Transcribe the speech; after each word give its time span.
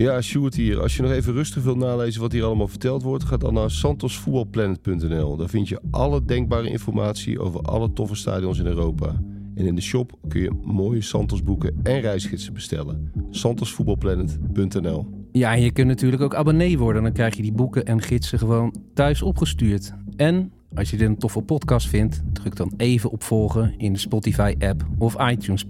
Ja, 0.00 0.20
Sjoerd 0.20 0.54
hier. 0.54 0.80
Als 0.80 0.96
je 0.96 1.02
nog 1.02 1.10
even 1.10 1.32
rustig 1.32 1.62
wilt 1.62 1.76
nalezen 1.76 2.20
wat 2.20 2.32
hier 2.32 2.44
allemaal 2.44 2.68
verteld 2.68 3.02
wordt, 3.02 3.24
ga 3.24 3.36
dan 3.36 3.54
naar 3.54 3.70
santosvoetbalplanet.nl. 3.70 5.36
Daar 5.36 5.48
vind 5.48 5.68
je 5.68 5.80
alle 5.90 6.24
denkbare 6.24 6.70
informatie 6.70 7.40
over 7.40 7.60
alle 7.60 7.92
toffe 7.92 8.14
stadions 8.14 8.58
in 8.58 8.66
Europa. 8.66 9.22
En 9.54 9.66
in 9.66 9.74
de 9.74 9.80
shop 9.80 10.12
kun 10.28 10.40
je 10.40 10.50
mooie 10.62 11.02
Santos 11.02 11.42
boeken 11.42 11.80
en 11.82 12.00
reisgidsen 12.00 12.52
bestellen. 12.52 13.12
santosvoetbalplanet.nl 13.30 15.06
Ja, 15.32 15.54
en 15.54 15.62
je 15.62 15.70
kunt 15.70 15.88
natuurlijk 15.88 16.22
ook 16.22 16.34
abonnee 16.34 16.78
worden. 16.78 17.02
Dan 17.02 17.12
krijg 17.12 17.36
je 17.36 17.42
die 17.42 17.52
boeken 17.52 17.84
en 17.84 18.00
gidsen 18.00 18.38
gewoon 18.38 18.74
thuis 18.94 19.22
opgestuurd. 19.22 19.92
En 20.16 20.52
als 20.74 20.90
je 20.90 20.96
dit 20.96 21.08
een 21.08 21.18
toffe 21.18 21.42
podcast 21.42 21.88
vindt, 21.88 22.22
druk 22.32 22.56
dan 22.56 22.72
even 22.76 23.10
op 23.10 23.22
volgen 23.22 23.74
in 23.78 23.92
de 23.92 23.98
Spotify-app 23.98 24.86
of 24.98 25.30
iTunes 25.30 25.64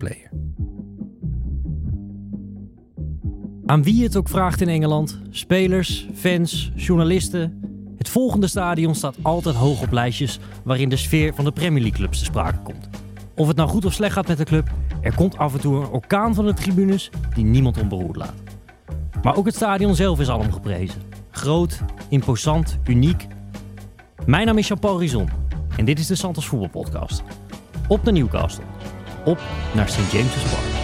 Aan 3.70 3.82
wie 3.82 4.02
het 4.02 4.16
ook 4.16 4.28
vraagt 4.28 4.60
in 4.60 4.68
Engeland, 4.68 5.18
spelers, 5.30 6.06
fans, 6.14 6.72
journalisten. 6.74 7.60
Het 7.98 8.08
volgende 8.08 8.46
stadion 8.46 8.94
staat 8.94 9.16
altijd 9.22 9.54
hoog 9.54 9.82
op 9.82 9.92
lijstjes 9.92 10.38
waarin 10.64 10.88
de 10.88 10.96
sfeer 10.96 11.34
van 11.34 11.44
de 11.44 11.52
Premier 11.52 11.80
League 11.80 11.98
clubs 11.98 12.18
te 12.18 12.24
sprake 12.24 12.58
komt. 12.62 12.88
Of 13.34 13.48
het 13.48 13.56
nou 13.56 13.68
goed 13.68 13.84
of 13.84 13.92
slecht 13.92 14.12
gaat 14.12 14.26
met 14.26 14.38
de 14.38 14.44
club, 14.44 14.70
er 15.00 15.14
komt 15.14 15.38
af 15.38 15.54
en 15.54 15.60
toe 15.60 15.76
een 15.76 15.88
orkaan 15.88 16.34
van 16.34 16.46
de 16.46 16.54
tribunes 16.54 17.10
die 17.34 17.44
niemand 17.44 17.80
onberoerd 17.80 18.16
laat. 18.16 18.34
Maar 19.22 19.36
ook 19.36 19.46
het 19.46 19.54
stadion 19.54 19.94
zelf 19.94 20.20
is 20.20 20.28
alom 20.28 20.52
geprezen. 20.52 21.02
Groot, 21.30 21.80
imposant, 22.08 22.78
uniek. 22.84 23.26
Mijn 24.26 24.46
naam 24.46 24.58
is 24.58 24.68
Jean-Paul 24.68 24.98
Rizon 24.98 25.28
en 25.76 25.84
dit 25.84 25.98
is 25.98 26.06
de 26.06 26.14
Santos 26.14 26.46
Voetbalpodcast. 26.46 27.22
Op 27.88 28.04
de 28.04 28.12
Newcastle. 28.12 28.64
Op 29.24 29.40
naar 29.74 29.88
St. 29.88 30.12
James's 30.12 30.42
Park. 30.42 30.79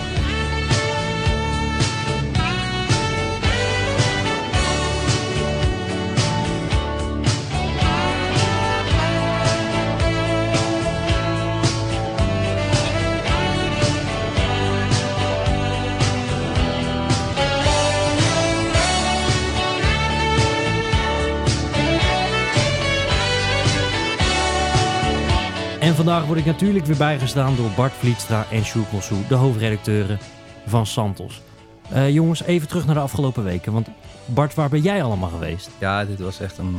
Vandaag 25.97 26.27
word 26.27 26.39
ik 26.39 26.45
natuurlijk 26.45 26.87
weer 26.87 26.97
bijgestaan 26.97 27.57
door 27.57 27.71
Bart 27.77 27.93
Vlietstra 27.93 28.47
en 28.51 28.65
Sjoerd 28.65 28.93
Mossou, 28.93 29.21
de 29.29 29.35
hoofdredacteuren 29.35 30.19
van 30.67 30.87
Santos. 30.87 31.43
Eh, 31.91 32.11
jongens, 32.11 32.43
even 32.43 32.69
terug 32.69 32.87
naar 32.87 32.95
de 32.95 33.01
afgelopen 33.01 33.45
weken. 33.45 33.73
Want 33.73 33.89
Bart, 34.27 34.55
waar 34.55 34.69
ben 34.69 34.81
jij 34.81 35.03
allemaal 35.03 35.29
geweest? 35.29 35.71
Ja, 35.79 36.05
dit 36.05 36.21
was 36.21 36.41
echt 36.41 36.59
een, 36.59 36.77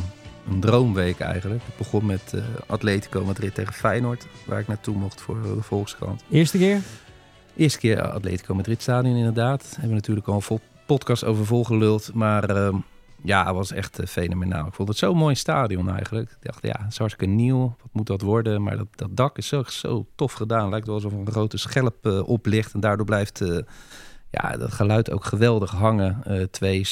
een 0.50 0.60
droomweek 0.60 1.20
eigenlijk. 1.20 1.62
Het 1.66 1.78
begon 1.78 2.06
met 2.06 2.32
uh, 2.36 2.42
Atletico 2.68 3.26
Madrid 3.26 3.54
tegen 3.54 3.74
Feyenoord, 3.74 4.28
waar 4.46 4.60
ik 4.60 4.68
naartoe 4.68 4.96
mocht 4.96 5.22
voor 5.22 5.42
de 5.42 5.62
Volkskrant. 5.62 6.24
Eerste 6.30 6.58
keer? 6.58 6.82
Eerste 7.56 7.80
keer 7.80 8.02
Atletico 8.02 8.56
Madrid 8.56 8.82
stadion 8.82 9.16
inderdaad. 9.16 9.68
Hebben 9.70 9.90
we 9.90 9.96
natuurlijk 9.96 10.28
al 10.28 10.36
een 10.36 10.42
vol 10.42 10.60
podcast 10.86 11.24
over 11.24 11.46
volgeluld. 11.46 12.12
Maar 12.14 12.58
uh, 12.58 12.76
ja, 13.24 13.46
het 13.46 13.56
was 13.56 13.72
echt 13.72 14.00
fenomenaal. 14.06 14.68
Ik 14.68 14.74
vond 14.74 14.88
het 14.88 14.98
zo'n 14.98 15.18
mooi 15.18 15.36
stadion 15.36 15.90
eigenlijk. 15.90 16.30
Ik 16.30 16.38
dacht, 16.40 16.64
ja, 16.64 16.76
het 16.80 16.92
is 16.92 16.98
hartstikke 16.98 17.34
nieuw. 17.34 17.76
Wat 17.82 17.90
moet 17.92 18.08
dat 18.08 18.22
worden? 18.22 18.64
Maar 18.64 18.78
dat, 18.78 18.88
dat 18.92 19.18
dak 19.18 19.38
is 19.38 19.48
zo, 19.48 19.64
zo 19.64 20.06
tof 20.16 20.34
gedaan. 20.34 20.70
Lijkt 20.70 20.86
wel 20.86 20.96
alsof 20.96 21.12
een 21.12 21.32
grote 21.32 21.58
schelp 21.58 22.06
uh, 22.06 22.28
oplicht. 22.30 22.74
En 22.74 22.80
daardoor 22.80 23.06
blijft 23.06 23.42
uh, 23.42 23.58
ja, 24.32 24.58
dat 24.58 24.72
geluid 24.72 25.12
ook 25.12 25.26
geweldig 25.26 25.72
hangen. 25.72 26.24
Uh, 26.28 26.44
twee, 26.44 26.88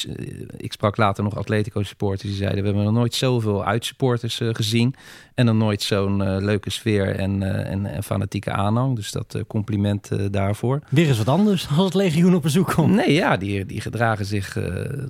ik 0.58 0.74
sprak 0.74 0.98
later 0.98 1.24
nog 1.24 1.38
Atletico 1.38 1.84
supporters. 1.84 2.30
Die 2.30 2.38
zeiden, 2.38 2.60
we 2.60 2.66
hebben 2.66 2.84
nog 2.84 2.94
nooit 2.94 3.14
zoveel 3.14 3.66
uitsupporters 3.66 4.42
gezien. 4.42 4.96
En 5.34 5.46
dan 5.46 5.58
nooit 5.58 5.82
zo'n 5.82 6.40
leuke 6.40 6.70
sfeer 6.70 7.16
en, 7.16 7.66
en, 7.66 7.86
en, 7.86 8.04
fanatieke 8.04 8.52
aanhang. 8.52 8.96
Dus 8.96 9.12
dat 9.12 9.44
compliment 9.48 10.34
daarvoor. 10.34 10.82
Weer 10.90 11.08
eens 11.08 11.18
wat 11.18 11.28
anders 11.28 11.68
als 11.78 11.86
het 11.86 11.94
legioen 11.94 12.36
op 12.36 12.42
bezoek 12.42 12.74
komt. 12.74 12.94
Nee, 12.94 13.14
ja, 13.14 13.38
die, 13.38 13.66
die, 13.66 13.82
gedragen 13.82 14.26
zich, 14.26 14.58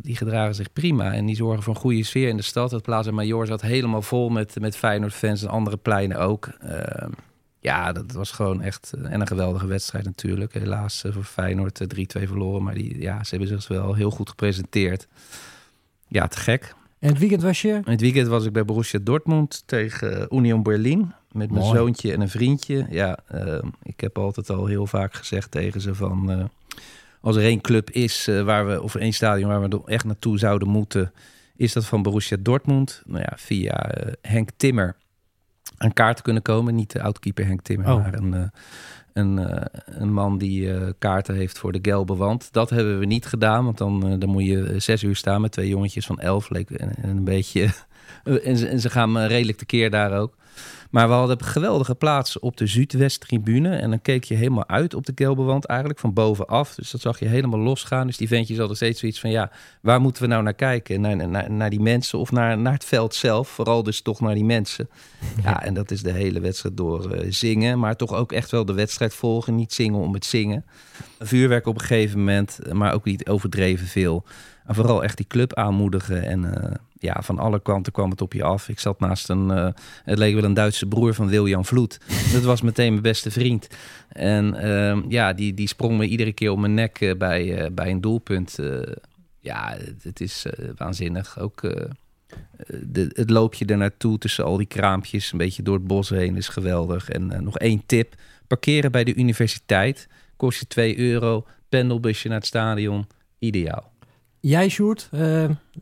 die 0.02 0.16
gedragen 0.16 0.56
zich 0.56 0.74
prima. 0.74 1.14
En 1.14 1.26
die 1.26 1.36
zorgen 1.36 1.64
voor 1.64 1.76
een 1.76 1.82
goede 1.82 2.04
sfeer 2.04 2.28
in 2.28 2.38
de 2.38 2.44
stad. 2.44 2.72
Het 2.72 2.82
Plaza 2.82 3.12
Major 3.12 3.46
zat 3.46 3.62
helemaal 3.62 4.02
vol 4.02 4.30
met, 4.30 4.60
met 4.60 4.78
Feyenoord-fans 4.78 5.42
en 5.42 5.50
andere 5.50 5.78
pleinen 5.78 6.20
ook. 6.20 6.50
Ja, 7.66 7.92
dat 7.92 8.12
was 8.12 8.32
gewoon 8.32 8.62
echt 8.62 8.94
en 9.04 9.22
een 9.22 9.28
geweldige 9.28 9.68
wedstrijd 9.68 10.06
natuurlijk. 10.06 10.54
Helaas 10.54 11.04
voor 11.10 11.24
Feyenoord 11.24 11.96
3-2 11.96 11.98
verloren. 12.06 12.64
Maar 12.64 12.74
die, 12.74 13.02
ja, 13.02 13.24
ze 13.24 13.30
hebben 13.36 13.62
zich 13.62 13.68
wel 13.68 13.94
heel 13.94 14.12
goed 14.12 14.30
gepresenteerd. 14.30 15.08
Ja, 16.08 16.28
te 16.28 16.38
gek. 16.38 16.76
En 17.00 17.10
het 17.10 17.20
weekend 17.20 17.42
was 17.42 17.62
je? 17.62 17.82
Het 17.84 18.02
weekend 18.02 18.28
was 18.28 18.46
ik 18.46 18.54
bij 18.54 18.66
Borussia 18.66 19.00
Dortmund 19.04 19.64
tegen 19.66 20.28
Union 20.36 20.64
Berlin. 20.64 21.14
Met 21.32 21.52
mijn 21.52 21.64
Mooi. 21.64 21.78
zoontje 21.78 22.14
en 22.14 22.22
een 22.22 22.30
vriendje. 22.30 22.88
Ja, 22.90 23.20
uh, 23.34 23.58
ik 23.84 24.00
heb 24.00 24.18
altijd 24.18 24.50
al 24.50 24.66
heel 24.66 24.88
vaak 24.88 25.14
gezegd 25.14 25.52
tegen 25.52 25.82
ze 25.82 25.96
van... 25.96 26.32
Uh, 26.32 26.44
als 27.22 27.36
er 27.36 27.44
één 27.44 27.62
club 27.62 27.90
is 27.90 28.28
uh, 28.28 28.42
waar 28.42 28.68
we, 28.68 28.82
of 28.82 28.96
één 28.96 29.14
stadion 29.14 29.50
waar 29.50 29.70
we 29.70 29.82
echt 29.86 30.06
naartoe 30.06 30.38
zouden 30.38 30.68
moeten... 30.68 31.12
is 31.56 31.74
dat 31.74 31.86
van 31.86 32.02
Borussia 32.02 32.38
Dortmund. 32.40 33.02
Nou 33.06 33.22
ja, 33.22 33.34
via 33.36 33.92
Henk 34.22 34.50
Timmer 34.58 34.96
aan 35.78 35.94
kaart 35.94 36.22
kunnen 36.22 36.42
komen. 36.42 36.76
Niet 36.76 36.92
de 36.92 37.02
outkeeper 37.02 37.46
Henk 37.46 37.62
Timmer, 37.62 37.92
Oh. 37.92 37.96
maar 37.96 38.14
een, 38.14 38.34
uh, 38.34 38.42
een, 39.14 39.38
uh, 39.38 39.62
een 39.86 40.14
man 40.14 40.38
die 40.38 40.62
uh, 40.62 40.90
kaarten 41.00 41.36
heeft 41.36 41.58
voor 41.58 41.72
de 41.72 41.80
gelbe 41.82 42.16
wand. 42.16 42.54
Dat 42.54 42.70
hebben 42.70 43.00
we 43.00 43.06
niet 43.06 43.26
gedaan, 43.26 43.64
want 43.64 43.78
dan, 43.78 44.20
dan 44.20 44.30
moet 44.30 44.46
je 44.46 44.74
zes 44.80 45.04
uur 45.04 45.16
staan 45.16 45.42
met 45.42 45.52
twee 45.52 45.68
jongetjes 45.68 46.06
van 46.06 46.20
elf. 46.20 46.50
Leek, 46.50 46.70
en, 46.70 46.96
en 46.96 47.10
een 47.10 47.24
beetje... 47.24 47.70
en, 48.44 48.58
ze, 48.58 48.68
en 48.68 48.80
ze 48.80 48.90
gaan 48.90 49.18
redelijk 49.18 49.58
tekeer 49.58 49.90
daar 49.90 50.20
ook. 50.20 50.36
Maar 50.90 51.08
we 51.08 51.14
hadden 51.14 51.40
een 51.40 51.46
geweldige 51.46 51.96
plaats 51.96 52.40
op 52.40 52.58
de 52.58 52.68
Zuidwest-tribune. 52.68 53.76
En 53.76 53.90
dan 53.90 54.02
keek 54.02 54.24
je 54.24 54.36
helemaal 54.36 54.68
uit 54.68 54.94
op 54.94 55.06
de 55.06 55.14
Kelbewand 55.14 55.66
eigenlijk, 55.66 56.00
van 56.00 56.14
bovenaf. 56.14 56.76
Dus 56.76 56.92
dat 56.92 57.02
zag 57.02 57.20
je 57.20 57.26
helemaal 57.26 57.60
losgaan. 57.60 58.08
Dus 58.08 58.18
die 58.18 58.28
ventjes 58.28 58.58
hadden 58.58 58.76
steeds 58.76 59.00
zoiets 59.00 59.20
van, 59.20 59.30
ja, 59.30 59.52
waar 59.82 60.02
moeten 60.02 60.22
we 60.22 60.28
nou 60.28 60.44
naar 60.44 60.54
kijken? 60.54 61.02
Naar, 61.02 61.30
naar, 61.30 61.52
naar 61.52 61.70
die 61.70 61.80
mensen 61.80 62.20
of 62.20 62.32
naar, 62.32 62.58
naar 62.58 62.74
het 62.74 62.86
veld 62.86 63.16
zelf? 63.16 63.48
Vooral 63.48 63.84
dus 63.84 64.02
toch 64.02 64.20
naar 64.20 64.36
die 64.36 64.46
mensen. 64.46 64.90
Ja, 65.44 65.64
en 65.64 65.74
dat 65.74 65.92
is 65.92 66.02
de 66.02 66.12
hele 66.12 66.40
wedstrijd 66.40 66.78
door 66.78 67.16
uh, 67.16 67.26
zingen. 67.30 67.80
Maar 67.80 67.96
toch 67.96 68.14
ook 68.14 68.32
echt 68.32 68.52
wel 68.52 68.66
de 68.66 68.74
wedstrijd 68.74 69.14
volgen. 69.14 69.56
Niet 69.56 69.74
zingen 69.74 70.00
om 70.00 70.14
het 70.14 70.26
zingen. 70.26 70.66
Vuurwerk 71.20 71.68
op 71.68 71.76
een 71.76 71.82
gegeven 71.82 72.20
moment, 72.20 72.60
maar 72.72 72.94
ook 72.94 73.06
niet 73.06 73.28
overdreven 73.28 73.88
veel. 73.88 74.26
En 74.66 74.76
vooral 74.76 75.04
echt 75.04 75.18
die 75.18 75.28
club 75.28 75.54
aanmoedigen 75.54 76.24
en... 76.24 76.44
Uh, 76.44 76.72
ja, 77.06 77.22
van 77.22 77.40
alle 77.40 77.62
kanten 77.62 77.92
kwam 77.92 78.10
het 78.10 78.22
op 78.22 78.34
je 78.34 78.44
af. 78.44 78.70
Ik 78.70 78.80
zat 78.80 79.00
naast 79.00 79.30
een, 79.30 79.50
uh, 79.50 79.68
het 80.04 80.18
leek 80.18 80.34
wel 80.34 80.44
een 80.44 80.54
Duitse 80.54 80.86
broer 80.86 81.14
van 81.14 81.28
Wiljan 81.28 81.66
Vloed. 81.66 82.00
Dat 82.34 82.44
was 82.44 82.62
meteen 82.62 82.90
mijn 82.90 83.02
beste 83.02 83.32
vriend. 83.32 83.68
En 84.10 84.56
uh, 84.66 85.10
ja, 85.12 85.34
die, 85.34 85.54
die 85.54 85.68
sprong 85.68 85.98
me 85.98 86.08
iedere 86.08 86.34
keer 86.34 86.52
op 86.52 86.60
mijn 86.60 86.74
nek 86.74 87.02
uh, 87.02 87.16
bij, 87.16 87.74
bij 87.74 87.92
een 87.92 88.02
doelpunt. 88.02 88.58
Ja, 89.40 89.78
het, 90.02 90.22
is 90.22 90.46
waanzinnig. 90.78 91.40
Ook 91.40 91.62
de, 92.68 93.10
het 93.14 93.30
loopje 93.30 93.66
er 93.66 93.78
naartoe 93.78 94.18
tussen 94.18 94.46
al 94.46 94.58
die 94.58 94.68
kraampjes, 94.68 95.32
een 95.32 95.38
beetje 95.38 95.64
door 95.64 95.76
het 95.76 95.88
bos 95.88 96.10
heen, 96.10 96.38
is 96.38 96.48
geweldig. 96.48 97.10
En 97.10 97.44
nog 97.44 97.58
één 97.58 97.84
tip, 97.86 98.16
parkeren 98.48 98.92
bij 98.92 99.04
de 99.04 99.16
universiteit. 99.16 100.08
Kost 100.36 100.60
je 100.60 100.68
2 100.68 100.98
euro, 100.98 101.46
pendelbusje 101.70 102.28
naar 102.28 102.38
het 102.38 102.46
stadion, 102.46 103.08
ideaal. 103.40 103.94
Jij, 104.48 104.70
Sjoerd, 104.70 105.10
uh, 105.14 105.20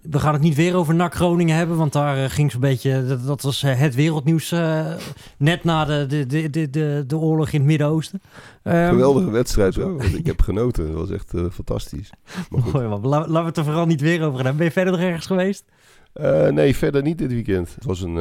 we 0.02 0.20
gaan 0.20 0.34
het 0.34 0.42
niet 0.42 0.56
weer 0.56 0.76
over 0.76 0.96
NAC 0.96 1.14
Groningen 1.16 1.56
hebben, 1.56 1.78
want 1.78 1.94
daar 1.94 2.18
uh, 2.18 2.30
ging 2.30 2.52
zo'n 2.52 2.62
beetje, 2.62 3.06
dat, 3.06 3.26
dat, 3.26 3.42
was 3.42 3.64
uh, 3.64 3.80
het 3.80 3.96
wereldnieuws 3.96 4.56
net 5.38 5.64
na 5.64 5.86
de, 5.86 6.06
de, 6.08 6.26
de, 6.50 6.70
de, 6.70 7.04
de, 7.08 7.18
oorlog 7.18 7.52
in 7.52 7.60
het 7.60 7.68
Midden-Oosten. 7.68 8.22
Um, 8.64 8.88
Geweldige 8.88 9.32
wedstrijd 9.32 9.76
wel, 9.76 10.02
ik 10.04 10.26
heb 10.26 10.42
genoten, 10.42 10.88
dat 10.88 10.96
was 10.96 11.10
echt 11.10 11.34
fantastisch. 11.52 12.10
Mooi 12.50 12.88
man, 12.88 13.08
laten 13.08 13.34
we 13.34 13.40
het 13.40 13.58
er 13.58 13.64
vooral 13.64 13.86
niet 13.86 14.02
weer 14.02 14.22
over 14.22 14.36
gaan 14.36 14.46
hebben. 14.46 14.56
Ben 14.56 14.66
je 14.66 14.72
verder 14.72 14.94
nog 14.94 15.02
ergens 15.02 15.26
geweest? 15.26 15.66
nee, 16.54 16.76
verder 16.76 17.02
niet 17.02 17.18
dit 17.18 17.32
weekend. 17.32 17.76
Het 17.76 17.86
was 17.86 18.02
een, 18.02 18.16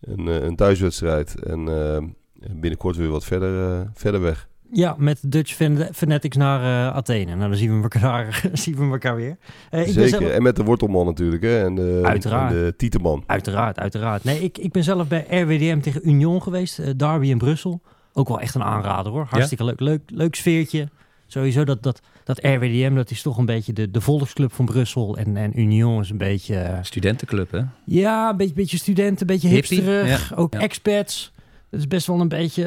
een, 0.00 0.26
een 0.26 0.56
thuiswedstrijd 0.56 1.42
en 1.42 2.14
binnenkort 2.50 2.96
weer 2.96 3.10
wat 3.10 3.24
verder, 3.24 3.90
verder 3.94 4.20
weg. 4.20 4.48
Ja, 4.74 4.94
met 4.98 5.18
Dutch 5.22 5.56
Fanatics 5.92 6.36
naar 6.36 6.60
uh, 6.60 6.96
Athene. 6.96 7.34
Nou, 7.34 7.48
dan 7.48 7.58
zien 7.58 7.76
we 7.76 7.82
elkaar, 7.82 8.44
zien 8.52 8.76
we 8.76 8.92
elkaar 8.92 9.16
weer. 9.16 9.36
Uh, 9.70 9.80
Zeker, 9.80 10.08
zelf... 10.08 10.22
en 10.22 10.42
met 10.42 10.56
de 10.56 10.64
wortelman 10.64 11.06
natuurlijk, 11.06 11.42
hè? 11.42 11.64
En 11.64 11.74
de, 11.74 12.00
uiteraard. 12.04 12.52
En 12.52 12.58
de 12.58 12.74
Tieteman. 12.76 13.24
Uiteraard, 13.26 13.78
uiteraard. 13.78 14.24
Nee, 14.24 14.40
ik, 14.40 14.58
ik 14.58 14.72
ben 14.72 14.84
zelf 14.84 15.08
bij 15.08 15.26
RWDM 15.28 15.80
tegen 15.80 16.08
Union 16.08 16.42
geweest, 16.42 16.78
uh, 16.78 16.86
Derby 16.96 17.26
in 17.26 17.38
Brussel. 17.38 17.80
Ook 18.12 18.28
wel 18.28 18.40
echt 18.40 18.54
een 18.54 18.62
aanrader 18.62 19.12
hoor. 19.12 19.26
Hartstikke 19.30 19.64
ja? 19.64 19.68
leuk, 19.70 19.80
leuk, 19.80 20.00
leuk 20.06 20.34
sfeertje. 20.34 20.88
Sowieso 21.26 21.64
dat, 21.64 21.82
dat, 21.82 22.00
dat 22.24 22.38
RWDM, 22.38 22.94
dat 22.94 23.10
is 23.10 23.22
toch 23.22 23.38
een 23.38 23.46
beetje 23.46 23.72
de, 23.72 23.90
de 23.90 24.00
volksclub 24.00 24.52
van 24.52 24.64
Brussel. 24.64 25.16
En, 25.16 25.36
en 25.36 25.60
Union 25.60 26.00
is 26.00 26.10
een 26.10 26.18
beetje... 26.18 26.78
Studentenclub, 26.82 27.50
hè? 27.50 27.60
Ja, 27.84 28.30
een 28.30 28.36
beetje, 28.36 28.54
beetje 28.54 28.76
studenten, 28.76 29.20
een 29.20 29.26
beetje 29.26 29.48
hipsterig. 29.48 30.28
Ja. 30.28 30.36
Ook 30.36 30.52
ja. 30.52 30.60
expats. 30.60 31.32
Dat 31.70 31.80
is 31.80 31.88
best 31.88 32.06
wel 32.06 32.20
een 32.20 32.28
beetje 32.28 32.64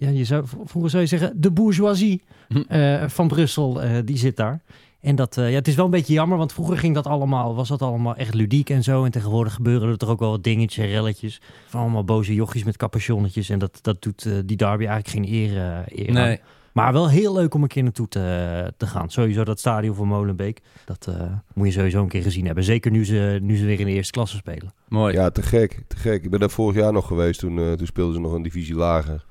ja, 0.00 0.08
je 0.08 0.24
zou, 0.24 0.44
vroeger 0.64 0.90
zou 0.90 1.02
je 1.02 1.08
zeggen, 1.08 1.40
de 1.40 1.50
bourgeoisie 1.50 2.22
uh, 2.68 3.08
van 3.08 3.28
Brussel, 3.28 3.84
uh, 3.84 3.90
die 4.04 4.16
zit 4.16 4.36
daar. 4.36 4.62
En 5.00 5.16
dat, 5.16 5.36
eh, 5.36 5.48
ja, 5.50 5.54
het 5.54 5.68
is 5.68 5.74
wel 5.74 5.84
een 5.84 5.90
beetje 5.90 6.12
jammer, 6.12 6.38
want 6.38 6.52
vroeger 6.52 6.78
ging 6.78 6.94
dat 6.94 7.06
allemaal, 7.06 7.54
was 7.54 7.68
dat 7.68 7.82
allemaal 7.82 8.14
echt 8.16 8.34
ludiek 8.34 8.70
en 8.70 8.82
zo. 8.82 9.04
En 9.04 9.10
tegenwoordig 9.10 9.54
gebeuren 9.54 9.88
er 9.88 9.96
toch 9.96 10.08
ook 10.08 10.18
wel 10.18 10.30
wat 10.30 10.44
dingetjes 10.44 10.86
relletjes. 10.86 11.40
Van 11.66 11.80
allemaal 11.80 12.04
boze 12.04 12.34
jochies 12.34 12.64
met 12.64 12.76
capuchonnetjes. 12.76 13.48
En 13.48 13.58
dat, 13.58 13.78
dat 13.82 14.02
doet 14.02 14.26
eh, 14.26 14.32
die 14.44 14.56
derby 14.56 14.86
eigenlijk 14.86 15.08
geen 15.08 15.34
eer, 15.34 15.56
eh, 15.56 15.98
eer 15.98 16.08
aan. 16.08 16.14
Nee, 16.14 16.40
Maar 16.72 16.92
wel 16.92 17.08
heel 17.08 17.34
leuk 17.34 17.54
om 17.54 17.62
een 17.62 17.68
keer 17.68 17.82
naartoe 17.82 18.08
te, 18.08 18.72
te 18.76 18.86
gaan. 18.86 19.10
Sowieso 19.10 19.44
dat 19.44 19.58
stadion 19.58 19.94
van 19.94 20.06
Molenbeek. 20.06 20.60
Dat 20.84 21.06
eh, 21.06 21.32
moet 21.54 21.66
je 21.66 21.72
sowieso 21.72 22.02
een 22.02 22.08
keer 22.08 22.22
gezien 22.22 22.46
hebben. 22.46 22.64
Zeker 22.64 22.90
nu 22.90 23.04
ze, 23.04 23.38
nu 23.42 23.56
ze 23.56 23.64
weer 23.64 23.80
in 23.80 23.86
de 23.86 23.92
eerste 23.92 24.12
klasse 24.12 24.36
spelen. 24.36 24.72
mooi. 24.88 25.14
Ja, 25.14 25.30
te 25.30 25.42
gek, 25.42 25.82
te 25.88 25.96
gek. 25.96 26.24
Ik 26.24 26.30
ben 26.30 26.40
daar 26.40 26.50
vorig 26.50 26.76
jaar 26.76 26.92
nog 26.92 27.06
geweest. 27.06 27.40
Toen, 27.40 27.58
eh, 27.58 27.72
toen 27.72 27.86
speelden 27.86 28.14
ze 28.14 28.20
nog 28.20 28.32
een 28.32 28.42
divisie 28.42 28.74
lager. 28.74 29.24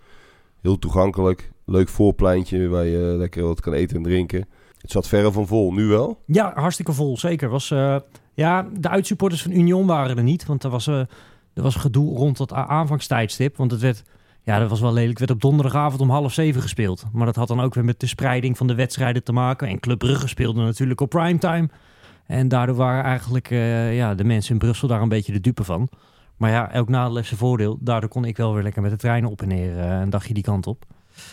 Heel 0.61 0.79
toegankelijk. 0.79 1.51
Leuk 1.65 1.89
voorpleintje 1.89 2.67
waar 2.67 2.85
je 2.85 3.15
lekker 3.17 3.43
wat 3.43 3.61
kan 3.61 3.73
eten 3.73 3.97
en 3.97 4.03
drinken. 4.03 4.47
Het 4.81 4.91
zat 4.91 5.07
verre 5.07 5.31
van 5.31 5.47
vol. 5.47 5.73
Nu 5.73 5.85
wel? 5.85 6.21
Ja, 6.25 6.51
hartstikke 6.55 6.93
vol. 6.93 7.17
Zeker. 7.17 7.49
Was, 7.49 7.71
eh, 7.71 7.95
ja, 8.33 8.67
de 8.79 8.89
uitsupporters 8.89 9.41
van 9.41 9.51
Union 9.51 9.85
waren 9.85 10.17
er 10.17 10.23
niet. 10.23 10.45
Want 10.45 10.63
er 10.63 10.69
was, 10.69 10.87
eh, 10.87 10.99
er 11.53 11.63
was 11.63 11.75
gedoe 11.75 12.17
rond 12.17 12.37
dat 12.37 12.53
aanvangstijdstip. 12.53 13.57
Want 13.57 13.71
het 13.71 13.81
werd, 13.81 14.03
ja, 14.43 14.59
dat 14.59 14.69
was 14.69 14.79
wel 14.79 14.93
lelijk. 14.93 15.09
Het 15.09 15.19
werd 15.19 15.31
op 15.31 15.41
donderdagavond 15.41 16.01
om 16.01 16.09
half 16.09 16.33
zeven 16.33 16.61
gespeeld. 16.61 17.05
Maar 17.11 17.25
dat 17.25 17.35
had 17.35 17.47
dan 17.47 17.61
ook 17.61 17.73
weer 17.73 17.85
met 17.85 17.99
de 17.99 18.07
spreiding 18.07 18.57
van 18.57 18.67
de 18.67 18.75
wedstrijden 18.75 19.23
te 19.23 19.31
maken. 19.31 19.67
En 19.67 19.79
Club 19.79 19.99
Brugge 19.99 20.27
speelde 20.27 20.61
natuurlijk 20.61 21.01
op 21.01 21.09
primetime. 21.09 21.69
En 22.25 22.47
daardoor 22.47 22.75
waren 22.75 23.03
eigenlijk 23.03 23.51
eh, 23.51 23.95
ja, 23.95 24.15
de 24.15 24.23
mensen 24.23 24.53
in 24.53 24.59
Brussel 24.59 24.87
daar 24.87 25.01
een 25.01 25.09
beetje 25.09 25.31
de 25.31 25.41
dupe 25.41 25.63
van. 25.63 25.89
Maar 26.39 26.51
ja, 26.51 26.71
elk 26.71 26.89
nadeel 26.89 27.15
heeft 27.15 27.27
zijn 27.27 27.39
voordeel. 27.39 27.77
Daardoor 27.81 28.09
kon 28.09 28.25
ik 28.25 28.37
wel 28.37 28.53
weer 28.53 28.63
lekker 28.63 28.81
met 28.81 28.91
de 28.91 28.97
treinen 28.97 29.29
op 29.29 29.41
en 29.41 29.47
neer 29.47 29.79
eh, 29.79 29.99
een 29.99 30.09
dagje 30.09 30.33
die 30.33 30.43
kant 30.43 30.67
op. 30.67 30.85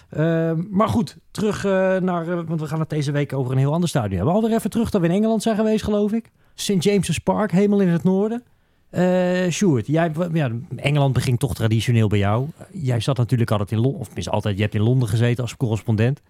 Eh, 0.09 0.53
maar 0.71 0.89
goed, 0.89 1.17
terug 1.31 1.65
eh, 1.65 1.97
naar... 1.97 2.29
eh, 2.29 2.41
want 2.47 2.61
we 2.61 2.67
gaan 2.67 2.81
het 2.81 2.91
deze 2.91 3.13
week 3.13 3.33
over 3.33 3.53
een 3.53 3.59
heel 3.59 3.73
ander 3.73 3.89
stadion 3.89 4.17
hebben. 4.17 4.35
Alweer 4.35 4.53
even 4.53 4.71
terug 4.71 4.91
dat 4.91 5.01
we 5.01 5.07
in 5.07 5.15
Engeland 5.15 5.43
zijn 5.43 5.57
geweest, 5.57 5.85
geloof 5.85 6.13
ik. 6.13 6.31
St. 6.55 6.83
James's 6.83 7.19
Park, 7.19 7.51
helemaal 7.53 7.81
in 7.81 7.89
het 7.89 8.05
noorden. 8.05 8.43
Eh 8.91 9.51
Sjoerd, 9.51 9.87
jij, 9.87 10.13
ja, 10.33 10.51
Engeland 10.77 11.13
begint 11.13 11.39
toch 11.41 11.55
traditioneel 11.55 12.09
bij 12.09 12.19
jou. 12.19 12.47
Jij 12.73 13.01
zat 13.01 13.17
natuurlijk 13.17 13.51
altijd 13.51 13.71
in 13.71 13.79
Londen, 13.79 14.01
of 14.01 14.07
tenminste 14.07 14.33
altijd, 14.33 14.57
je 14.57 14.63
hebt 14.63 14.75
in 14.75 14.83
Londen 14.83 15.09
gezeten 15.09 15.43
als 15.43 15.57
correspondent. 15.57 16.23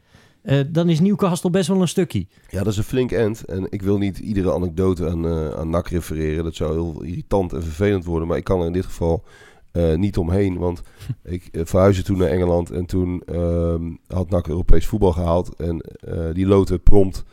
Eh, 0.47 0.61
dan 0.69 0.89
is 0.89 1.01
Newcastle 1.01 1.51
best 1.51 1.69
wel 1.69 1.81
een 1.81 1.89
stukje. 1.89 2.27
Ja, 2.49 2.59
dat 2.59 2.73
is 2.73 2.79
een 2.79 2.85
flink 2.85 3.13
end. 3.13 3.45
En 3.45 3.67
ik 3.71 3.83
wil 3.83 3.99
niet 3.99 4.19
iedere 4.19 4.53
anekdote 4.53 5.09
aan, 5.11 5.27
eh 5.27 5.51
aan 5.51 5.71
NAC 5.71 5.89
refereren. 5.89 6.45
Dat 6.45 6.55
zou 6.55 6.73
heel 6.73 7.03
irritant 7.03 7.53
en 7.53 7.63
vervelend 7.63 8.05
worden. 8.05 8.29
Maar 8.29 8.37
ik 8.37 8.45
kan 8.45 8.61
er 8.61 8.67
in 8.67 8.73
dit 8.73 8.85
geval 8.85 9.25
eh, 9.73 9.95
niet 9.95 10.17
omheen. 10.17 10.59
Want 10.59 10.83
ik 11.23 11.49
verhuisde 11.53 12.03
toen 12.03 12.19
naar 12.19 12.29
Engeland. 12.29 12.71
En 12.71 12.87
toen 12.87 13.23
ehm, 13.27 13.93
had 14.07 14.31
NAC 14.31 14.49
Europees 14.49 14.87
voetbal 14.87 15.13
gehaald. 15.13 15.55
En 15.57 15.85
die 16.33 16.47
loten 16.47 16.83
prompt 16.83 17.25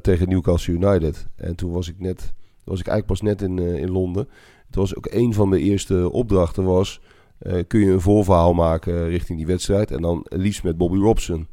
tegen 0.00 0.28
Newcastle 0.28 0.74
United. 0.74 1.26
En 1.36 1.54
toen 1.54 1.72
was 1.72 1.88
ik 1.88 1.94
net... 1.98 2.32
was 2.64 2.80
ik 2.80 2.86
eigenlijk 2.86 3.06
pas 3.06 3.20
net 3.20 3.42
in, 3.42 3.58
in 3.58 3.90
Londen. 3.90 4.28
Het 4.66 4.74
was 4.74 4.96
ook 4.96 5.06
een 5.10 5.34
van 5.34 5.48
mijn 5.48 5.62
eerste 5.62 6.10
opdrachten 6.12 6.64
was... 6.64 7.00
kun 7.66 7.80
je 7.80 7.92
een 7.92 8.00
voorverhaal 8.00 8.54
maken 8.54 9.08
richting 9.08 9.38
die 9.38 9.46
wedstrijd. 9.46 9.90
En 9.90 10.02
dan 10.02 10.26
liefst 10.28 10.62
met 10.62 10.76
Bobby 10.76 10.98
Robson. 10.98 11.46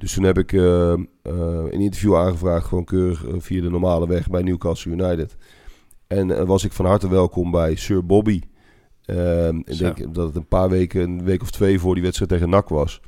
Dus 0.00 0.12
toen 0.12 0.24
heb 0.24 0.38
ik 0.38 0.52
eh, 0.52 0.92
eh, 0.92 0.98
een 1.22 1.80
interview 1.80 2.16
aangevraagd, 2.16 2.66
gewoon 2.66 2.84
keurig 2.84 3.26
eh, 3.26 3.34
via 3.38 3.62
de 3.62 3.70
normale 3.70 4.08
weg 4.08 4.28
bij 4.28 4.42
Newcastle 4.42 4.90
United. 4.90 5.36
En 6.06 6.46
was 6.46 6.64
ik 6.64 6.72
van 6.72 6.86
harte 6.86 7.08
welkom 7.08 7.50
bij 7.50 7.74
Sir 7.74 8.06
Bobby. 8.06 8.40
Ehm, 9.04 9.56
ik 9.56 9.78
denk 9.78 10.14
dat 10.14 10.26
het 10.26 10.36
een 10.36 10.48
paar 10.48 10.68
weken, 10.68 11.00
een 11.00 11.24
week 11.24 11.42
of 11.42 11.50
twee 11.50 11.78
voor 11.78 11.94
die 11.94 12.02
wedstrijd 12.02 12.30
tegen 12.30 12.48
NAC 12.48 12.68
was. 12.68 13.00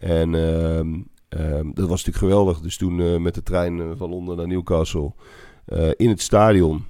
En 0.00 0.34
ehm, 0.34 1.00
ehm, 1.28 1.70
dat 1.72 1.88
was 1.88 2.04
natuurlijk 2.04 2.16
geweldig. 2.16 2.60
Dus 2.60 2.76
toen 2.76 3.22
met 3.22 3.34
de 3.34 3.42
trein 3.42 3.96
van 3.96 4.10
Londen 4.10 4.36
naar 4.36 4.46
Newcastle 4.46 5.12
in 5.96 6.08
het 6.08 6.20
stadion 6.20 6.84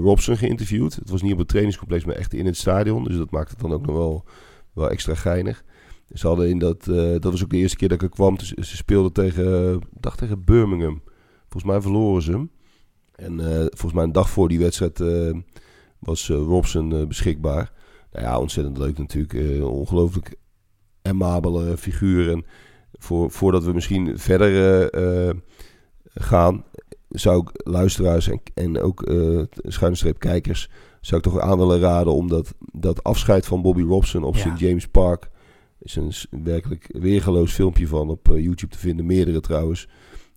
Robson 0.00 0.36
geïnterviewd. 0.36 0.94
Het 0.94 1.10
was 1.10 1.22
niet 1.22 1.32
op 1.32 1.38
het 1.38 1.48
trainingscomplex, 1.48 2.04
maar 2.04 2.14
echt 2.14 2.34
in 2.34 2.46
het 2.46 2.56
stadion. 2.56 3.04
Dus 3.04 3.16
dat 3.16 3.30
maakt 3.30 3.50
het 3.50 3.60
dan 3.60 3.72
ook 3.72 3.86
nog 3.86 3.96
wel, 3.96 4.24
wel 4.72 4.90
extra 4.90 5.14
geinig. 5.14 5.64
Ze 6.12 6.26
hadden 6.26 6.48
in 6.48 6.58
dat, 6.58 6.88
eh, 6.88 7.10
dat 7.12 7.24
was 7.24 7.42
ook 7.42 7.50
de 7.50 7.56
eerste 7.56 7.76
keer 7.76 7.88
dat 7.88 8.02
ik 8.02 8.04
er 8.04 8.14
kwam. 8.14 8.36
Dus 8.38 8.50
ze 8.50 8.76
speelden 8.76 9.12
tegen, 9.12 9.74
ik 9.74 9.80
dacht 10.00 10.18
tegen 10.18 10.44
Birmingham. 10.44 11.02
Volgens 11.48 11.72
mij 11.72 11.80
verloren 11.80 12.22
ze 12.22 12.30
hem. 12.30 12.50
En 13.14 13.40
eh, 13.40 13.58
volgens 13.58 13.92
mij 13.92 14.04
een 14.04 14.12
dag 14.12 14.30
voor 14.30 14.48
die 14.48 14.58
wedstrijd 14.58 15.00
eh, 15.00 15.38
was 15.98 16.30
eh, 16.30 16.36
Robson 16.36 16.92
eh, 16.96 17.06
beschikbaar. 17.06 17.72
Nou 18.12 18.26
ja, 18.26 18.38
ontzettend 18.38 18.78
leuk 18.78 18.98
natuurlijk. 18.98 19.34
Eh, 19.34 19.70
ongelooflijk 19.70 20.34
amabele 21.02 21.76
figuur. 21.76 22.30
En 22.30 22.44
voor, 22.92 23.30
voordat 23.30 23.64
we 23.64 23.72
misschien 23.72 24.18
verder 24.18 24.48
eh, 24.92 25.28
eh, 25.28 25.36
gaan, 26.14 26.64
zou 27.08 27.40
ik 27.40 27.50
luisteraars 27.68 28.28
en, 28.28 28.40
en 28.54 28.80
ook 28.80 29.02
eh 29.02 29.40
schuine 29.54 29.96
streep 29.96 30.18
kijkers... 30.18 30.70
zou 31.00 31.20
ik 31.20 31.26
toch 31.32 31.40
aan 31.40 31.58
willen 31.58 31.80
raden 31.80 32.12
om 32.12 32.28
dat, 32.28 32.54
dat 32.72 33.02
afscheid 33.02 33.46
van 33.46 33.62
Bobby 33.62 33.82
Robson 33.82 34.24
op 34.24 34.36
Ja. 34.36 34.40
St. 34.40 34.60
James 34.60 34.88
Park... 34.88 35.30
is 35.84 35.96
een 35.96 36.42
werkelijk 36.42 36.88
weergeloos 36.98 37.52
filmpje 37.52 37.86
van 37.86 38.08
op 38.08 38.30
eh, 38.30 38.42
YouTube 38.44 38.72
te 38.72 38.78
vinden. 38.78 39.06
Meerdere 39.06 39.40
trouwens. 39.40 39.88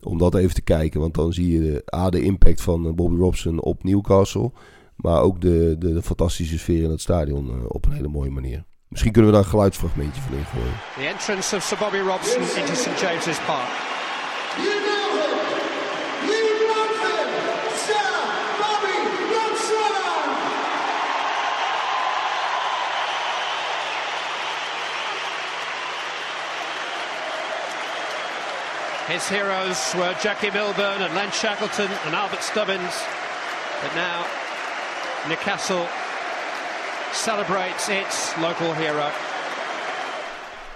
Om 0.01 0.17
dat 0.17 0.35
even 0.35 0.53
te 0.53 0.61
kijken. 0.61 0.99
Want 0.99 1.13
dan 1.13 1.33
zie 1.33 1.51
je 1.51 1.59
de, 1.59 1.95
A, 1.95 2.09
de 2.09 2.21
impact 2.21 2.61
van 2.61 2.87
eh, 2.87 2.93
Bobby 2.93 3.15
Robson 3.15 3.59
op 3.59 3.83
Newcastle. 3.83 4.51
Maar 4.95 5.21
ook 5.21 5.41
de, 5.41 5.75
de, 5.79 5.93
de 5.93 6.01
fantastische 6.01 6.57
sfeer 6.57 6.83
in 6.83 6.89
het 6.89 7.01
stadion 7.01 7.49
eh, 7.49 7.55
op 7.67 7.85
een 7.85 7.91
hele 7.91 8.07
mooie 8.07 8.31
manier. 8.31 8.63
Misschien 8.87 9.11
kunnen 9.11 9.31
we 9.31 9.37
daar 9.37 9.45
een 9.45 9.51
geluidsfragmentje 9.51 10.21
van 10.21 10.37
ingooien. 10.37 10.73
The 10.95 11.07
entrance 11.07 11.55
of 11.55 11.63
Sir 11.63 11.77
Bobby 11.77 11.97
Robson 11.97 12.41
into 12.41 12.73
St 12.73 12.99
James's 13.01 13.39
Park. 13.45 13.69
You 14.57 14.75
know 14.87 15.05
him! 15.19 15.35
You 16.31 16.43
love 16.71 16.95
him! 17.07 17.29
Sir 17.85 18.09
Bobby 18.61 18.97
Robson! 19.33 19.97
His 29.07 29.29
heroes 29.29 29.93
were 29.95 30.13
Jackie 30.21 30.51
Milburn 30.51 31.01
and 31.01 31.13
Len 31.13 31.31
Shackleton 31.31 31.89
and 32.05 32.13
Albert 32.13 32.43
Stubbins. 32.43 32.95
But 33.81 33.95
now 33.95 34.25
Newcastle 35.27 35.85
celebrates 37.11 37.89
its 37.89 38.35
local 38.41 38.73
hero. 38.73 39.07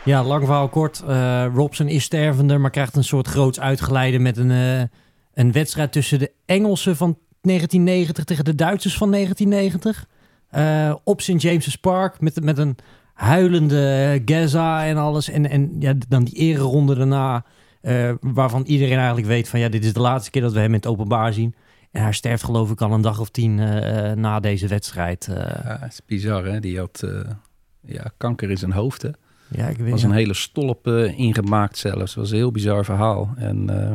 Ja, 0.04 0.24
lang 0.24 0.46
verhaal 0.46 0.70
kort. 0.70 1.04
Eh, 1.08 1.46
Robson 1.54 1.88
is 1.88 2.04
stervende, 2.04 2.58
maar 2.58 2.70
krijgt 2.70 2.96
een 2.96 3.04
soort 3.04 3.28
groots 3.28 3.60
uitgeleide 3.60 4.20
met 4.20 4.38
een, 4.38 4.52
eh, 4.52 4.82
een 5.34 5.52
wedstrijd 5.52 5.92
tussen 5.92 6.20
de 6.20 6.32
Engelsen 6.46 6.96
van 6.96 7.18
1990 7.42 8.24
tegen 8.24 8.46
de 8.46 8.56
Duitsers 8.56 8.98
van 8.98 9.10
1990. 9.10 10.08
Eh, 10.50 10.96
op 11.04 11.22
St. 11.22 11.42
James's 11.42 11.76
Park 11.76 12.22
met, 12.22 12.44
met 12.44 12.58
een 12.58 12.78
huilende 13.14 14.22
Gaza 14.26 14.86
en 14.86 14.98
alles. 14.98 15.30
En, 15.30 15.50
en 15.50 15.76
ja, 15.80 15.94
dan 16.08 16.24
die 16.24 16.36
ereronde 16.36 16.96
daarna, 16.96 17.46
eh, 17.82 18.12
waarvan 18.22 18.64
iedereen 18.64 18.98
eigenlijk 18.98 19.28
weet 19.28 19.50
van 19.50 19.60
ja, 19.60 19.70
dit 19.70 19.86
is 19.86 19.94
de 19.94 20.00
laatste 20.00 20.32
keer 20.32 20.42
dat 20.42 20.54
we 20.54 20.60
hem 20.60 20.68
in 20.70 20.74
het 20.76 20.88
openbaar 20.88 21.34
zien. 21.34 21.56
En 21.92 22.04
hij 22.04 22.12
sterft 22.14 22.44
geloof 22.44 22.72
ik 22.72 22.82
al 22.82 22.92
een 22.92 23.02
dag 23.02 23.20
of 23.20 23.30
tien 23.30 23.60
eh, 23.60 24.12
na 24.12 24.40
deze 24.40 24.68
wedstrijd. 24.68 25.28
eh. 25.28 25.36
Ja, 25.36 25.78
het 25.80 25.92
is 25.92 26.02
bizar, 26.06 26.46
hè? 26.46 26.60
Die 26.60 26.80
had 26.80 27.02
eh, 27.04 27.32
ja, 27.82 28.12
kanker 28.18 28.50
in 28.50 28.58
zijn 28.58 28.72
hoofd, 28.72 29.02
hè? 29.02 29.10
ja, 29.48 29.68
ik 29.68 29.78
weet 29.78 29.92
was 29.92 30.02
ja. 30.02 30.08
een 30.08 30.14
hele 30.14 30.34
stolp 30.34 30.88
eh, 30.88 31.20
ingemaakt 31.20 31.78
zelfs. 31.78 32.16
Was 32.16 32.32
een 32.32 32.38
heel 32.38 32.52
bizar 32.52 32.86
verhaal. 32.86 33.34
En 33.36 33.70
eh, 33.90 33.94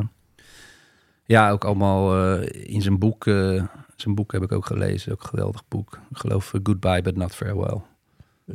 ja, 1.25 1.50
ook 1.50 1.64
allemaal 1.64 2.16
eh, 2.38 2.73
in 2.75 2.83
zijn 2.83 2.99
boek. 2.99 3.26
eh, 3.26 3.62
zijn 3.97 4.14
boek 4.14 4.33
heb 4.33 4.43
ik 4.43 4.52
ook 4.52 4.66
gelezen. 4.66 5.12
Ook 5.12 5.23
een 5.23 5.28
geweldig 5.28 5.62
boek. 5.69 6.00
Ik 6.11 6.16
geloof 6.19 6.55
eh, 6.55 6.61
Goodbye 6.62 7.02
But 7.02 7.16
Not 7.16 7.35
Farewell. 7.35 7.81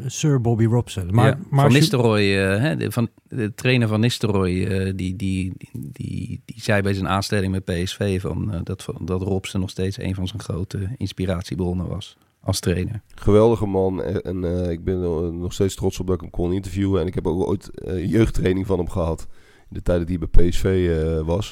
Sir 0.06 0.42
Bobby 0.42 0.66
Robson. 0.66 1.14
Maar, 1.14 1.28
Ja, 1.28 1.40
maar 1.50 1.66
van 1.66 1.74
Nistelrooy, 1.74 2.38
eh, 2.38 2.62
hè, 2.62 2.76
de, 2.76 2.92
van, 2.92 3.10
de 3.24 3.54
trainer 3.54 3.88
van 3.88 4.00
Nistelrooy, 4.00 4.66
eh, 4.66 4.94
die, 4.96 5.16
die, 5.16 5.54
die, 5.72 6.42
die 6.46 6.62
zei 6.62 6.82
bij 6.82 6.94
zijn 6.94 7.08
aanstelling 7.08 7.52
met 7.52 7.66
PSV 7.66 8.22
van, 8.22 8.54
eh, 8.54 8.60
dat, 8.64 8.88
dat 9.02 9.22
Robson 9.22 9.60
nog 9.60 9.70
steeds 9.70 9.98
een 9.98 10.16
van 10.16 10.28
zijn 10.28 10.42
grote 10.42 10.90
inspiratiebronnen 10.98 11.88
was 11.88 12.18
als 12.42 12.60
trainer. 12.60 13.02
Geweldige 13.16 13.66
man. 13.66 14.04
En, 14.04 14.22
en, 14.22 14.44
eh, 14.44 14.72
ik 14.72 14.84
ben 14.84 15.02
er 15.02 15.34
nog 15.34 15.54
steeds 15.54 15.76
trots 15.76 16.00
op 16.00 16.08
dat 16.08 16.16
ik 16.16 16.22
hem 16.22 16.30
kon 16.30 16.54
interviewen. 16.54 17.02
En 17.02 17.08
ik 17.08 17.16
heb 17.16 17.28
ook 17.28 17.48
ooit 17.48 17.70
eh, 17.70 18.12
jeugdtraining 18.12 18.68
van 18.68 18.78
hem 18.78 18.90
gehad. 18.90 19.28
In 19.58 19.76
de 19.76 19.82
tijd 19.82 20.00
dat 20.00 20.08
hij 20.08 20.18
bij 20.18 20.50
PSV 20.50 20.90
eh, 20.90 21.26
was. 21.26 21.50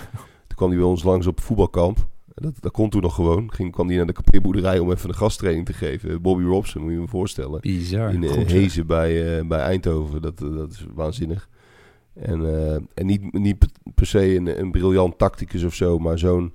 Toen 0.48 0.58
kwam 0.58 0.70
hij 0.70 0.78
bij 0.78 0.88
ons 0.88 1.04
langs 1.04 1.28
op 1.28 1.42
voetbalkamp. 1.42 2.08
Dat, 2.40 2.54
dat 2.60 2.72
kon 2.72 2.90
toen 2.90 3.02
nog 3.02 3.16
gewoon. 3.16 3.54
Ging, 3.54 3.72
kwam 3.72 3.88
hij 3.88 3.96
naar 3.96 4.06
de 4.06 4.14
kampeerboerderij 4.14 4.80
om 4.80 4.92
even 4.92 5.10
een 5.10 5.16
gasttraining 5.16 5.66
te 5.66 5.74
geven. 5.74 6.22
Bobby 6.22 6.44
Robson, 6.44 6.82
moet 6.82 6.92
je 6.92 7.02
je 7.02 7.08
voorstellen. 7.08 7.62
Bizar. 7.62 8.14
in 8.14 8.24
eh, 8.24 8.32
Goed? 8.32 8.52
Hezen 8.52 8.88
bij, 8.88 9.38
eh, 9.38 9.48
bij 9.48 9.60
Eindhoven. 9.60 10.22
Dat, 10.22 10.42
eh, 10.42 10.56
dat 10.56 10.72
is 10.72 10.86
waanzinnig. 10.94 11.50
En, 12.14 12.46
eh, 12.46 12.76
en 12.94 13.06
niet, 13.06 13.34
niet 13.34 13.66
per 13.96 14.06
se 14.06 14.36
een, 14.36 14.60
een 14.60 14.72
briljant 14.72 15.18
tacticus 15.18 15.64
of 15.64 15.74
zo, 15.74 16.00
maar 16.00 16.20
zo'n 16.20 16.54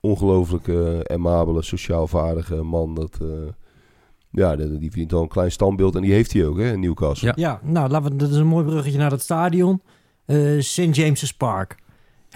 ongelooflijke, 0.00 1.08
amabele, 1.12 1.62
sociaal 1.62 2.06
vaardige 2.06 2.62
man. 2.62 2.94
Dat, 2.94 3.18
eh, 3.22 3.28
ja, 4.30 4.56
die, 4.56 4.78
die 4.78 4.90
verdient 4.90 5.12
al 5.12 5.22
een 5.22 5.28
klein 5.28 5.52
standbeeld. 5.52 5.94
En 5.94 6.02
die 6.02 6.12
heeft 6.12 6.32
hij 6.32 6.46
ook, 6.46 6.58
hè, 6.58 6.72
in 6.72 6.80
Newcastle. 6.80 7.32
Ja. 7.34 7.34
Ja, 7.36 7.60
nou, 7.62 7.90
laten 7.90 8.10
we, 8.10 8.16
dat 8.16 8.30
is 8.30 8.36
een 8.36 8.46
mooi 8.46 8.64
bruggetje 8.64 8.98
naar 8.98 9.10
het 9.10 9.22
stadion. 9.22 9.82
Eh 10.24 10.60
St. 10.60 10.96
James's 10.96 11.34
Park. 11.34 11.76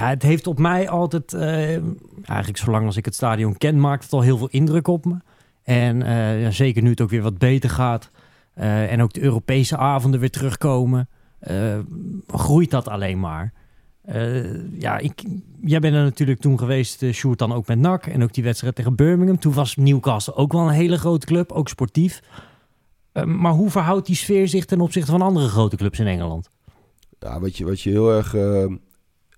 Het 0.06 0.22
heeft 0.22 0.46
op 0.46 0.58
mij 0.58 0.88
altijd, 0.88 1.32
eh, 1.32 1.70
eigenlijk 2.24 2.56
zolang 2.56 2.86
als 2.86 2.96
ik 2.96 3.04
het 3.04 3.14
stadion 3.14 3.56
ken, 3.56 3.80
maakt 3.80 4.02
het 4.02 4.12
al 4.12 4.20
heel 4.20 4.38
veel 4.38 4.48
indruk 4.50 4.88
op 4.88 5.04
me. 5.04 5.16
En 5.62 6.02
eh, 6.02 6.42
ja, 6.42 6.50
zeker 6.50 6.82
nu 6.82 6.90
het 6.90 7.00
ook 7.00 7.10
weer 7.10 7.22
wat 7.22 7.38
beter 7.38 7.70
gaat 7.70 8.10
eh, 8.54 8.92
en 8.92 9.02
ook 9.02 9.12
de 9.12 9.22
Europese 9.22 9.76
avonden 9.76 10.20
weer 10.20 10.30
terugkomen, 10.30 11.08
groeit 12.26 12.70
dat 12.70 12.88
alleen 12.88 13.20
maar. 13.20 13.52
Ja, 14.78 14.98
ik, 14.98 15.22
jij 15.60 15.80
bent 15.80 15.94
er 15.94 16.02
natuurlijk 16.02 16.40
toen 16.40 16.58
geweest, 16.58 17.02
uh, 17.02 17.32
dan 17.36 17.52
ook 17.52 17.66
met 17.66 17.78
NAC 17.78 18.06
en 18.06 18.22
ook 18.22 18.32
die 18.32 18.44
wedstrijd 18.44 18.74
tegen 18.74 18.96
Birmingham. 18.96 19.38
Toen 19.38 19.52
was 19.52 19.76
Newcastle 19.76 20.34
ook 20.34 20.52
wel 20.52 20.62
een 20.62 20.74
hele 20.74 20.98
grote 20.98 21.26
club, 21.26 21.52
ook 21.52 21.68
sportief. 21.68 22.22
Maar 23.24 23.52
hoe 23.52 23.70
verhoudt 23.70 24.06
die 24.06 24.16
sfeer 24.16 24.48
zich 24.48 24.64
ten 24.64 24.80
opzichte 24.80 25.10
van 25.10 25.22
andere 25.22 25.48
grote 25.48 25.76
clubs 25.76 25.98
in 25.98 26.06
Engeland? 26.06 26.50
Ja, 27.18 27.40
wat 27.40 27.56
je, 27.56 27.64
wat 27.64 27.80
je 27.80 27.90
heel 27.90 28.12
erg... 28.12 28.34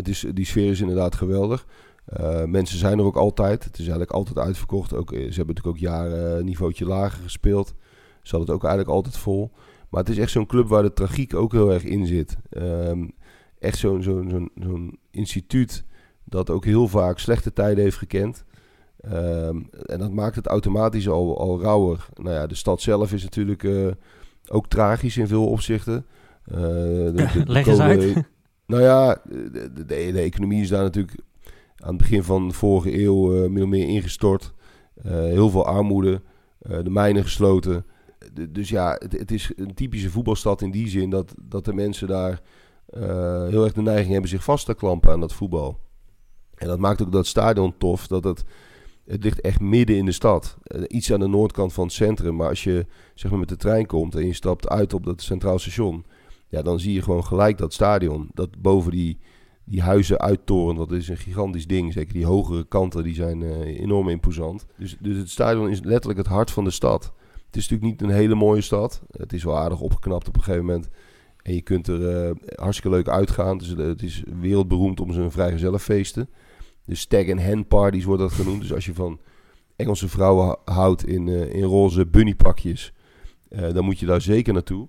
eh, 0.01 0.07
het 0.07 0.09
is, 0.09 0.27
die 0.35 0.47
sfeer 0.47 0.71
is 0.71 0.81
inderdaad 0.81 1.15
geweldig. 1.15 1.67
Eh, 2.05 2.45
mensen 2.45 2.79
zijn 2.79 2.99
er 2.99 3.05
ook 3.05 3.17
altijd. 3.17 3.65
Het 3.65 3.73
is 3.73 3.79
eigenlijk 3.81 4.11
altijd 4.11 4.39
uitverkocht. 4.39 4.95
Ook, 4.95 5.13
eh, 5.13 5.19
ze 5.19 5.37
hebben 5.37 5.55
natuurlijk 5.55 5.67
ook 5.67 5.79
jaren 5.79 6.39
een 6.39 6.45
niveautje 6.45 6.85
lager 6.87 7.23
gespeeld. 7.23 7.75
Ze 8.23 8.37
hadden 8.37 8.41
het 8.41 8.51
ook 8.57 8.65
eigenlijk 8.71 8.95
altijd 8.95 9.17
vol. 9.17 9.51
Maar 9.89 10.01
het 10.01 10.11
is 10.11 10.19
echt 10.19 10.31
zo'n 10.31 10.47
club 10.47 10.69
waar 10.69 10.83
de 10.83 10.93
tragiek 10.93 11.35
ook 11.35 11.53
heel 11.53 11.73
erg 11.73 11.83
in 11.85 12.07
zit. 12.07 12.37
Ehm, 12.51 13.09
echt 13.59 13.79
zo'n 13.79 14.03
zo'n 14.03 14.29
zo'n 14.31 14.51
zo'n 14.55 14.99
instituut 15.11 15.85
dat 16.25 16.51
ook 16.51 16.65
heel 16.65 16.89
vaak 16.89 17.19
slechte 17.19 17.53
tijden 17.53 17.85
heeft 17.85 17.97
gekend. 17.97 18.45
Ehm, 19.01 19.57
en 19.87 19.99
dat 19.99 20.13
maakt 20.13 20.37
het 20.37 20.47
automatisch 20.47 21.09
al, 21.09 21.39
al 21.39 21.61
rauwer. 21.61 22.07
Nou 22.15 22.35
ja, 22.35 22.47
de 22.47 22.55
stad 22.55 22.81
zelf 22.81 23.13
is 23.13 23.23
natuurlijk 23.23 23.65
eh, 23.65 23.87
ook 24.49 24.67
tragisch 24.69 25.17
in 25.17 25.27
veel 25.29 25.47
opzichten. 25.49 26.07
Eh, 26.45 26.57
de- 26.57 27.13
de- 27.15 27.43
de 27.45 27.53
Leg 27.53 27.67
eens 27.67 27.79
uit. 27.81 28.01
Nou 28.71 28.83
ja, 28.83 29.21
de, 29.25 29.73
de, 29.73 29.85
de, 29.85 30.21
economie 30.21 30.63
is 30.63 30.69
daar 30.69 30.83
natuurlijk 30.83 31.19
aan 31.77 31.89
het 31.89 31.97
begin 31.97 32.23
van 32.23 32.49
de 32.49 32.55
vorige 32.55 33.03
eeuw 33.03 33.49
min 33.49 33.63
of 33.63 33.69
meer 33.69 33.89
ingestort. 33.89 34.53
Eh, 35.03 35.13
heel 35.13 35.51
veel 35.51 35.67
armoede, 35.67 36.23
eh, 36.59 36.79
de 36.83 36.91
mijnen 36.91 37.23
gesloten. 37.23 37.85
Dus 38.51 38.69
ja, 38.69 38.97
het, 38.99 39.13
het 39.13 39.31
is 39.31 39.53
een 39.57 39.75
typische 39.75 40.11
voetbalstad 40.11 40.63
in 40.63 40.71
die 40.71 40.89
zin 40.89 41.11
dat, 41.11 41.35
dat 41.39 41.65
de 41.65 41.73
mensen 41.73 42.09
daar 42.09 42.41
heel 43.49 43.65
erg 43.65 43.73
de 43.73 43.83
neiging 43.83 44.13
hebben 44.13 44.31
zich 44.31 44.45
vast 44.45 44.67
te 44.67 44.75
klampen 44.75 45.13
aan 45.13 45.21
dat 45.21 45.33
voetbal. 45.33 45.79
En 46.55 46.67
dat 46.67 46.79
maakt 46.79 47.03
ook 47.03 47.13
dat 47.13 47.27
stadion 47.27 47.75
tof, 47.79 48.07
dat 48.07 48.25
het, 48.25 48.45
het 49.07 49.25
ligt 49.25 49.41
echt 49.41 49.61
midden 49.61 49.97
in 49.97 50.05
de 50.05 50.13
stad. 50.13 50.59
Iets 50.87 51.13
aan 51.13 51.21
de 51.21 51.27
noordkant 51.27 51.73
van 51.73 51.85
het 51.85 51.93
centrum, 51.93 52.37
maar 52.37 52.49
als 52.49 52.65
je 52.65 52.87
zeg 53.15 53.31
maar, 53.31 53.41
met 53.41 53.49
de 53.49 53.57
trein 53.57 53.87
komt 53.87 54.15
en 54.15 54.27
je 54.27 54.33
stapt 54.33 54.69
uit 54.69 54.95
op 54.95 55.05
dat 55.05 55.23
centraal 55.23 55.59
station, 55.59 56.05
ja, 56.51 56.63
dan 56.63 56.81
zie 56.81 56.93
je 56.93 57.03
gewoon 57.03 57.25
gelijk 57.25 57.59
dat 57.59 57.73
stadion. 57.73 58.31
Dat 58.35 58.63
boven 58.63 58.91
die, 58.91 59.19
die 59.65 59.83
huizen 59.83 60.19
uittorent, 60.21 60.79
dat 60.79 60.93
is 60.93 61.09
een 61.09 61.17
gigantisch 61.17 61.67
ding. 61.67 61.93
Zeker 61.93 62.13
die 62.13 62.27
hogere 62.27 62.65
kanten, 62.65 63.03
die 63.03 63.15
zijn 63.15 63.43
eh, 63.43 63.81
enorm 63.81 64.09
imposant. 64.09 64.67
Dus, 64.79 64.97
dus 65.01 65.17
het 65.17 65.31
stadion 65.31 65.69
is 65.69 65.81
letterlijk 65.81 66.19
het 66.19 66.29
hart 66.29 66.51
van 66.51 66.65
de 66.65 66.71
stad. 66.71 67.13
Het 67.47 67.57
is 67.57 67.69
natuurlijk 67.69 68.01
niet 68.01 68.11
een 68.11 68.17
hele 68.17 68.35
mooie 68.35 68.61
stad. 68.61 69.03
Het 69.11 69.33
is 69.33 69.45
wel 69.45 69.59
aardig 69.59 69.81
opgeknapt 69.81 70.29
op 70.29 70.37
een 70.37 70.43
gegeven 70.43 70.67
moment. 70.67 70.89
En 71.43 71.55
je 71.55 71.63
kunt 71.63 71.87
er 71.87 72.09
eh, 72.09 72.35
hartstikke 72.55 72.97
leuk 72.97 73.09
uitgaan. 73.09 73.59
Dus, 73.59 73.69
het 73.69 74.03
is 74.03 74.23
wereldberoemd 74.41 75.01
om 75.01 75.13
zijn 75.13 75.31
vrijgezellenfeesten. 75.31 76.29
De 76.85 76.95
stag 76.95 77.29
and 77.31 77.41
hen 77.41 77.67
parties 77.67 78.05
wordt 78.05 78.23
dat 78.23 78.33
genoemd. 78.33 78.61
Dus 78.61 78.73
als 78.73 78.87
je 78.87 78.95
van 78.95 79.21
Engelse 79.77 80.09
vrouwen 80.09 80.45
hou- 80.45 80.59
houdt 80.65 81.07
in, 81.07 81.29
eh, 81.29 81.55
in 81.55 81.63
roze 81.63 82.07
bunnypakjes... 82.07 82.93
eh, 83.51 83.73
dan 83.73 83.85
moet 83.85 83.99
je 83.99 84.07
daar 84.07 84.21
zeker 84.21 84.53
naartoe. 84.53 84.89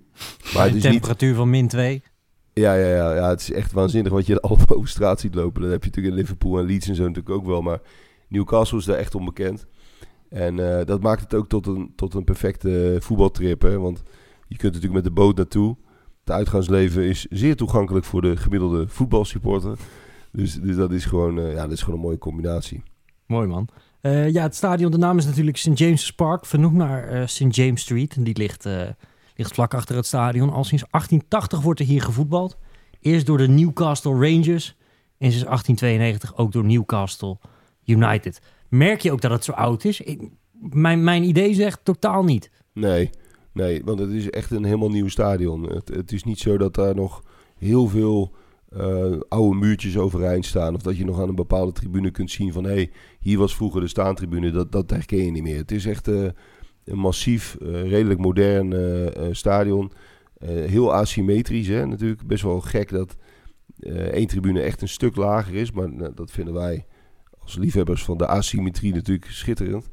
Maar 0.54 0.64
het 0.64 0.74
niet 0.74 0.82
temperatuur 0.82 1.36
van 1.36 1.50
min 1.50 1.68
2. 1.68 2.04
ja, 2.54 2.74
ja, 2.74 2.88
ja, 2.88 3.16
ja, 3.16 3.30
het 3.30 3.42
is 3.42 3.52
echt 3.52 3.72
waanzinnig 3.72 4.12
wat 4.12 4.26
je 4.26 4.40
allemaal 4.42 4.76
over 4.76 4.90
straat 4.90 5.20
ziet 5.20 5.36
lopen. 5.36 5.62
Dat 5.62 5.72
heb 5.72 5.84
je 5.84 5.90
natuurlijk 5.90 6.16
in 6.16 6.22
Liverpool 6.22 6.60
en 6.60 6.66
Leeds 6.66 6.88
en 6.88 6.96
zo 6.96 7.02
natuurlijk 7.02 7.36
ook 7.36 7.46
wel. 7.46 7.62
Maar 7.62 7.82
Newcastle 8.28 8.78
is 8.78 8.86
daar 8.86 8.98
echt 8.98 9.16
onbekend. 9.16 9.68
En 10.30 10.80
eh, 10.80 10.86
dat 10.86 11.02
maakt 11.02 11.22
het 11.22 11.34
ook 11.34 11.48
tot 11.48 11.68
een, 11.68 11.94
tot 11.96 12.14
een 12.14 12.24
perfecte 12.24 12.98
voetbaltrip. 13.00 13.62
Hè? 13.62 13.80
Want 13.80 14.04
je 14.48 14.58
kunt 14.58 14.74
natuurlijk 14.74 14.94
met 14.94 15.04
de 15.04 15.22
boot 15.22 15.36
naartoe. 15.36 15.78
Het 16.20 16.32
uitgaansleven 16.36 17.04
is 17.04 17.26
zeer 17.30 17.56
toegankelijk 17.56 18.06
voor 18.06 18.22
de 18.22 18.38
gemiddelde 18.38 18.88
voetbalsupporter. 18.88 19.78
Dus, 20.32 20.54
dus 20.62 20.76
dat, 20.76 20.92
is 20.92 21.06
gewoon, 21.06 21.40
eh, 21.40 21.54
ja, 21.54 21.62
dat 21.62 21.72
is 21.72 21.82
gewoon 21.82 22.00
een 22.00 22.06
mooie 22.06 22.18
combinatie. 22.18 22.84
Mooi 23.26 23.48
man. 23.48 23.68
Eh, 24.02 24.30
ja, 24.30 24.42
het 24.42 24.56
stadion, 24.56 24.92
de 24.92 24.98
naam 24.98 25.18
is 25.18 25.26
natuurlijk 25.26 25.58
St. 25.58 25.78
James 25.78 26.12
Park, 26.12 26.46
vernoemd 26.46 26.76
naar 26.76 27.08
eh, 27.08 27.28
St. 27.28 27.56
James 27.56 27.82
Street. 27.82 28.16
En 28.16 28.24
die 28.24 28.38
ligt, 28.38 28.66
eh, 28.66 28.82
ligt 29.36 29.54
vlak 29.54 29.74
achter 29.74 29.96
het 29.96 30.06
stadion. 30.06 30.50
Al 30.50 30.64
sinds 30.64 30.84
1880 30.90 31.62
wordt 31.62 31.80
er 31.80 31.86
hier 31.86 32.02
gevoetbald. 32.02 32.58
Eerst 33.02 33.26
door 33.26 33.38
de 33.38 33.48
Newcastle 33.48 34.12
Rangers 34.12 34.76
en 35.18 35.32
sinds 35.32 35.46
1892 35.46 36.38
ook 36.38 36.52
door 36.52 36.66
Newcastle 36.66 37.38
United. 37.86 38.42
Merk 38.70 39.02
je 39.02 39.12
ook 39.12 39.22
dat 39.22 39.32
het 39.32 39.44
zo 39.44 39.52
oud 39.52 39.84
is? 39.84 40.02
Mijn, 40.52 41.04
mijn 41.04 41.24
idee 41.24 41.54
zegt 41.54 41.80
totaal 41.84 42.24
niet. 42.24 42.52
Nee, 42.74 43.10
nee, 43.54 43.82
want 43.86 44.00
het 44.00 44.10
is 44.10 44.30
echt 44.30 44.52
een 44.52 44.64
helemaal 44.64 44.90
nieuw 44.90 45.08
stadion. 45.08 45.64
Het, 45.64 45.88
het 45.88 46.12
is 46.12 46.24
niet 46.24 46.40
zo 46.40 46.58
dat 46.58 46.76
daar 46.76 46.96
nog 46.96 47.24
heel 47.58 47.88
veel 47.88 48.34
oude 49.28 49.60
muurtjes 49.60 49.98
overeind 49.98 50.46
staan. 50.46 50.76
Of 50.76 50.82
dat 50.82 50.98
je 50.98 51.06
nog 51.06 51.22
aan 51.22 51.30
een 51.30 51.36
bepaalde 51.36 51.72
tribune 51.72 52.12
kunt 52.12 52.32
zien 52.32 52.54
van... 52.54 52.64
hey, 52.64 52.92
hier 53.22 53.38
was 53.38 53.56
vroeger 53.56 53.82
de 53.82 53.88
staantribune. 53.88 54.52
Dat, 54.52 54.72
dat 54.72 54.90
herken 54.90 55.26
je 55.26 55.32
niet 55.32 55.44
meer. 55.44 55.58
Het 55.58 55.72
is 55.72 55.86
echt 55.86 56.08
eh, 56.08 56.24
een 56.84 56.98
massief, 56.98 57.56
eh, 57.62 57.90
redelijk 57.90 58.20
modern 58.20 58.74
eh, 58.74 59.28
stadion. 59.32 59.92
Heel 60.46 60.94
asymmetrisch, 60.94 61.68
hè. 61.68 61.86
Natuurlijk 61.86 62.28
best 62.28 62.44
wel 62.44 62.62
gek 62.62 62.90
dat 62.90 63.16
één 64.12 64.28
tribune 64.28 64.62
echt 64.62 64.82
een 64.82 64.90
stuk 64.90 65.16
lager 65.16 65.56
is. 65.56 65.72
Maar 65.72 65.94
nou, 65.94 66.12
dat 66.16 66.32
vinden 66.32 66.54
wij 66.54 66.86
als 67.40 67.56
liefhebbers 67.56 68.04
van 68.04 68.18
de 68.18 68.28
asymmetrie 68.28 68.94
natuurlijk 68.94 69.32
schitterend. 69.32 69.90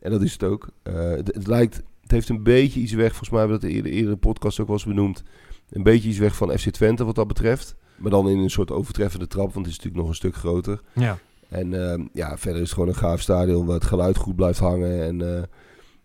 En 0.00 0.10
dat 0.10 0.22
is 0.22 0.32
het 0.32 0.42
ook. 0.42 0.68
Het, 0.82 1.34
het 1.34 1.46
lijkt, 1.46 1.82
het 2.00 2.10
heeft 2.10 2.28
een 2.28 2.42
beetje 2.42 2.80
iets 2.80 2.92
weg, 2.92 3.08
volgens 3.08 3.30
mij 3.30 3.38
hebben 3.38 3.60
we 3.60 3.66
dat 3.66 3.74
eerder, 3.74 3.92
eerder 3.92 4.16
podcast 4.16 4.60
ook 4.60 4.68
eens 4.68 4.84
benoemd. 4.84 5.22
Een 5.70 5.82
beetje 5.82 6.08
iets 6.08 6.18
weg 6.18 6.36
van 6.36 6.58
FC 6.58 6.70
Twente 6.70 7.04
wat 7.04 7.14
dat 7.14 7.28
betreft. 7.28 7.76
Maar 7.96 8.10
dan 8.10 8.28
in 8.28 8.38
een 8.38 8.50
soort 8.50 8.70
overtreffende 8.70 9.26
trap, 9.26 9.52
want 9.52 9.66
het 9.66 9.74
is 9.74 9.76
natuurlijk 9.76 10.02
nog 10.02 10.08
een 10.08 10.14
stuk 10.14 10.34
groter. 10.34 10.80
Ja. 10.92 11.18
En 11.52 11.90
ehm, 11.90 12.06
ja, 12.12 12.36
verder 12.36 12.60
is 12.60 12.68
het 12.68 12.78
gewoon 12.78 12.88
een 12.88 13.00
gaaf 13.00 13.20
stadion 13.20 13.66
waar 13.66 13.74
het 13.74 13.84
geluid 13.84 14.16
goed 14.16 14.36
blijft 14.36 14.58
hangen. 14.58 15.02
En 15.02 15.36
eh, 15.36 15.42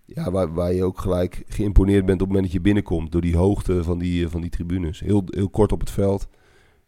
ja, 0.07 0.31
waar, 0.31 0.53
waar 0.53 0.73
je 0.73 0.83
ook 0.83 0.99
gelijk 0.99 1.43
geïmponeerd 1.47 2.05
bent 2.05 2.21
op 2.21 2.27
het 2.27 2.27
moment 2.27 2.43
dat 2.43 2.53
je 2.53 2.61
binnenkomt. 2.61 3.11
Door 3.11 3.21
die 3.21 3.37
hoogte 3.37 3.83
van 3.83 3.99
die, 3.99 4.25
eh, 4.25 4.31
van 4.31 4.41
die 4.41 4.49
tribunes. 4.49 4.99
Heel, 4.99 5.23
heel 5.25 5.49
kort 5.49 5.71
op 5.71 5.79
het 5.79 5.91
veld. 5.91 6.27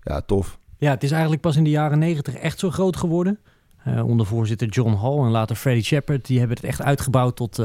Ja, 0.01 0.21
tof. 0.21 0.59
Ja, 0.77 0.91
het 0.91 1.03
is 1.03 1.11
eigenlijk 1.11 1.41
pas 1.41 1.55
in 1.55 1.63
de 1.63 1.69
jaren 1.69 1.99
negentig 1.99 2.35
echt 2.35 2.59
zo 2.59 2.69
groot 2.69 2.97
geworden. 2.97 3.39
Eh, 3.83 4.07
onder 4.07 4.25
voorzitter 4.25 4.67
John 4.67 4.93
Hall 4.93 5.17
en 5.17 5.31
later 5.31 5.55
Freddie 5.55 5.83
Shepard. 5.83 6.25
Die 6.25 6.39
hebben 6.39 6.57
het 6.57 6.65
echt 6.65 6.81
uitgebouwd 6.81 7.35
tot, 7.35 7.55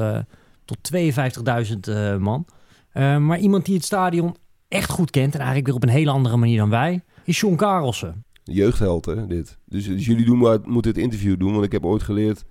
tot 0.65 0.79
52.000 0.83 1.89
eh, 1.89 2.17
man. 2.17 2.47
Maar 2.95 3.39
iemand 3.39 3.65
die 3.65 3.75
het 3.75 3.85
stadion 3.85 4.37
echt 4.69 4.91
goed 4.91 5.11
kent... 5.11 5.33
en 5.33 5.39
eigenlijk 5.39 5.67
weer 5.67 5.77
op 5.77 5.83
een 5.83 5.89
hele 5.89 6.11
andere 6.11 6.37
manier 6.37 6.59
dan 6.59 6.71
wij... 6.71 7.03
is 7.25 7.41
John 7.41 7.57
Karelsen. 7.57 8.25
Jeugdheld, 8.45 9.05
hè, 9.05 9.27
dit. 9.27 9.59
Dus, 9.65 9.87
dus 9.87 10.07
jullie 10.07 10.25
doen 10.25 10.39
maar, 10.39 10.59
moeten 10.65 10.91
het 10.91 11.01
interview 11.01 11.39
doen. 11.39 11.53
Want 11.53 11.65
ik 11.65 11.73
heb 11.73 11.85
ooit 11.85 12.03
geleerd 12.03 12.45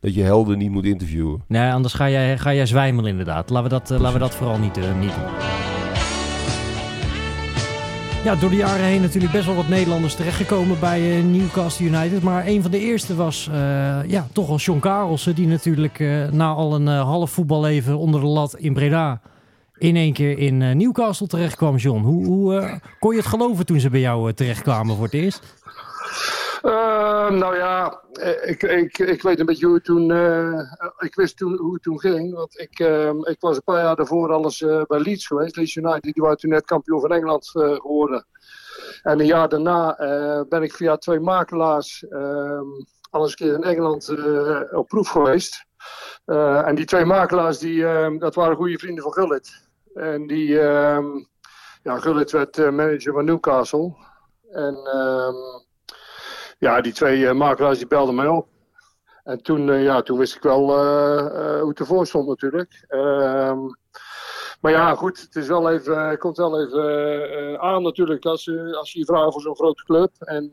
dat 0.00 0.14
je 0.14 0.22
helden 0.22 0.58
niet 0.58 0.70
moet 0.70 0.84
interviewen. 0.84 1.42
Nee, 1.46 1.72
anders 1.72 1.94
ga 1.94 2.10
jij, 2.10 2.38
ga 2.38 2.54
jij 2.54 2.66
zwijmelen 2.66 3.10
inderdaad. 3.10 3.50
Laten 3.50 3.70
we 3.70 3.78
dat, 3.78 3.90
eh, 3.90 3.98
laten 3.98 4.12
we 4.12 4.18
dat 4.18 4.34
vooral 4.34 4.58
niet, 4.58 4.76
eh, 4.76 5.00
niet 5.00 5.14
doen. 5.14 5.24
Ja, 8.24 8.34
door 8.34 8.50
de 8.50 8.56
jaren 8.56 8.84
heen 8.84 9.00
natuurlijk 9.00 9.32
best 9.32 9.46
wel 9.46 9.54
wat 9.54 9.68
Nederlanders 9.68 10.14
terechtgekomen 10.14 10.80
bij 10.80 11.18
eh, 11.18 11.24
Newcastle 11.24 11.86
United. 11.86 12.22
Maar 12.22 12.46
een 12.46 12.62
van 12.62 12.70
de 12.70 12.78
eerste 12.78 13.14
was 13.14 13.50
ja, 14.06 14.26
toch 14.32 14.46
wel 14.48 14.56
John 14.56 14.80
Karelsen. 14.80 15.34
Die 15.34 15.46
natuurlijk 15.46 15.98
na 16.32 16.52
al 16.52 16.74
een 16.74 16.86
half 16.86 17.30
voetballeven 17.30 17.98
onder 17.98 18.20
de 18.20 18.26
lat 18.26 18.56
in 18.56 18.72
Breda... 18.72 19.20
in 19.80 19.96
één 19.96 20.12
keer 20.12 20.38
in 20.38 20.62
eh, 20.62 20.74
Newcastle 20.74 21.26
terechtkwam, 21.26 21.76
John. 21.76 22.02
Hoe, 22.02 22.26
hoe 22.26 22.56
eh, 22.56 22.74
kon 22.98 23.10
je 23.10 23.18
het 23.18 23.26
geloven 23.26 23.66
toen 23.66 23.80
ze 23.80 23.90
bij 23.90 24.00
jou 24.00 24.28
eh, 24.28 24.34
terechtkwamen 24.34 24.94
voor 24.96 25.04
het 25.04 25.14
eerst? 25.14 25.54
Nou 27.30 27.56
ja, 27.56 28.02
ik, 28.44 28.62
ik, 28.62 28.98
ik 28.98 29.22
weet 29.22 29.40
een 29.40 29.46
beetje 29.46 29.66
hoe 29.66 29.74
het 29.74 29.84
toen. 29.84 30.10
ik 30.98 31.14
wist 31.14 31.36
toen 31.36 31.56
hoe 31.56 31.72
het 31.72 31.82
toen 31.82 32.00
ging. 32.00 32.34
Want 32.34 32.58
ik, 32.58 32.78
eh, 32.78 33.08
ik 33.08 33.36
was 33.40 33.56
een 33.56 33.62
paar 33.62 33.82
jaar 33.82 33.96
daarvoor 33.96 34.32
alles 34.32 34.58
bij 34.86 35.00
Leeds 35.00 35.26
geweest. 35.26 35.56
Leeds 35.56 35.74
United, 35.74 36.02
die 36.02 36.22
waren 36.22 36.36
toen 36.36 36.50
net 36.50 36.64
kampioen 36.64 37.00
van 37.00 37.12
Engeland 37.12 37.48
geworden. 37.48 38.26
En 39.02 39.20
een 39.20 39.26
jaar 39.26 39.48
daarna 39.48 39.96
ben 40.48 40.62
ik 40.62 40.72
via 40.72 40.96
twee 40.96 41.20
makelaars 41.20 42.08
eh, 42.08 42.60
al 43.10 43.22
eens 43.22 43.30
een 43.30 43.46
keer 43.46 43.54
in 43.54 43.62
Engeland 43.62 44.14
op 44.72 44.88
proef 44.88 45.08
geweest. 45.08 45.64
En 46.64 46.74
die 46.74 46.84
twee 46.84 47.04
makelaars, 47.04 47.58
die, 47.58 47.86
eh, 47.86 48.18
dat 48.18 48.34
waren 48.34 48.56
goede 48.56 48.78
vrienden 48.78 49.02
van 49.02 49.12
Gullit. 49.12 49.69
En 49.94 50.26
die, 50.26 50.60
eh, 50.60 50.98
ja, 51.82 51.98
Gullit 51.98 52.30
werd 52.30 52.58
eh, 52.58 52.70
manager 52.70 53.12
van 53.12 53.24
Newcastle. 53.24 53.94
En 54.50 54.76
ehm, 54.84 55.34
ja, 56.58 56.80
die 56.80 56.92
twee 56.92 57.26
eh, 57.26 57.34
makelaars 57.34 57.78
die 57.78 57.86
belden 57.86 58.14
mij 58.14 58.26
op. 58.26 58.48
En 59.24 59.42
toen, 59.42 59.70
eh, 59.70 59.82
ja, 59.82 60.02
toen 60.02 60.18
wist 60.18 60.36
ik 60.36 60.42
wel 60.42 60.66
hoe 61.60 61.68
het 61.68 61.78
ervoor 61.78 62.06
stond 62.06 62.28
natuurlijk. 62.28 62.84
Ehm, 62.88 63.58
maar 64.60 64.72
ja, 64.72 64.94
goed, 64.94 65.20
het 65.20 65.36
is 65.36 65.46
wel 65.46 65.70
even, 65.70 66.08
het 66.08 66.18
komt 66.18 66.36
wel 66.36 66.60
even 66.60 67.60
aan 67.60 67.82
natuurlijk 67.82 68.24
als, 68.24 68.50
als 68.72 68.92
je 68.92 68.98
je 68.98 69.04
vraagt 69.04 69.32
voor 69.32 69.40
zo'n 69.40 69.56
grote 69.56 69.84
club. 69.84 70.10
En 70.18 70.48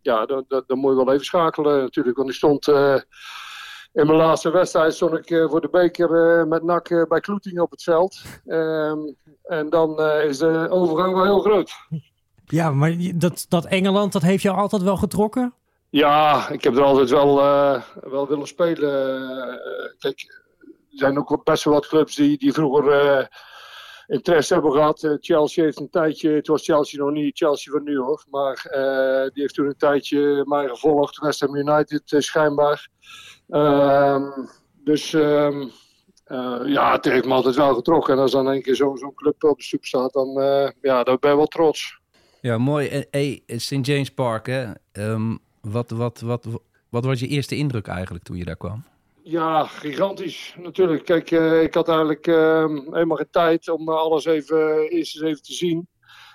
ja, 0.00 0.26
dan, 0.26 0.44
dan, 0.48 0.78
moet 0.78 0.90
je 0.90 1.04
wel 1.04 1.12
even 1.12 1.24
schakelen 1.24 1.80
natuurlijk. 1.80 2.16
Want 2.16 2.28
ik 2.28 2.34
stond 2.34 2.64
in 3.98 4.06
mijn 4.06 4.18
laatste 4.18 4.50
wedstrijd 4.50 4.94
stond 4.94 5.12
ik 5.12 5.30
eh, 5.30 5.48
voor 5.48 5.60
de 5.60 5.68
beker 5.68 6.38
eh, 6.40 6.46
met 6.46 6.62
NAC 6.62 6.90
eh, 6.90 7.02
bij 7.08 7.20
Kloeting 7.20 7.60
op 7.60 7.70
het 7.70 7.82
veld. 7.82 8.22
Ehm, 8.46 8.98
en 9.42 9.70
dan 9.70 10.00
is 10.00 10.38
de 10.38 10.66
overgang 10.70 11.14
wel 11.14 11.24
heel 11.24 11.40
groot. 11.40 11.72
Ja, 12.44 12.70
maar 12.70 12.96
dat, 13.14 13.46
dat 13.48 13.64
Engeland, 13.64 14.12
dat 14.12 14.22
heeft 14.22 14.42
jou 14.42 14.56
altijd 14.56 14.82
wel 14.82 14.96
getrokken? 14.96 15.54
Ja, 15.90 16.48
ik 16.48 16.64
heb 16.64 16.76
er 16.76 16.82
altijd 16.82 17.10
wel, 17.10 17.34
wel 18.00 18.28
willen 18.28 18.46
spelen. 18.46 18.90
Kijk, 19.98 20.44
er 20.90 20.98
zijn 20.98 21.18
ook 21.18 21.44
best 21.44 21.64
wel 21.64 21.74
wat 21.74 21.86
clubs 21.86 22.14
die, 22.14 22.38
die 22.38 22.52
vroeger 22.52 23.28
interesse 24.08 24.52
hebben 24.52 24.72
gehad. 24.72 25.02
Eh, 25.02 25.12
Chelsea 25.20 25.64
heeft 25.64 25.80
een 25.80 25.90
tijdje, 25.90 26.30
het 26.30 26.46
was 26.46 26.64
Chelsea 26.64 27.04
nog 27.04 27.12
niet 27.12 27.36
Chelsea 27.36 27.72
van 27.72 27.82
nu 27.82 27.98
hoor, 27.98 28.24
maar 28.30 28.66
die 29.32 29.42
heeft 29.42 29.54
toen 29.54 29.66
een 29.66 29.76
tijdje 29.76 30.44
mij 30.46 30.68
gevolgd. 30.68 31.18
West 31.18 31.40
Ham 31.40 31.56
United 31.56 32.02
schijnbaar. 32.06 32.88
Ehm, 33.48 34.22
dus 34.84 35.14
ehm, 35.14 35.68
eh, 36.24 36.60
ja, 36.64 36.92
het 36.92 37.04
heeft 37.04 37.24
me 37.24 37.32
altijd 37.32 37.56
wel 37.56 37.74
getrokken. 37.74 38.14
En 38.14 38.20
als 38.20 38.32
dan 38.32 38.46
een 38.46 38.62
keer 38.62 38.74
zo- 38.74 38.96
zo'n 38.96 39.14
club 39.14 39.44
op 39.44 39.56
de 39.58 39.62
stoep 39.64 39.84
staat, 39.84 40.12
dan, 40.12 40.40
eh, 40.40 40.68
ja, 40.80 41.02
dan 41.02 41.16
ben 41.20 41.30
je 41.30 41.36
wel 41.36 41.46
trots. 41.46 41.98
Ja, 42.40 42.58
mooi. 42.58 42.88
En, 42.88 43.06
Hey, 43.10 43.42
St. 43.46 43.86
James 43.86 44.10
Park, 44.10 44.46
hè? 44.46 44.64
Ehm, 44.92 45.36
wat, 45.60 45.90
wat, 45.90 46.20
wat, 46.20 46.46
wat 46.88 47.04
was 47.04 47.20
je 47.20 47.26
eerste 47.26 47.56
indruk 47.56 47.86
eigenlijk 47.86 48.24
toen 48.24 48.36
je 48.36 48.44
daar 48.44 48.56
kwam? 48.56 48.84
Ja, 49.22 49.64
gigantisch 49.64 50.54
natuurlijk. 50.58 51.04
Kijk, 51.04 51.30
eh, 51.30 51.62
ik 51.62 51.74
had 51.74 51.88
eigenlijk 51.88 52.26
ehm, 52.26 52.76
helemaal 52.90 53.16
geen 53.16 53.30
tijd 53.30 53.68
om 53.68 53.88
alles 53.88 54.24
even, 54.24 54.88
eerst 54.88 55.14
eens 55.16 55.24
even 55.24 55.42
te 55.42 55.52
zien. 55.52 55.88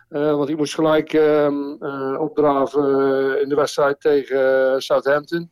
Eh, 0.10 0.36
want 0.36 0.50
ik 0.50 0.58
moest 0.58 0.74
gelijk 0.74 1.13
eh, 1.13 2.17
opdraven 2.20 2.84
eh, 2.84 3.41
in 3.41 3.50
de 3.50 3.55
wedstrijd 3.55 4.01
tegen 4.01 4.72
eh, 4.74 4.79
Southampton. 4.79 5.50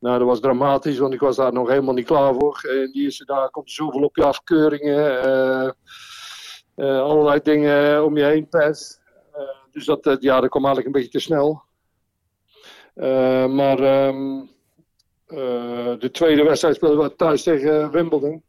Nou, 0.00 0.18
dat 0.18 0.26
was 0.26 0.40
dramatisch, 0.40 0.98
want 0.98 1.14
ik 1.14 1.20
was 1.20 1.36
daar 1.36 1.52
nog 1.52 1.68
helemaal 1.68 1.94
niet 1.94 2.06
klaar 2.06 2.34
voor. 2.34 2.60
In 2.64 2.90
die 2.92 3.02
eerste 3.02 3.24
dagen 3.24 3.50
komt 3.50 3.70
zoveel 3.70 4.02
op 4.02 4.16
je 4.16 4.24
afkeuringen. 4.24 5.22
eh, 5.22 5.70
eh, 6.74 7.00
allerlei 7.02 7.40
dingen 7.42 8.04
om 8.04 8.16
je 8.16 8.24
heen. 8.24 8.46
Eh, 8.50 8.70
dus 9.70 9.84
dat, 9.84 10.06
eh, 10.06 10.16
ja, 10.18 10.40
dat 10.40 10.50
kwam 10.50 10.64
eigenlijk 10.64 10.86
een 10.96 11.02
beetje 11.02 11.18
te 11.18 11.24
snel. 11.24 11.62
Eh, 12.94 13.46
maar... 13.46 13.78
ehm, 13.78 14.40
eh, 15.26 15.92
de 15.98 16.10
tweede 16.12 16.42
wedstrijd 16.42 16.74
speelden 16.76 16.98
we 17.04 17.16
thuis 17.16 17.42
tegen 17.42 17.90
Wimbledon. 17.90 18.42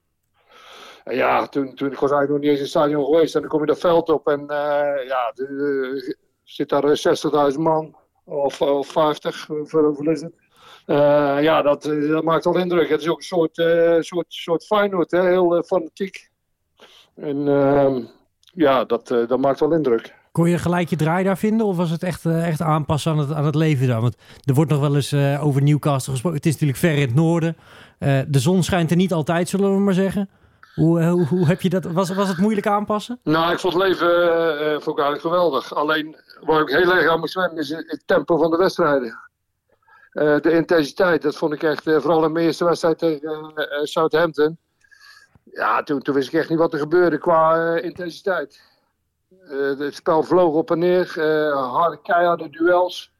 En 1.03 1.15
ja, 1.15 1.47
toen, 1.47 1.75
toen 1.75 1.91
ik 1.91 1.99
was 1.99 2.11
eigenlijk 2.11 2.29
nog 2.29 2.39
niet 2.39 2.47
eens 2.49 2.57
in 2.57 2.63
het 2.63 2.69
stadion 2.71 3.05
geweest. 3.05 3.35
En 3.35 3.41
dan 3.41 3.49
kom 3.49 3.59
je 3.59 3.65
dat 3.65 3.79
veld 3.79 4.09
op 4.09 4.27
en 4.27 4.39
eh, 4.39 5.07
ja, 5.07 5.31
de- 5.33 6.17
zit 6.43 6.69
daar 6.69 6.83
eh, 6.83 7.51
60.000 7.53 7.59
man. 7.59 7.95
Of, 8.25 8.61
of 8.61 8.87
50, 8.87 9.47
hoeveel 9.47 9.83
hoeveel 9.83 10.11
is 10.11 10.21
het? 10.21 10.33
Eh, 10.89 11.41
ja, 11.41 11.61
dat, 11.61 11.85
eh, 11.85 12.09
dat 12.09 12.23
maakt 12.23 12.43
wel 12.43 12.57
indruk. 12.57 12.89
Het 12.89 13.01
is 13.01 13.09
ook 13.09 13.17
een 13.17 13.23
soort, 13.23 13.57
eh 13.57 13.95
soort, 13.99 14.25
soort 14.27 14.65
Feyenoord, 14.65 15.11
hè? 15.11 15.21
heel 15.21 15.63
fanatiek. 15.65 16.29
En 17.15 17.47
ehm, 17.47 18.01
ja, 18.53 18.85
dat, 18.85 19.07
dat 19.07 19.39
maakt 19.39 19.59
wel 19.59 19.73
indruk. 19.73 20.15
Kon 20.31 20.49
je 20.49 20.57
gelijk 20.57 20.89
je 20.89 20.95
draai 20.95 21.23
daar 21.23 21.37
vinden? 21.37 21.65
Of 21.65 21.77
was 21.77 21.89
het 21.89 22.03
echt, 22.03 22.25
echt 22.25 22.61
aanpassen 22.61 23.11
aan 23.11 23.17
het, 23.17 23.33
aan 23.33 23.45
het 23.45 23.55
leven 23.55 23.87
daar? 23.87 24.01
Want 24.01 24.15
er 24.43 24.53
wordt 24.53 24.71
nog 24.71 24.79
wel 24.79 24.95
eens 24.95 25.13
over 25.41 25.61
Newcastle 25.61 26.11
gesproken. 26.11 26.37
Het 26.37 26.47
is 26.47 26.53
natuurlijk 26.53 26.79
ver 26.79 26.95
in 26.95 27.01
het 27.01 27.15
noorden. 27.15 27.57
De 28.27 28.39
zon 28.39 28.63
schijnt 28.63 28.91
er 28.91 28.97
niet 28.97 29.13
altijd, 29.13 29.49
zullen 29.49 29.73
we 29.73 29.79
maar 29.79 29.93
zeggen. 29.93 30.29
Hoe, 30.75 31.03
hoe, 31.03 31.25
hoe 31.25 31.45
heb 31.45 31.61
je 31.61 31.69
dat? 31.69 31.85
Was, 31.85 32.13
was 32.13 32.27
het 32.27 32.37
moeilijk 32.37 32.67
aanpassen? 32.67 33.19
Nou, 33.23 33.51
ik 33.51 33.59
vond 33.59 33.73
het 33.73 33.83
leven 33.83 34.07
vond 34.81 34.97
ik 34.97 35.03
eigenlijk 35.03 35.21
geweldig. 35.21 35.75
Alleen 35.75 36.15
waar 36.41 36.61
ik 36.61 36.69
heel 36.69 36.93
erg 36.93 37.09
aan 37.09 37.19
moest 37.19 37.33
wennen 37.33 37.57
is 37.57 37.69
het 37.69 38.03
tempo 38.05 38.37
van 38.37 38.51
de 38.51 38.57
wedstrijden. 38.57 39.28
Eh, 40.11 40.39
de 40.39 40.51
intensiteit, 40.51 41.21
dat 41.21 41.35
vond 41.35 41.53
ik 41.53 41.63
echt, 41.63 41.87
eh, 41.87 41.99
vooral 41.99 42.25
in 42.25 42.31
mijn 42.31 42.45
eerste 42.45 42.65
wedstrijd 42.65 42.97
tegen 42.97 43.51
eh, 43.55 43.83
Southampton. 43.83 44.57
Ja, 45.43 45.83
toen, 45.83 46.01
toen 46.01 46.15
wist 46.15 46.27
ik 46.27 46.39
echt 46.39 46.49
niet 46.49 46.57
wat 46.57 46.73
er 46.73 46.79
gebeurde 46.79 47.17
qua 47.17 47.75
intensiteit. 47.75 48.67
Het 49.77 49.95
spel 49.95 50.23
vloog 50.23 50.53
op 50.53 50.71
en 50.71 50.79
neer, 50.79 51.13
harde 51.53 52.01
keiharde 52.01 52.49
duels. 52.49 53.11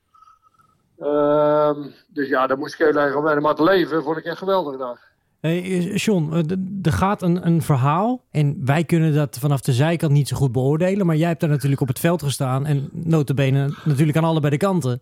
Ehm, 1.00 1.88
dus 2.08 2.28
ja, 2.28 2.48
daar 2.48 2.58
moest 2.58 2.74
ik 2.74 2.80
heel 2.80 3.02
erg 3.02 3.16
aan 3.16 3.24
wennen. 3.24 3.42
Maar 3.42 3.52
het 3.52 3.60
leven 3.60 4.04
vond 4.04 4.18
ik 4.18 4.26
echt 4.26 4.38
geweldig 4.38 4.78
daar. 4.78 5.08
Hey, 5.40 5.62
John, 5.96 6.34
er 6.82 6.92
gaat 6.92 7.22
een, 7.22 7.46
een 7.48 7.62
verhaal 7.62 8.24
en 8.32 8.66
wij 8.66 8.84
kunnen 8.84 9.14
dat 9.14 9.38
vanaf 9.40 9.62
de 9.62 9.74
zijkant 9.74 10.12
niet 10.12 10.28
zo 10.28 10.36
goed 10.36 10.52
beoordelen. 10.52 11.06
Maar 11.06 11.16
jij 11.16 11.28
hebt 11.28 11.40
daar 11.40 11.50
natuurlijk 11.50 11.82
op 11.82 11.88
het 11.88 12.00
veld 12.00 12.24
gestaan 12.24 12.66
en 12.66 12.90
notabene 12.92 13.74
natuurlijk 13.84 14.18
aan 14.18 14.24
allebei 14.24 14.52
de 14.52 14.66
kanten. 14.66 15.02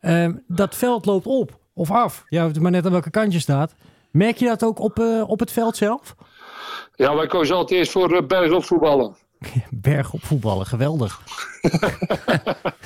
Ehm, 0.00 0.34
dat 0.46 0.76
veld 0.76 1.06
loopt 1.06 1.26
op 1.26 1.58
of 1.74 1.90
af. 1.90 2.24
Ja, 2.28 2.50
maar 2.60 2.70
net 2.70 2.84
aan 2.84 2.92
welke 2.92 3.10
kant 3.10 3.32
je 3.32 3.38
staat. 3.38 3.74
Merk 4.10 4.36
je 4.36 4.46
dat 4.46 4.64
ook 4.64 4.78
op, 4.78 4.98
eh, 4.98 5.22
op 5.26 5.40
het 5.40 5.52
veld 5.52 5.76
zelf? 5.76 6.14
Ja, 6.94 7.14
wij 7.14 7.26
kozen 7.26 7.56
altijd 7.56 7.78
eerst 7.78 7.92
voor 7.92 8.12
uh, 8.12 8.26
bergop 8.26 8.64
voetballen. 8.64 9.16
Berg 9.70 10.12
op 10.12 10.22
voetballen, 10.24 10.66
geweldig. 10.66 11.20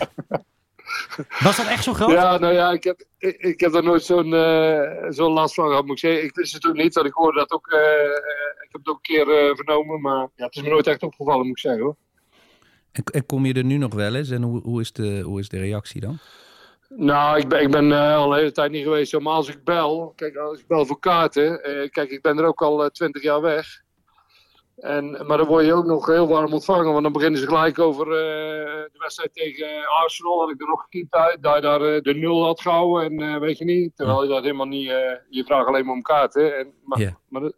Was 1.42 1.56
dat 1.56 1.66
echt 1.66 1.84
zo 1.84 1.92
groot? 1.92 2.10
Ja, 2.10 2.38
nou 2.38 2.54
ja, 2.54 2.70
ik 2.72 2.84
heb, 2.84 3.04
ik, 3.18 3.36
ik 3.36 3.60
heb 3.60 3.72
daar 3.72 3.82
nooit 3.82 4.04
zo'n 4.04 4.34
eh, 4.34 4.80
zo'n 5.08 5.32
last 5.32 5.54
van 5.54 5.68
gehad, 5.68 5.82
moet 5.84 5.92
ik 5.92 5.98
zeggen. 5.98 6.24
Ik 6.24 6.34
wist 6.34 6.52
het 6.52 6.66
ook 6.66 6.74
niet, 6.74 6.94
want 6.94 7.06
ik 7.06 7.12
hoorde 7.12 7.38
dat 7.38 7.50
ook. 7.50 7.66
eh, 7.66 7.78
eh, 7.80 8.64
ik 8.64 8.68
heb 8.70 8.80
het 8.80 8.88
ook 8.88 8.94
een 8.96 9.00
keer 9.02 9.28
eh, 9.28 9.54
vernomen, 9.56 10.00
maar 10.00 10.28
ja, 10.36 10.44
het 10.44 10.56
is 10.56 10.62
me 10.62 10.68
nooit 10.68 10.86
echt 10.86 11.02
opgevallen, 11.02 11.40
moet 11.46 11.56
ik 11.56 11.58
zeggen 11.58 11.82
hoor. 11.82 11.96
En, 12.92 13.04
en 13.04 13.26
kom 13.26 13.46
je 13.46 13.54
er 13.54 13.64
nu 13.64 13.76
nog 13.76 13.94
wel 13.94 14.14
eens? 14.14 14.30
En 14.30 14.42
hoe, 14.42 14.60
hoe, 14.62 14.80
is, 14.80 14.92
de, 14.92 15.20
hoe 15.20 15.40
is 15.40 15.48
de 15.48 15.58
reactie 15.58 16.00
dan? 16.00 16.18
Nou, 16.88 17.38
ik 17.38 17.48
ben, 17.48 17.62
ik 17.62 17.70
ben 17.70 17.92
eh, 17.92 18.16
al 18.16 18.32
een 18.32 18.38
hele 18.38 18.52
tijd 18.52 18.70
niet 18.70 18.82
geweest, 18.82 19.18
maar 19.18 19.32
als 19.32 19.48
ik 19.48 19.64
bel, 19.64 20.12
kijk, 20.16 20.36
als 20.36 20.60
ik 20.60 20.66
bel 20.66 20.86
voor 20.86 20.98
kaarten, 21.00 21.62
eh, 21.64 21.90
kijk, 21.90 22.10
ik 22.10 22.22
ben 22.22 22.38
er 22.38 22.44
ook 22.44 22.62
al 22.62 22.90
twintig 22.90 23.22
jaar 23.22 23.40
weg. 23.40 23.82
En, 24.76 25.26
maar 25.26 25.38
dan 25.38 25.46
word 25.46 25.64
je 25.64 25.72
ook 25.72 25.86
nog 25.86 26.06
heel 26.06 26.28
warm 26.28 26.52
ontvangen, 26.52 26.92
want 26.92 27.02
dan 27.02 27.12
beginnen 27.12 27.40
ze 27.40 27.46
gelijk 27.46 27.78
over 27.78 28.06
eh, 28.06 28.82
de 28.92 28.98
wedstrijd 28.98 29.34
tegen 29.34 29.86
Arsenal. 30.02 30.40
Had 30.40 30.50
ik 30.50 30.60
er 30.60 30.66
nog 30.68 30.82
gekiept 30.82 31.14
uit, 31.14 31.42
dat 31.42 31.54
je 31.54 31.60
daar 31.60 31.80
eh, 31.80 32.02
de 32.02 32.14
nul 32.14 32.44
had 32.44 32.60
gehouden 32.60 33.10
en 33.10 33.34
eh, 33.34 33.40
weet 33.40 33.58
je 33.58 33.64
niet. 33.64 33.96
Terwijl 33.96 34.22
je 34.22 34.28
dat 34.28 34.42
helemaal 34.42 34.66
niet, 34.66 34.88
eh, 34.88 34.96
je 35.28 35.44
vraagt 35.44 35.66
alleen 35.66 35.84
maar 35.84 35.94
om 35.94 36.02
kaarten. 36.02 36.58
En, 36.58 36.72
maar 36.84 37.18
maar, 37.28 37.40
dat, 37.42 37.54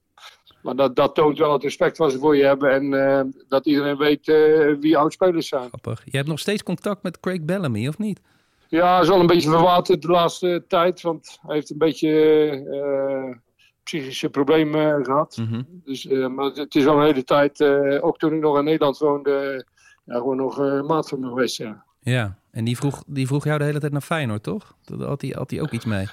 maar 0.62 0.76
dat, 0.76 0.96
dat 0.96 1.14
toont 1.14 1.38
wel 1.38 1.52
het 1.52 1.62
respect 1.62 1.96
wat 1.98 2.12
ze 2.12 2.18
voor 2.18 2.36
je 2.36 2.44
hebben 2.44 2.70
en 2.70 3.08
eh, 3.08 3.24
dat 3.48 3.66
iedereen 3.66 3.96
weet 3.96 4.28
eh, 4.28 4.74
wie 4.80 4.96
oudspelers 4.96 5.48
zijn. 5.48 5.68
Grappig. 5.68 6.02
Je 6.04 6.16
hebt 6.16 6.28
nog 6.28 6.38
steeds 6.38 6.62
contact 6.62 7.02
met 7.02 7.20
Craig 7.20 7.42
Bellamy, 7.42 7.88
of 7.88 7.98
niet? 7.98 8.20
Ja, 8.68 9.00
is 9.00 9.08
wel 9.08 9.20
een 9.20 9.26
beetje 9.26 9.50
verwaterd 9.50 10.02
de 10.02 10.08
laatste 10.08 10.64
tijd, 10.68 11.00
want 11.00 11.38
hij 11.46 11.54
heeft 11.54 11.70
een 11.70 11.78
beetje 11.78 12.10
eh, 12.50 13.36
psychische 13.82 14.30
problemen 14.30 15.04
gehad. 15.04 15.36
Mhm. 15.36 15.62
Dus, 15.68 16.06
eh, 16.06 16.26
maar 16.26 16.44
het 16.44 16.74
is 16.74 16.86
al 16.86 16.98
een 16.98 17.04
hele 17.04 17.24
tijd, 17.24 17.60
eh, 17.60 18.04
ook 18.04 18.18
toen 18.18 18.34
ik 18.34 18.40
nog 18.40 18.58
in 18.58 18.64
Nederland 18.64 18.98
woonde, 18.98 19.66
ja, 20.04 20.14
gewoon 20.14 20.36
nog 20.36 20.60
eh, 20.60 20.82
maat 20.82 21.08
van 21.08 21.20
me 21.20 21.28
geweest. 21.28 21.56
Ja. 21.56 21.84
Ja, 22.00 22.38
en 22.50 22.64
die 22.64 22.76
vroeg, 22.76 23.02
die 23.06 23.26
vroeg 23.26 23.44
jou 23.44 23.58
de 23.58 23.64
hele 23.64 23.78
tijd 23.78 23.92
naar 23.92 24.00
Feyenoord, 24.00 24.42
toch? 24.42 24.74
Daar 24.84 25.08
had 25.08 25.20
hij, 25.20 25.30
had 25.36 25.50
hij 25.50 25.60
ook 25.60 25.70
iets 25.70 25.84
mee. 25.84 26.08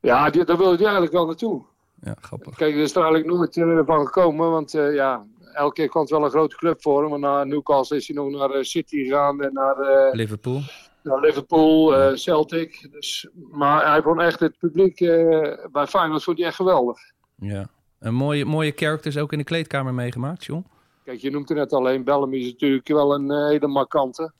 Ja, 0.00 0.30
die, 0.30 0.44
daar 0.44 0.56
wilde 0.56 0.74
hij 0.74 0.84
eigenlijk 0.84 1.12
wel 1.12 1.26
naartoe. 1.26 1.62
Ja, 2.00 2.14
grappig. 2.20 2.56
Kijk, 2.56 2.74
er 2.74 2.80
is 2.80 2.94
er 2.94 3.02
eigenlijk 3.02 3.34
nooit 3.34 3.56
eh, 3.56 3.80
van 3.86 4.06
gekomen, 4.06 4.50
want 4.50 4.74
eh, 4.74 4.94
ja, 4.94 5.26
elke 5.54 5.74
keer 5.74 5.88
kwam 5.88 6.02
het 6.02 6.10
wel 6.10 6.24
een 6.24 6.30
grote 6.30 6.56
club 6.56 6.82
voor 6.82 7.00
hem. 7.00 7.10
Want 7.10 7.22
na 7.22 7.44
Newcastle 7.44 7.96
is 7.96 8.06
hij 8.06 8.16
nog 8.16 8.30
naar 8.30 8.50
eh, 8.50 8.62
City 8.62 8.96
gegaan 8.96 9.42
en 9.42 9.52
naar, 9.52 9.76
eh, 9.76 10.12
Liverpool. 10.14 10.60
Naar 11.02 11.20
Liverpool, 11.20 11.96
eh, 11.96 12.16
Celtic. 12.16 12.88
Dus, 12.90 13.28
maar 13.50 13.90
hij 13.90 14.02
vond 14.02 14.20
echt 14.20 14.40
het 14.40 14.58
publiek 14.58 15.00
eh, 15.00 15.66
bij 15.72 15.86
Feyenoord 15.86 16.22
vond 16.22 16.38
hij 16.38 16.46
echt 16.46 16.56
geweldig. 16.56 16.98
Ja. 17.34 17.68
En 17.98 18.14
mooie, 18.14 18.44
mooie 18.44 18.72
characters 18.76 19.16
ook 19.16 19.32
in 19.32 19.38
de 19.38 19.44
kleedkamer 19.44 19.94
meegemaakt, 19.94 20.44
John. 20.44 20.66
Kijk, 21.04 21.20
je 21.20 21.30
noemt 21.30 21.50
er 21.50 21.56
net 21.56 21.72
alleen, 21.72 22.04
Bellamy 22.04 22.36
is 22.36 22.52
natuurlijk 22.52 22.88
wel 22.88 23.14
een 23.14 23.30
eh, 23.30 23.46
hele 23.46 23.66
markante. 23.66 24.32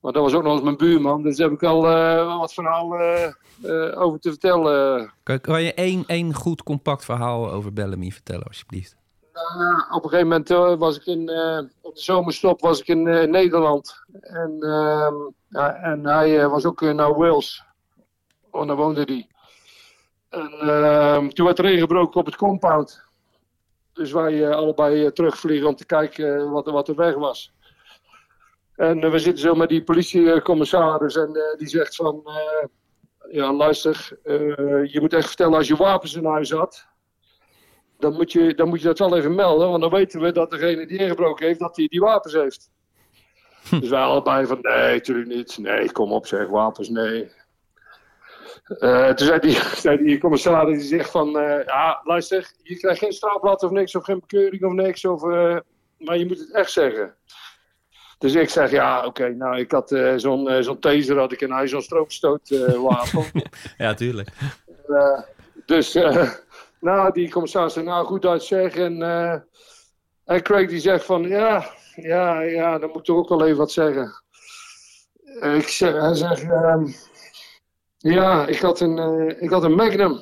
Maar 0.00 0.12
dat 0.12 0.22
was 0.22 0.34
ook 0.34 0.42
nog 0.42 0.52
eens 0.52 0.62
mijn 0.62 0.76
buurman, 0.76 1.22
dus 1.22 1.36
daar 1.36 1.48
heb 1.48 1.56
ik 1.56 1.68
al 1.68 1.82
wel 1.82 2.38
wat 2.38 2.54
verhaal 2.54 2.92
over 3.94 4.20
te 4.20 4.28
vertellen. 4.28 5.12
Kan, 5.22 5.40
kan 5.40 5.62
je 5.62 5.74
één, 5.74 6.04
één 6.06 6.34
goed 6.34 6.62
compact 6.62 7.04
verhaal 7.04 7.50
over 7.50 7.72
Bellamy 7.72 8.10
vertellen, 8.10 8.46
alsjeblieft? 8.46 8.96
Nou, 9.58 9.74
op 9.90 10.04
een 10.04 10.10
gegeven 10.10 10.28
moment 10.28 10.50
eh, 10.50 10.74
was 10.78 10.96
ik 10.96 11.06
in, 11.06 11.28
eh, 11.28 11.58
op 11.80 11.94
de 11.94 12.00
zomerstop 12.00 12.60
was 12.60 12.80
ik 12.80 12.86
in 12.86 13.06
eh, 13.08 13.28
Nederland. 13.28 14.02
En, 14.20 14.56
ehm, 14.60 15.14
ja, 15.48 15.74
en 15.74 16.06
hij 16.06 16.40
eh, 16.40 16.50
was 16.50 16.64
ook 16.64 16.82
eh, 16.82 16.92
naar 16.94 17.14
Wales. 17.18 17.64
Oh, 18.50 18.66
daar 18.66 18.76
woonde 18.76 19.02
hij. 19.02 19.28
En 20.28 20.50
ehm, 20.60 21.28
toen 21.28 21.46
werd 21.46 21.58
er 21.58 21.64
ingebroken 21.64 22.20
op 22.20 22.26
het 22.26 22.36
compound. 22.36 23.02
Dus 23.92 24.12
wij 24.12 24.44
eh, 24.48 24.56
allebei 24.56 25.04
eh, 25.04 25.10
terugvliegen 25.10 25.68
om 25.68 25.76
te 25.76 25.86
kijken 25.86 26.36
eh, 26.38 26.50
wat, 26.50 26.66
wat 26.66 26.88
er 26.88 26.94
weg 26.94 27.14
was. 27.14 27.52
En 28.76 29.00
eh, 29.00 29.10
we 29.10 29.18
zitten 29.18 29.42
zo 29.42 29.54
met 29.54 29.68
die 29.68 29.84
politiecommissaris 29.84 31.16
en 31.16 31.34
eh, 31.34 31.58
die 31.58 31.68
zegt 31.68 31.96
van... 31.96 32.22
eh, 32.24 32.68
ja, 33.30 33.52
luister, 33.52 34.18
eh, 34.24 34.36
je 34.92 34.98
moet 35.00 35.12
echt 35.12 35.26
vertellen 35.26 35.56
als 35.56 35.68
je 35.68 35.76
wapens 35.76 36.14
in 36.14 36.24
huis 36.24 36.50
had 36.52 36.86
dan 37.98 38.12
moet, 38.12 38.32
je, 38.32 38.54
dan 38.54 38.68
moet 38.68 38.80
je 38.80 38.86
dat 38.86 38.98
wel 38.98 39.16
even 39.16 39.34
melden. 39.34 39.68
Want 39.68 39.80
dan 39.80 39.90
weten 39.90 40.20
we 40.20 40.32
dat 40.32 40.50
degene 40.50 40.86
die 40.86 40.98
ingebroken 40.98 41.46
heeft, 41.46 41.58
dat 41.58 41.76
hij 41.76 41.86
die 41.86 42.00
wapens 42.00 42.34
heeft. 42.34 42.70
Dus 43.70 43.88
wij 43.88 44.00
allebei 44.00 44.46
van, 44.46 44.58
nee, 44.60 44.94
natuurlijk 44.94 45.28
niet. 45.28 45.58
Nee, 45.58 45.92
kom 45.92 46.12
op 46.12 46.26
zeg, 46.26 46.48
wapens, 46.48 46.88
nee. 46.88 47.30
Eh, 48.68 49.08
toen 49.08 49.26
zei 49.26 49.40
die, 49.40 49.58
zei 49.84 50.04
die 50.04 50.18
commissaris, 50.18 50.78
die 50.78 50.88
zegt 50.88 51.10
van, 51.10 51.38
eh, 51.38 51.64
ja, 51.64 52.00
luister, 52.04 52.52
je 52.62 52.76
krijgt 52.76 52.98
geen 52.98 53.12
strafblad 53.12 53.62
of 53.62 53.70
niks, 53.70 53.94
of 53.94 54.04
geen 54.04 54.20
bekeuring 54.20 54.64
of 54.64 54.72
niks, 54.72 55.04
of, 55.04 55.22
eh, 55.22 55.56
maar 55.98 56.18
je 56.18 56.26
moet 56.26 56.38
het 56.38 56.52
echt 56.52 56.70
zeggen. 56.70 57.14
Dus 58.18 58.34
ik 58.34 58.48
zeg, 58.48 58.70
ja, 58.70 59.04
oké, 59.06 59.28
nou, 59.28 59.58
ik 59.58 59.70
had 59.70 59.88
zo'n 60.16 60.62
zo'n 60.62 60.78
taser, 60.78 61.18
had 61.18 61.32
ik 61.32 61.40
in 61.40 61.50
huis, 61.50 61.70
zo'n 61.70 61.82
stroomstootwapen. 61.82 63.24
Ja, 63.78 63.94
tuurlijk. 63.94 64.28
Dus, 65.66 65.92
nou, 66.80 67.12
die 67.12 67.30
commissaris 67.30 67.72
zei, 67.72 67.84
nou, 67.84 68.06
goed 68.06 68.26
uitzeggen. 68.26 68.84
En, 68.84 69.02
eh, 69.02 69.40
en 70.24 70.42
Craig 70.42 70.68
die 70.68 70.80
zegt 70.80 71.04
van, 71.04 71.22
ja, 71.22 71.70
ja, 71.94 72.40
ja, 72.40 72.78
dan 72.78 72.88
moet 72.88 72.98
ik 72.98 73.04
toch 73.04 73.16
ook 73.16 73.28
wel 73.28 73.44
even 73.44 73.56
wat 73.56 73.72
zeggen. 73.72 74.22
Ik 75.40 75.68
zeg, 75.68 75.92
hij 75.92 76.14
zegt, 76.14 76.42
ehm, 76.42 76.86
ja, 77.98 78.46
ik 78.46 78.60
had 78.60 78.80
een, 78.80 78.98
eh, 78.98 79.42
ik 79.42 79.50
had 79.50 79.62
een 79.62 79.74
Magnum. 79.74 80.20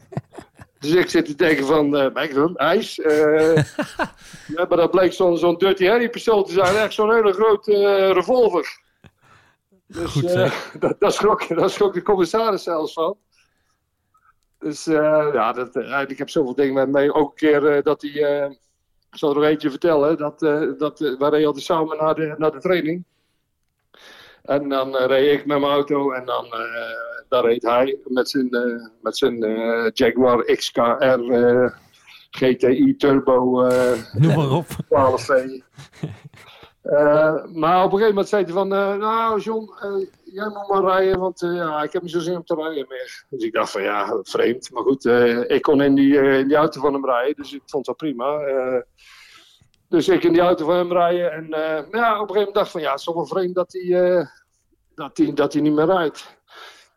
dus 0.80 0.90
ik 0.90 1.08
zit 1.08 1.24
te 1.24 1.34
denken 1.34 1.66
van, 1.66 1.96
eh, 1.96 2.12
Magnum, 2.14 2.56
ijs. 2.56 2.94
ja, 4.54 4.66
maar 4.68 4.76
dat 4.76 4.90
bleek 4.90 5.12
zo'n 5.12 5.38
zo'n 5.38 5.58
Dirty 5.58 5.86
Harry 5.86 6.08
pistool 6.08 6.44
te 6.44 6.52
zijn, 6.52 6.76
echt 6.76 6.94
zo'n 6.94 7.14
hele 7.14 7.32
grote 7.32 8.12
revolver. 8.12 8.82
Dus 9.86 10.10
Goed, 10.10 10.30
zeg. 10.30 10.70
dat, 10.80 11.00
dat, 11.00 11.14
schrok, 11.14 11.48
dat 11.48 11.70
schrok 11.70 11.94
de 11.94 12.02
commissaris 12.02 12.62
zelfs 12.62 12.92
van. 12.92 13.16
Dus 14.64 14.86
eh, 14.86 15.28
ja, 15.32 15.52
dat, 15.52 15.76
eh, 15.76 16.02
ik 16.06 16.18
heb 16.18 16.30
zoveel 16.30 16.54
dingen 16.54 16.74
met 16.74 16.88
mee. 16.88 17.14
Ook 17.14 17.30
een 17.30 17.36
keer 17.36 17.66
eh, 17.66 17.82
dat 17.82 18.02
hij, 18.02 18.50
ik 19.10 19.18
zal 19.18 19.28
er 19.30 19.34
nog 19.34 19.44
eentje 19.44 19.70
vertellen, 19.70 20.16
dat, 20.16 20.38
dat, 20.78 20.98
we 20.98 21.28
reden 21.30 21.62
samen 21.62 21.96
naar 21.96 22.14
de, 22.14 22.34
naar 22.38 22.52
de 22.52 22.60
training. 22.60 23.04
En 24.42 24.68
dan 24.68 24.96
reed 24.96 25.38
ik 25.38 25.46
met 25.46 25.60
mijn 25.60 25.72
auto 25.72 26.12
en 26.12 26.24
dan, 26.24 26.46
dan 27.28 27.44
reed 27.44 27.62
hij 27.62 27.98
met 28.04 28.28
zijn, 28.28 28.48
met 29.02 29.16
zijn 29.16 29.38
Jaguar 29.94 30.44
XKR 30.44 31.20
GTI 32.30 32.96
Turbo 32.96 33.68
Noem 34.12 34.34
maar 34.36 34.50
op. 34.50 34.66
12V. 34.66 35.32
Eh, 36.84 37.44
maar 37.44 37.76
op 37.76 37.92
een 37.92 37.98
gegeven 37.98 38.08
moment 38.08 38.28
zei 38.28 38.44
hij 38.44 38.52
van, 38.52 38.72
eh, 38.72 38.94
nou 38.94 39.40
John, 39.40 39.72
eh, 39.80 40.06
jij 40.24 40.48
moet 40.48 40.68
maar 40.68 40.82
rijden, 40.82 41.18
want 41.18 41.40
ja, 41.40 41.82
ik 41.82 41.92
heb 41.92 42.02
niet 42.02 42.10
zo 42.10 42.20
zin 42.20 42.36
om 42.36 42.44
te 42.44 42.54
rijden 42.54 42.86
meer. 42.88 43.24
Dus 43.28 43.44
ik 43.44 43.52
dacht 43.52 43.70
van 43.70 43.82
ja, 43.82 44.18
vreemd. 44.22 44.70
Maar 44.70 44.82
goed, 44.82 45.04
ik 45.50 45.62
kon 45.62 45.82
in 45.82 45.94
die, 45.94 46.16
in 46.38 46.48
die 46.48 46.56
auto 46.56 46.80
van 46.80 46.92
hem 46.92 47.04
rijden, 47.04 47.36
dus 47.36 47.52
ik 47.52 47.62
vond 47.66 47.84
dat 47.84 47.96
prima. 47.96 48.38
Dus 49.88 50.08
ik 50.08 50.24
in 50.24 50.32
die 50.32 50.42
auto 50.42 50.64
van 50.64 50.76
hem 50.76 50.92
rijden 50.92 51.32
en 51.32 51.52
eh, 51.52 51.90
ja, 51.90 52.20
op 52.20 52.28
een 52.28 52.34
gegeven 52.34 52.34
moment 52.34 52.54
dacht 52.54 52.70
van 52.70 52.80
ja, 52.80 52.90
het 52.90 52.98
is 52.98 53.04
toch 53.04 53.14
wel 53.14 53.26
vreemd 53.26 53.54
dat 53.54 53.72
hij, 53.72 54.28
dat 54.94 55.16
hij, 55.16 55.34
dat 55.34 55.52
hij 55.52 55.62
niet 55.62 55.72
meer 55.72 55.86
rijdt. 55.86 56.38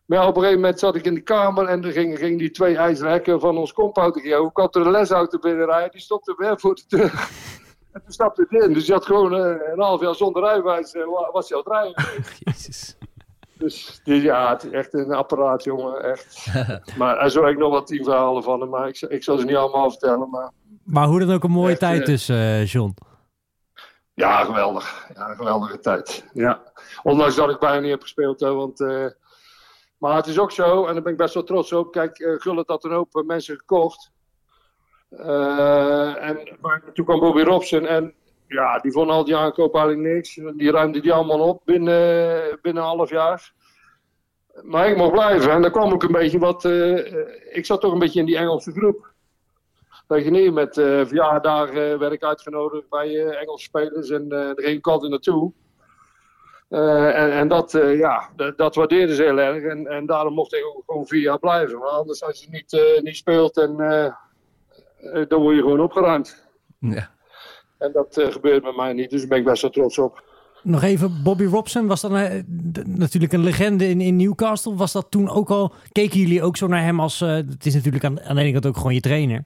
Maar 0.05 0.27
op 0.27 0.35
een 0.35 0.41
gegeven 0.41 0.61
moment 0.61 0.79
zat 0.79 0.95
ik 0.95 1.05
in 1.05 1.13
de 1.13 1.21
kamer 1.21 1.65
en 1.65 1.83
er 1.83 1.91
gingen, 1.91 2.37
die 2.37 2.51
twee 2.51 2.77
ijzeren 2.77 3.11
hekken 3.11 3.39
van 3.39 3.57
ons 3.57 3.73
compound. 3.73 4.15
Ik 4.17 4.33
hoe 4.33 4.51
kwam 4.51 4.67
er 4.71 4.81
een 4.81 4.91
lesauto 4.91 5.39
binnenrijden, 5.39 5.91
die 5.91 6.01
stopte 6.01 6.33
weer 6.37 6.59
voor 6.59 6.75
de 6.75 6.83
deur. 6.87 7.29
En 7.97 8.03
toen 8.03 8.13
stapte 8.13 8.45
het 8.49 8.63
in. 8.63 8.73
Dus 8.73 8.85
je 8.85 8.93
had 8.93 9.05
gewoon 9.05 9.33
eh, 9.35 9.71
een 9.73 9.79
half 9.81 10.01
jaar 10.01 10.15
zonder 10.15 10.43
rijbewijs, 10.43 10.91
eh, 10.93 11.05
wa- 11.05 11.31
was 11.31 11.47
je 11.47 11.57
het 11.57 11.67
rijden. 11.67 12.03
Jezus. 12.39 12.97
Dus 13.53 14.01
die- 14.03 14.21
ja, 14.21 14.49
het 14.49 14.63
is 14.63 14.71
echt 14.71 14.93
een 14.93 15.11
apparaat, 15.13 15.63
jongen. 15.63 16.03
Echt. 16.03 16.47
maar 16.97 17.17
er 17.17 17.29
zo 17.31 17.41
heb 17.43 17.51
ik 17.51 17.57
nog 17.57 17.71
wat 17.71 17.87
tien 17.87 18.03
verhalen 18.03 18.43
van 18.43 18.59
hem, 18.61 18.69
maar 18.69 18.87
ik, 18.87 18.95
zal- 18.97 19.11
ik 19.11 19.23
zal 19.23 19.37
ze 19.37 19.45
niet 19.45 19.55
allemaal 19.55 19.89
vertellen. 19.89 20.29
Maar 20.29 20.51
Maar 20.83 21.07
hoe 21.07 21.19
dan 21.19 21.31
ook 21.35 21.43
een 21.43 21.51
mooie 21.51 21.69
Echt, 21.71 21.79
tijd 21.79 21.99
eh, 21.99 22.05
dus, 22.05 22.29
eh, 22.29 22.65
John. 22.65 22.93
ja, 24.13 24.43
geweldig. 24.43 25.07
Ja, 25.15 25.33
geweldige 25.35 25.79
tijd. 25.79 26.25
Ja. 26.33 26.61
Ondanks 27.03 27.35
dat 27.35 27.49
ik 27.49 27.59
bijna 27.59 27.79
niet 27.79 27.91
heb 27.91 28.01
gespeeld, 28.01 28.39
hè, 28.39 28.53
want... 28.53 28.81
eh, 28.81 29.05
maar 29.97 30.15
het 30.15 30.27
is 30.27 30.39
ook 30.39 30.51
zo, 30.51 30.85
en 30.85 30.93
daar 30.93 31.03
ben 31.03 31.11
ik 31.11 31.17
best 31.17 31.33
wel 31.33 31.43
trots 31.43 31.73
op. 31.73 31.91
Kijk, 31.91 32.19
eh 32.19 32.33
Gullit 32.39 32.67
had 32.67 32.83
een 32.83 32.91
hoop 32.91 33.23
mensen 33.25 33.57
gekocht. 33.57 34.11
Eh, 35.09 36.29
en, 36.29 36.57
toen 36.93 37.05
kwam 37.05 37.19
Bobby 37.19 37.41
Robson 37.41 37.85
en 37.85 38.13
ja, 38.47 38.79
die 38.79 38.91
vond 38.91 39.09
al 39.09 39.23
die 39.23 39.35
aankoop 39.35 39.75
eigenlijk 39.75 40.13
niks. 40.13 40.39
Die 40.55 40.71
ruimde 40.71 41.01
die 41.01 41.13
allemaal 41.13 41.39
op 41.39 41.61
binnen, 41.65 42.59
binnen 42.61 42.83
een 42.83 42.89
half 42.89 43.09
jaar. 43.09 43.53
Maar 44.63 44.89
ik 44.89 44.97
mocht 44.97 45.11
blijven 45.11 45.51
en 45.51 45.61
dan 45.61 45.71
kwam 45.71 45.93
ook 45.93 46.03
een 46.03 46.11
beetje 46.11 46.39
wat... 46.39 46.65
eh, 46.65 47.55
ik 47.55 47.65
zat 47.65 47.81
toch 47.81 47.93
een 47.93 47.99
beetje 47.99 48.19
in 48.19 48.25
die 48.25 48.37
Engelse 48.37 48.71
groep. 48.71 49.11
Weet 50.07 50.23
je 50.23 50.31
niet, 50.31 50.53
met 50.53 50.77
eh 50.77 51.05
verjaardagen 51.05 51.99
werd 51.99 52.11
ik 52.11 52.23
uitgenodigd 52.23 52.89
bij 52.89 53.25
Engelse 53.25 53.63
spelers 53.63 54.09
en 54.09 54.27
daar 54.27 54.53
ging 54.55 54.77
ik 54.77 54.87
altijd 54.87 55.11
naartoe. 55.11 55.51
En, 56.69 57.31
en 57.31 57.47
dat, 57.47 57.71
ja, 57.71 58.29
dat, 58.35 58.57
dat 58.57 58.75
waardeerden 58.75 59.15
ze 59.15 59.23
heel 59.23 59.39
erg. 59.39 59.63
En, 59.63 59.87
en 59.87 60.05
daarom 60.05 60.33
mocht 60.33 60.53
ik 60.53 60.65
ook 60.65 60.83
gewoon 60.85 61.07
vier 61.07 61.21
jaar 61.21 61.39
blijven. 61.39 61.79
Maar 61.79 61.89
anders 61.89 62.23
als 62.23 62.43
je 62.43 62.47
niet, 62.49 63.01
niet 63.03 63.15
speelt, 63.15 63.57
en, 63.57 63.75
dan 65.27 65.41
word 65.41 65.55
je 65.55 65.61
gewoon 65.61 65.79
opgeruimd. 65.79 66.45
Ja. 66.79 67.09
En 67.77 67.91
dat 67.91 68.17
eh, 68.17 68.31
gebeurt 68.31 68.63
bij 68.63 68.73
mij 68.75 68.93
niet, 68.93 69.09
dus 69.09 69.19
daar 69.19 69.29
ben 69.29 69.37
ik 69.37 69.45
best 69.45 69.61
wel 69.61 69.71
trots 69.71 69.97
op. 69.97 70.23
Nog 70.63 70.83
even, 70.83 71.23
Bobby 71.23 71.45
Robson 71.45 71.87
was 71.87 72.01
dan 72.01 72.15
eh, 72.17 72.41
natuurlijk 72.85 73.33
een 73.33 73.43
legende 73.43 73.87
in, 73.89 74.01
in 74.01 74.15
Newcastle. 74.15 74.75
Was 74.75 74.91
dat 74.91 75.05
toen 75.09 75.29
ook 75.29 75.49
al, 75.49 75.73
keken 75.91 76.19
jullie 76.19 76.43
ook 76.43 76.57
zo 76.57 76.67
naar 76.67 76.83
hem 76.83 76.99
als, 76.99 77.21
eh, 77.21 77.29
het 77.33 77.65
is 77.65 77.73
natuurlijk 77.73 78.03
aan, 78.03 78.21
aan 78.21 78.35
de 78.35 78.41
ene 78.41 78.51
kant 78.51 78.65
ook 78.65 78.77
gewoon 78.77 78.93
je 78.93 78.99
trainer. 79.01 79.43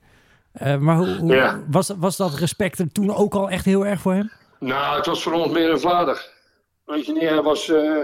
Eh, 0.51 0.77
maar 0.77 0.97
hoe, 0.97 1.07
hoe- 1.15 1.33
Ja. 1.35 1.59
was, 1.69 1.93
was 1.97 2.17
dat 2.17 2.33
respect 2.33 2.79
er 2.79 2.91
toen 2.91 3.15
ook 3.15 3.33
al 3.33 3.49
echt 3.49 3.65
heel 3.65 3.85
erg 3.85 4.01
voor 4.01 4.13
hem? 4.13 4.31
Nou, 4.59 4.97
het 4.97 5.05
was 5.05 5.23
voor 5.23 5.33
ons 5.33 5.51
meer 5.51 5.69
een 5.69 5.79
vader. 5.79 6.29
Weet 6.85 7.05
je 7.05 7.11
niet, 7.13 7.21
hij 7.29 7.41
was... 7.41 7.69
eh, 7.69 7.97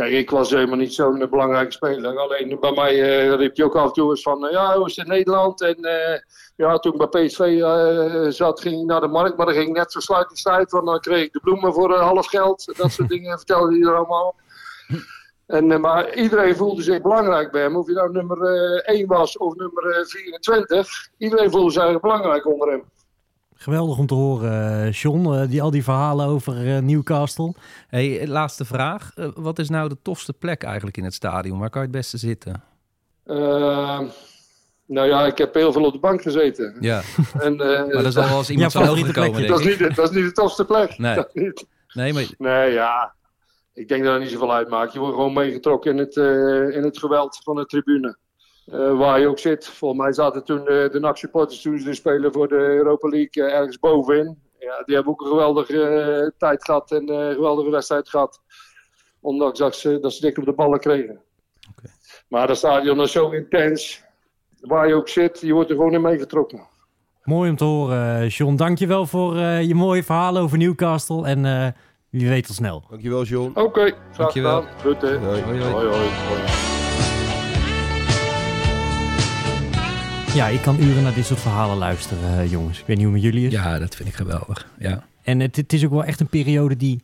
Kijk, 0.00 0.12
ik 0.12 0.30
was 0.30 0.50
helemaal 0.50 0.76
niet 0.76 0.94
zo'n 0.94 1.26
belangrijke 1.30 1.72
speler. 1.72 2.18
Alleen 2.18 2.56
bij 2.60 2.72
mij 2.72 2.92
eh, 3.02 3.34
riep 3.34 3.56
je 3.56 3.64
ook 3.64 3.76
af 3.76 3.86
en 3.86 3.92
toe 3.92 4.10
eens 4.10 4.22
van... 4.22 4.46
eh, 4.46 4.52
ja, 4.52 4.76
hoe 4.76 4.86
is 4.86 4.96
het 4.96 5.06
in 5.06 5.12
Nederland? 5.12 5.60
En 5.60 5.76
eh, 5.76 6.20
ja, 6.56 6.78
toen 6.78 6.92
ik 6.92 7.10
bij 7.10 7.26
PSV 7.26 7.62
zat, 8.32 8.60
ging 8.60 8.80
ik 8.80 8.86
naar 8.86 9.00
de 9.00 9.08
markt. 9.08 9.36
Maar 9.36 9.46
dan 9.46 9.54
ging 9.54 9.68
ik 9.68 9.76
net 9.76 9.92
zo 9.92 10.00
sluitingstijd. 10.00 10.70
Want 10.70 10.86
dan 10.86 11.00
kreeg 11.00 11.24
ik 11.24 11.32
de 11.32 11.40
bloemen 11.40 11.72
voor 11.72 11.94
half 11.94 12.26
geld. 12.26 12.72
Dat 12.76 12.90
soort 12.90 13.08
dingen 13.14 13.36
vertelde 13.36 13.72
hij 13.72 13.88
er 13.88 13.96
allemaal. 13.96 14.34
En, 15.46 15.80
maar 15.80 16.14
iedereen 16.14 16.56
voelde 16.56 16.82
zich 16.82 17.02
belangrijk 17.02 17.50
bij 17.50 17.62
hem. 17.62 17.76
Of 17.76 17.86
je 17.86 17.92
nou 17.92 18.12
nummer 18.12 18.42
eh 18.84 18.94
1 18.98 19.06
was 19.06 19.38
of 19.38 19.54
nummer 19.54 19.90
eh, 19.90 20.06
24. 20.06 21.08
Iedereen 21.18 21.50
voelde 21.50 21.70
zich 21.70 22.00
belangrijk 22.00 22.46
onder 22.46 22.70
hem. 22.70 22.84
Geweldig 23.62 23.98
om 23.98 24.06
te 24.06 24.14
horen, 24.14 24.82
eh, 24.86 24.92
John. 24.92 25.32
eh, 25.34 25.48
die, 25.48 25.62
al 25.62 25.70
die 25.70 25.84
verhalen 25.84 26.26
over 26.26 26.66
eh, 26.76 26.82
Newcastle. 26.82 27.54
Hey, 27.88 28.26
laatste 28.26 28.64
vraag. 28.64 29.12
Wat 29.34 29.58
is 29.58 29.68
nou 29.68 29.88
de 29.88 29.96
tofste 30.02 30.32
plek 30.32 30.62
eigenlijk 30.62 30.96
in 30.96 31.04
het 31.04 31.14
stadion? 31.14 31.58
Waar 31.58 31.70
kan 31.70 31.80
je 31.80 31.86
het 31.86 31.96
beste 31.96 32.18
zitten? 32.18 32.62
Eh, 33.24 34.00
nou 34.86 35.08
ja, 35.08 35.26
ik 35.26 35.38
heb 35.38 35.54
heel 35.54 35.72
veel 35.72 35.84
op 35.84 35.92
de 35.92 35.98
bank 35.98 36.22
gezeten. 36.22 36.76
Ja, 36.80 37.00
En, 37.40 37.60
eh, 37.60 37.78
maar 37.78 37.88
dat 38.02 38.04
is 38.04 38.14
wel 38.14 38.38
eens 38.38 38.50
iemand 38.50 38.72
Ja, 38.72 38.78
zo 38.78 38.86
hoog 38.86 38.96
favoriete 38.98 39.20
gekomen, 39.20 39.30
plekje. 39.32 39.48
dat, 39.48 39.60
is 39.60 39.66
niet, 39.66 39.78
de- 39.78 39.94
dat 39.94 40.10
is 40.10 40.16
niet 40.16 40.24
de 40.24 40.32
tofste 40.32 40.64
plek. 40.64 40.98
Nee. 40.98 41.14
Dat 41.14 41.34
niet. 41.34 41.66
Nee, 41.92 42.12
maar 42.12 42.26
Nee, 42.38 42.72
ja. 42.72 43.14
Ik 43.74 43.88
denk 43.88 44.04
dat 44.04 44.12
het 44.12 44.22
niet 44.22 44.30
zoveel 44.30 44.52
uitmaakt. 44.54 44.92
Je 44.92 44.98
wordt 44.98 45.14
gewoon 45.14 45.32
meegetrokken 45.32 45.90
in 45.92 45.98
het, 45.98 46.16
eh, 46.16 46.76
in 46.76 46.82
het 46.82 46.98
geweld 46.98 47.40
van 47.44 47.56
de 47.56 47.66
tribune. 47.66 48.16
Eh, 48.72 48.98
waar 48.98 49.20
je 49.20 49.28
ook 49.28 49.38
zit. 49.38 49.66
Volgens 49.66 50.00
mij 50.00 50.12
zaten 50.12 50.44
toen 50.44 50.64
de, 50.64 50.88
de 50.92 51.00
NAC 51.00 51.16
supporters 51.16 51.62
toen 51.62 51.78
ze 51.78 51.94
spelen 51.94 52.32
voor 52.32 52.48
de 52.48 52.54
Europa 52.54 53.08
League 53.08 53.44
eh, 53.46 53.54
ergens 53.58 53.78
bovenin. 53.78 54.38
Ja, 54.58 54.82
die 54.84 54.94
hebben 54.94 55.12
ook 55.12 55.20
een 55.20 55.26
geweldige 55.26 55.82
eh, 55.84 56.30
tijd 56.38 56.64
gehad 56.64 56.90
en 56.92 57.06
eh, 57.08 57.16
een 57.28 57.34
geweldige 57.34 57.70
wedstrijd 57.70 58.08
gehad. 58.08 58.40
Ondanks 59.20 59.58
dat 59.58 59.76
ze, 59.76 59.98
dat 60.00 60.12
ze 60.12 60.20
dik 60.20 60.38
op 60.38 60.44
de 60.44 60.52
ballen 60.52 60.80
kregen. 60.80 61.20
Oké. 61.70 61.88
Maar 62.28 62.46
dat 62.46 62.56
stadion 62.56 63.00
is 63.00 63.12
zo 63.12 63.30
intens. 63.30 64.02
Waar 64.60 64.88
je 64.88 64.94
ook 64.94 65.08
zit, 65.08 65.40
je 65.40 65.52
wordt 65.52 65.70
er 65.70 65.76
gewoon 65.76 65.94
in 65.94 66.00
meegetrokken. 66.00 66.68
Mooi 67.24 67.50
om 67.50 67.56
te 67.56 67.64
horen, 67.64 68.20
eh, 68.20 68.28
John. 68.28 68.56
Dankjewel 68.56 69.06
voor 69.06 69.36
eh, 69.36 69.62
je 69.62 69.74
mooie 69.74 70.02
verhalen 70.02 70.42
over 70.42 70.58
Newcastle. 70.58 71.26
En 71.26 71.44
eh, 71.44 71.66
wie 72.10 72.28
weet 72.28 72.46
tot 72.46 72.56
snel. 72.56 72.84
Dankjewel, 72.90 73.22
John. 73.22 73.52
Oké, 73.54 73.80
graag 73.80 74.16
Dankjewel. 74.16 74.62
gedaan. 74.62 74.80
Goed, 74.80 75.02
hè. 75.02 75.16
Hoi. 75.16 75.42
Hoi, 75.42 75.60
Hoi, 75.60 75.86
hoi. 75.86 76.69
Ja, 80.34 80.46
ik 80.46 80.60
kan 80.60 80.80
uren 80.80 81.02
naar 81.02 81.14
dit 81.14 81.26
soort 81.26 81.40
verhalen 81.40 81.76
luisteren, 81.76 82.38
eh, 82.38 82.50
jongens. 82.50 82.78
Ik 82.78 82.86
weet 82.86 82.96
niet 82.96 83.04
hoe 83.04 83.14
met 83.14 83.22
jullie 83.22 83.46
is. 83.46 83.52
ja, 83.52 83.78
dat 83.78 83.94
vind 83.94 84.08
ik 84.08 84.14
geweldig. 84.14 84.66
Ja. 84.78 85.04
En 85.22 85.40
het, 85.40 85.56
het 85.56 85.72
is 85.72 85.84
ook 85.84 85.90
wel 85.90 86.04
echt 86.04 86.20
een 86.20 86.26
periode 86.26 86.76
die 86.76 87.02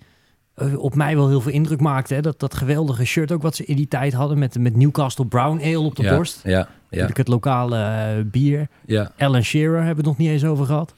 eh, 0.54 0.78
op 0.78 0.94
mij 0.94 1.16
wel 1.16 1.28
heel 1.28 1.40
veel 1.40 1.52
indruk 1.52 1.80
maakte. 1.80 2.14
Hè? 2.14 2.20
Dat, 2.20 2.40
dat 2.40 2.54
geweldige 2.54 3.04
shirt 3.04 3.32
ook 3.32 3.42
wat 3.42 3.56
ze 3.56 3.64
in 3.64 3.76
die 3.76 3.88
tijd 3.88 4.12
hadden 4.12 4.38
met, 4.38 4.58
met 4.58 4.76
Newcastle 4.76 5.26
Brown 5.26 5.60
Ale 5.62 5.78
op 5.78 5.96
de 5.96 6.02
ja, 6.02 6.16
borst. 6.16 6.40
Ja, 6.44 6.50
ja, 6.50 6.66
Natuurlijk 6.90 7.16
het 7.16 7.28
lokale 7.28 7.76
eh, 7.78 8.24
bier. 8.24 8.68
ja. 8.86 9.12
Alan 9.18 9.42
Shearer 9.42 9.76
hebben 9.76 10.04
we 10.04 10.10
het 10.10 10.18
nog 10.18 10.18
niet 10.18 10.28
eens 10.28 10.44
over 10.44 10.66
gehad. 10.66 10.94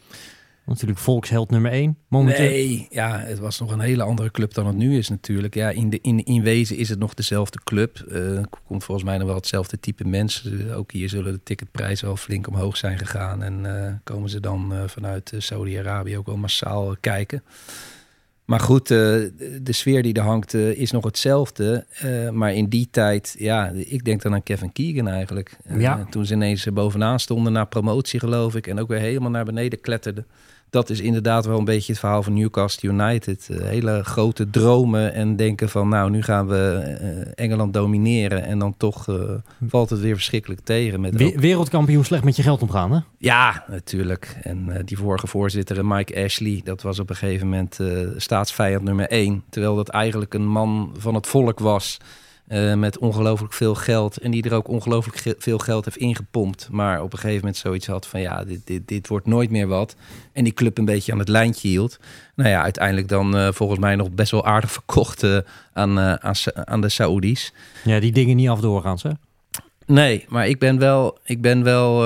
Natuurlijk 0.68 1.00
volksheld 1.00 1.50
nummer 1.50 1.70
1. 1.70 1.96
Momenteel. 2.08 2.48
Nee, 2.48 2.86
ja, 2.90 3.18
het 3.18 3.38
was 3.38 3.60
nog 3.60 3.72
een 3.72 3.80
hele 3.80 4.02
andere 4.02 4.30
club 4.30 4.54
dan 4.54 4.66
het 4.66 4.76
nu 4.76 4.98
is 4.98 5.08
natuurlijk. 5.08 5.54
Ja, 5.54 5.70
in, 5.70 5.90
de, 5.90 5.98
in, 6.02 6.24
in 6.24 6.42
wezen 6.42 6.76
is 6.76 6.88
het 6.88 6.98
nog 6.98 7.14
dezelfde 7.14 7.58
club. 7.64 7.98
Eh 7.98 8.42
komt 8.68 8.84
volgens 8.84 9.06
mij 9.06 9.18
nog 9.18 9.26
wel 9.26 9.36
hetzelfde 9.36 9.80
type 9.80 10.04
mensen. 10.04 10.74
Ook 10.74 10.92
hier 10.92 11.08
zullen 11.08 11.32
de 11.32 11.42
ticketprijzen 11.42 12.06
wel 12.06 12.16
flink 12.16 12.46
omhoog 12.46 12.76
zijn 12.76 12.98
gegaan. 12.98 13.42
En 13.42 13.84
eh, 13.86 13.92
komen 14.04 14.30
ze 14.30 14.40
dan 14.40 14.72
eh, 14.72 14.82
vanuit 14.86 15.32
eh, 15.32 15.40
Saudi-Arabië 15.40 16.18
ook 16.18 16.26
wel 16.26 16.36
massaal 16.36 16.96
kijken. 17.00 17.42
Maar 18.44 18.60
goed, 18.60 18.88
de 18.88 19.60
sfeer 19.64 20.02
die 20.02 20.14
er 20.14 20.22
hangt 20.22 20.54
is 20.54 20.90
nog 20.90 21.04
hetzelfde. 21.04 21.86
Maar 22.32 22.54
in 22.54 22.68
die 22.68 22.88
tijd, 22.90 23.34
ja, 23.38 23.72
ik 23.74 24.04
denk 24.04 24.22
dan 24.22 24.34
aan 24.34 24.42
Kevin 24.42 24.72
Keegan 24.72 25.08
eigenlijk. 25.08 25.56
Ja. 25.78 26.06
Toen 26.10 26.26
ze 26.26 26.34
ineens 26.34 26.72
bovenaan 26.72 27.20
stonden 27.20 27.52
na 27.52 27.64
promotie, 27.64 28.20
geloof 28.20 28.54
ik. 28.54 28.66
En 28.66 28.80
ook 28.80 28.88
weer 28.88 28.98
helemaal 28.98 29.30
naar 29.30 29.44
beneden 29.44 29.80
kletterden 29.80 30.26
dat 30.70 30.90
is 30.90 31.00
inderdaad 31.00 31.46
wel 31.46 31.58
een 31.58 31.64
beetje 31.64 31.92
het 31.92 32.00
verhaal 32.00 32.22
van 32.22 32.34
Newcastle 32.34 32.88
United. 32.88 33.48
Uh, 33.50 33.62
hele 33.62 34.04
grote 34.04 34.50
dromen 34.50 35.14
en 35.14 35.36
denken 35.36 35.68
van 35.68 35.88
nou, 35.88 36.10
nu 36.10 36.22
gaan 36.22 36.46
we 36.46 36.82
uh, 37.00 37.44
Engeland 37.44 37.72
domineren. 37.72 38.44
En 38.44 38.58
dan 38.58 38.74
toch 38.76 39.06
uh, 39.06 39.16
valt 39.68 39.90
het 39.90 40.00
weer 40.00 40.14
verschrikkelijk 40.14 40.60
tegen. 40.60 41.00
Met 41.00 41.16
We 41.16 41.34
wereldkampioen 41.36 42.04
slecht 42.04 42.24
met 42.24 42.36
je 42.36 42.42
geld 42.42 42.62
omgaan, 42.62 42.92
hè? 42.92 42.98
Ja, 43.18 43.64
natuurlijk. 43.68 44.36
En 44.42 44.82
die 44.84 44.96
vorige 44.96 45.26
voorzitter, 45.26 45.86
Mike 45.86 46.24
Ashley, 46.24 46.60
dat 46.64 46.82
was 46.82 46.98
op 46.98 47.10
een 47.10 47.16
gegeven 47.16 47.48
moment 47.48 47.78
staatsvijand 48.16 48.84
nummer 48.84 49.08
één. 49.08 49.42
Terwijl 49.50 49.76
dat 49.76 49.88
eigenlijk 49.88 50.34
een 50.34 50.48
man 50.48 50.94
van 50.98 51.14
het 51.14 51.26
volk 51.26 51.58
was. 51.58 51.98
Uh, 52.48 52.74
met 52.74 52.98
ongelooflijk 52.98 53.52
veel 53.52 53.74
geld. 53.74 54.16
En 54.16 54.30
die 54.30 54.42
er 54.42 54.54
ook 54.54 54.68
ongelooflijk 54.68 55.16
ge 55.16 55.36
veel 55.38 55.58
geld 55.58 55.84
heeft 55.84 55.96
ingepompt. 55.96 56.68
Maar 56.70 57.02
op 57.02 57.12
een 57.12 57.18
gegeven 57.18 57.38
moment 57.38 57.56
zoiets 57.56 57.86
had 57.86 58.06
van 58.06 58.20
ja, 58.20 58.44
dit, 58.44 58.66
dit, 58.66 58.88
dit 58.88 59.08
wordt 59.08 59.26
nooit 59.26 59.50
meer 59.50 59.66
wat. 59.66 59.96
En 60.32 60.44
die 60.44 60.52
club 60.52 60.78
een 60.78 60.84
beetje 60.84 61.12
aan 61.12 61.18
het 61.18 61.28
lijntje 61.28 61.68
hield. 61.68 61.98
Nou 62.34 62.50
ja, 62.50 62.62
uiteindelijk 62.62 63.08
dan 63.08 63.36
uh, 63.36 63.48
volgens 63.52 63.78
mij 63.78 63.96
nog 63.96 64.10
best 64.10 64.30
wel 64.30 64.44
aardig 64.44 64.72
verkocht 64.78 65.22
uh, 65.22 65.38
aan, 65.72 65.98
aan, 66.00 66.34
aan 66.54 66.80
de 66.80 66.88
Saoedi's. 66.88 67.52
Ja, 67.84 68.00
die 68.00 68.12
dingen 68.12 68.36
niet 68.36 68.48
af 68.48 68.60
doorgaans 68.60 69.02
hè? 69.02 69.10
Nee, 69.86 70.24
maar 70.28 70.48
ik 70.48 70.58
ben 70.58 70.78
wel, 70.78 71.18
ik 71.24 71.40
ben 71.40 71.62
wel 71.62 72.04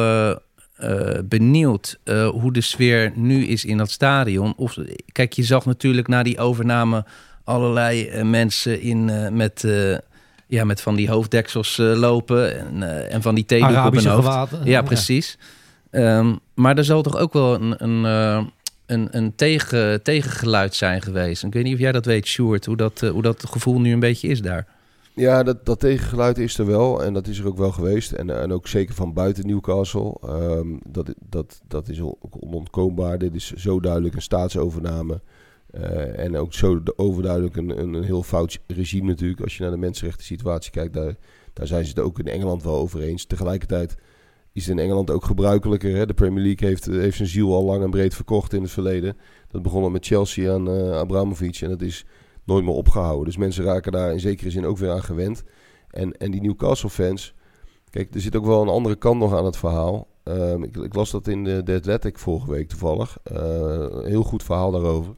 benieuwd 1.24 1.98
hoe 2.32 2.52
de 2.52 2.60
sfeer 2.60 3.12
nu 3.14 3.44
is 3.46 3.64
in 3.64 3.76
dat 3.76 3.90
stadion. 3.90 4.52
Of, 4.56 4.76
kijk, 5.12 5.32
je 5.32 5.42
zag 5.42 5.66
natuurlijk 5.66 6.08
na 6.08 6.22
die 6.22 6.38
overname 6.38 7.04
allerlei 7.44 8.22
mensen 8.22 8.80
in 8.80 9.04
met 9.36 9.64
ja, 10.52 10.64
met 10.64 10.80
van 10.80 10.94
die 10.94 11.10
hoofddeksels 11.10 11.78
uh, 11.78 11.96
lopen 11.96 12.58
en, 12.58 12.76
uh, 12.76 13.14
en 13.14 13.22
van 13.22 13.34
die 13.34 13.44
theedoek 13.44 13.86
op 13.86 13.94
hun 13.94 14.06
hoofd. 14.06 14.24
Gewaten. 14.24 14.60
Ja, 14.64 14.82
precies. 14.82 15.38
Ja. 15.90 16.18
Um, 16.18 16.38
maar 16.54 16.76
er 16.76 16.84
zal 16.84 17.02
toch 17.02 17.16
ook 17.16 17.32
wel 17.32 17.54
een, 17.54 17.84
een, 17.84 18.04
uh, 18.04 18.46
een, 18.86 19.08
een 19.10 19.34
tegen, 19.34 20.02
tegengeluid 20.02 20.74
zijn 20.74 21.02
geweest. 21.02 21.44
Ik 21.44 21.52
weet 21.52 21.64
niet 21.64 21.74
of 21.74 21.80
jij 21.80 21.92
dat 21.92 22.04
weet, 22.04 22.26
Sjoerd, 22.26 22.66
hoe 22.66 22.76
dat, 22.76 23.00
hoe 23.00 23.22
dat 23.22 23.46
gevoel 23.46 23.80
nu 23.80 23.92
een 23.92 24.00
beetje 24.00 24.28
is 24.28 24.42
daar. 24.42 24.66
Ja, 25.14 25.42
dat, 25.42 25.66
dat 25.66 25.80
tegengeluid 25.80 26.38
is 26.38 26.58
er 26.58 26.66
wel 26.66 27.02
en 27.02 27.12
dat 27.12 27.26
is 27.26 27.38
er 27.38 27.46
ook 27.46 27.58
wel 27.58 27.72
geweest. 27.72 28.12
En, 28.12 28.40
en 28.40 28.52
ook 28.52 28.68
zeker 28.68 28.94
van 28.94 29.12
buiten 29.12 29.46
Newcastle. 29.46 30.16
Um, 30.28 30.80
dat, 30.88 31.14
dat, 31.28 31.60
dat 31.68 31.88
is 31.88 32.00
ook 32.00 32.16
onontkoombaar. 32.40 33.18
Dit 33.18 33.34
is 33.34 33.52
zo 33.52 33.80
duidelijk 33.80 34.14
een 34.14 34.22
staatsovername. 34.22 35.20
Uh, 35.74 36.18
en 36.18 36.36
ook 36.36 36.54
zo 36.54 36.82
overduidelijk 36.96 37.56
een, 37.56 37.78
een, 37.78 38.02
heel 38.02 38.22
fout 38.22 38.60
regime 38.66 39.06
natuurlijk. 39.06 39.40
Als 39.40 39.56
je 39.56 39.62
naar 39.62 39.72
de 39.72 39.78
mensenrechten 39.78 40.24
situatie 40.24 40.70
kijkt, 40.70 40.94
daar, 40.94 41.14
daar 41.52 41.66
zijn 41.66 41.84
ze 41.84 41.90
het 41.90 41.98
ook 41.98 42.18
in 42.18 42.26
Engeland 42.26 42.62
wel 42.62 42.74
over 42.74 43.00
eens. 43.00 43.24
Tegelijkertijd 43.26 43.96
is 44.52 44.66
het 44.66 44.76
in 44.76 44.82
Engeland 44.82 45.10
ook 45.10 45.24
gebruikelijker. 45.24 45.96
Hè? 45.96 46.06
De 46.06 46.14
Premier 46.14 46.44
League 46.44 46.68
heeft, 46.68 46.84
heeft 46.84 47.16
zijn 47.16 47.28
ziel 47.28 47.54
al 47.54 47.64
lang 47.64 47.82
en 47.82 47.90
breed 47.90 48.14
verkocht 48.14 48.52
in 48.52 48.62
het 48.62 48.70
verleden. 48.70 49.16
Dat 49.48 49.62
begon 49.62 49.92
met 49.92 50.06
Chelsea 50.06 50.52
aan 50.52 50.68
uh, 50.68 50.90
Abramovic 50.90 51.60
en 51.60 51.68
dat 51.68 51.82
is 51.82 52.04
nooit 52.44 52.64
meer 52.64 52.74
opgehouden. 52.74 53.24
Dus 53.24 53.36
mensen 53.36 53.64
raken 53.64 53.92
daar 53.92 54.12
in 54.12 54.20
zekere 54.20 54.50
zin 54.50 54.66
ook 54.66 54.78
weer 54.78 54.90
aan 54.90 55.02
gewend. 55.02 55.42
En, 55.90 56.16
en 56.16 56.30
die 56.30 56.40
Newcastle 56.40 56.90
fans, 56.90 57.34
kijk, 57.90 58.14
er 58.14 58.20
zit 58.20 58.36
ook 58.36 58.46
wel 58.46 58.62
een 58.62 58.68
andere 58.68 58.96
kant 58.96 59.18
nog 59.18 59.34
aan 59.34 59.44
het 59.44 59.56
verhaal. 59.56 60.10
Um, 60.24 60.64
ik, 60.64 60.76
ik, 60.76 60.94
las 60.94 61.10
dat 61.10 61.28
in 61.28 61.44
de, 61.44 61.62
de 61.62 61.74
Athletic 61.74 62.18
vorige 62.18 62.50
week 62.50 62.68
toevallig. 62.68 63.18
Een 63.22 64.06
heel 64.06 64.22
goed 64.22 64.42
verhaal 64.42 64.70
daarover. 64.70 65.14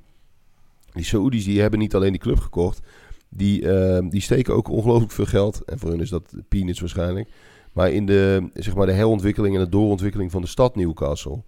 Die 0.95 1.05
Saoedi's 1.05 1.45
die 1.45 1.61
hebben 1.61 1.79
niet 1.79 1.95
alleen 1.95 2.13
die 2.13 2.21
club 2.21 2.39
gekocht. 2.39 2.81
Die, 3.29 3.63
uh, 3.63 3.99
die 4.09 4.21
steken 4.21 4.55
ook 4.55 4.69
ongelooflijk 4.69 5.13
veel 5.13 5.27
geld. 5.27 5.65
En 5.65 5.79
voor 5.79 5.91
hun 5.91 6.01
is 6.01 6.11
dat 6.11 6.35
peanuts 6.49 6.81
waarschijnlijk. 6.81 7.29
Maar 7.73 7.93
in 7.93 8.07
de, 8.07 8.49
zeg 8.55 8.75
maar 8.75 8.87
de 8.87 8.93
herontwikkeling 8.93 9.55
en 9.55 9.63
de 9.63 9.69
doorontwikkeling 9.69 10.31
van 10.31 10.41
de 10.43 10.49
stad 10.49 10.77
Newcastle. 10.77 11.43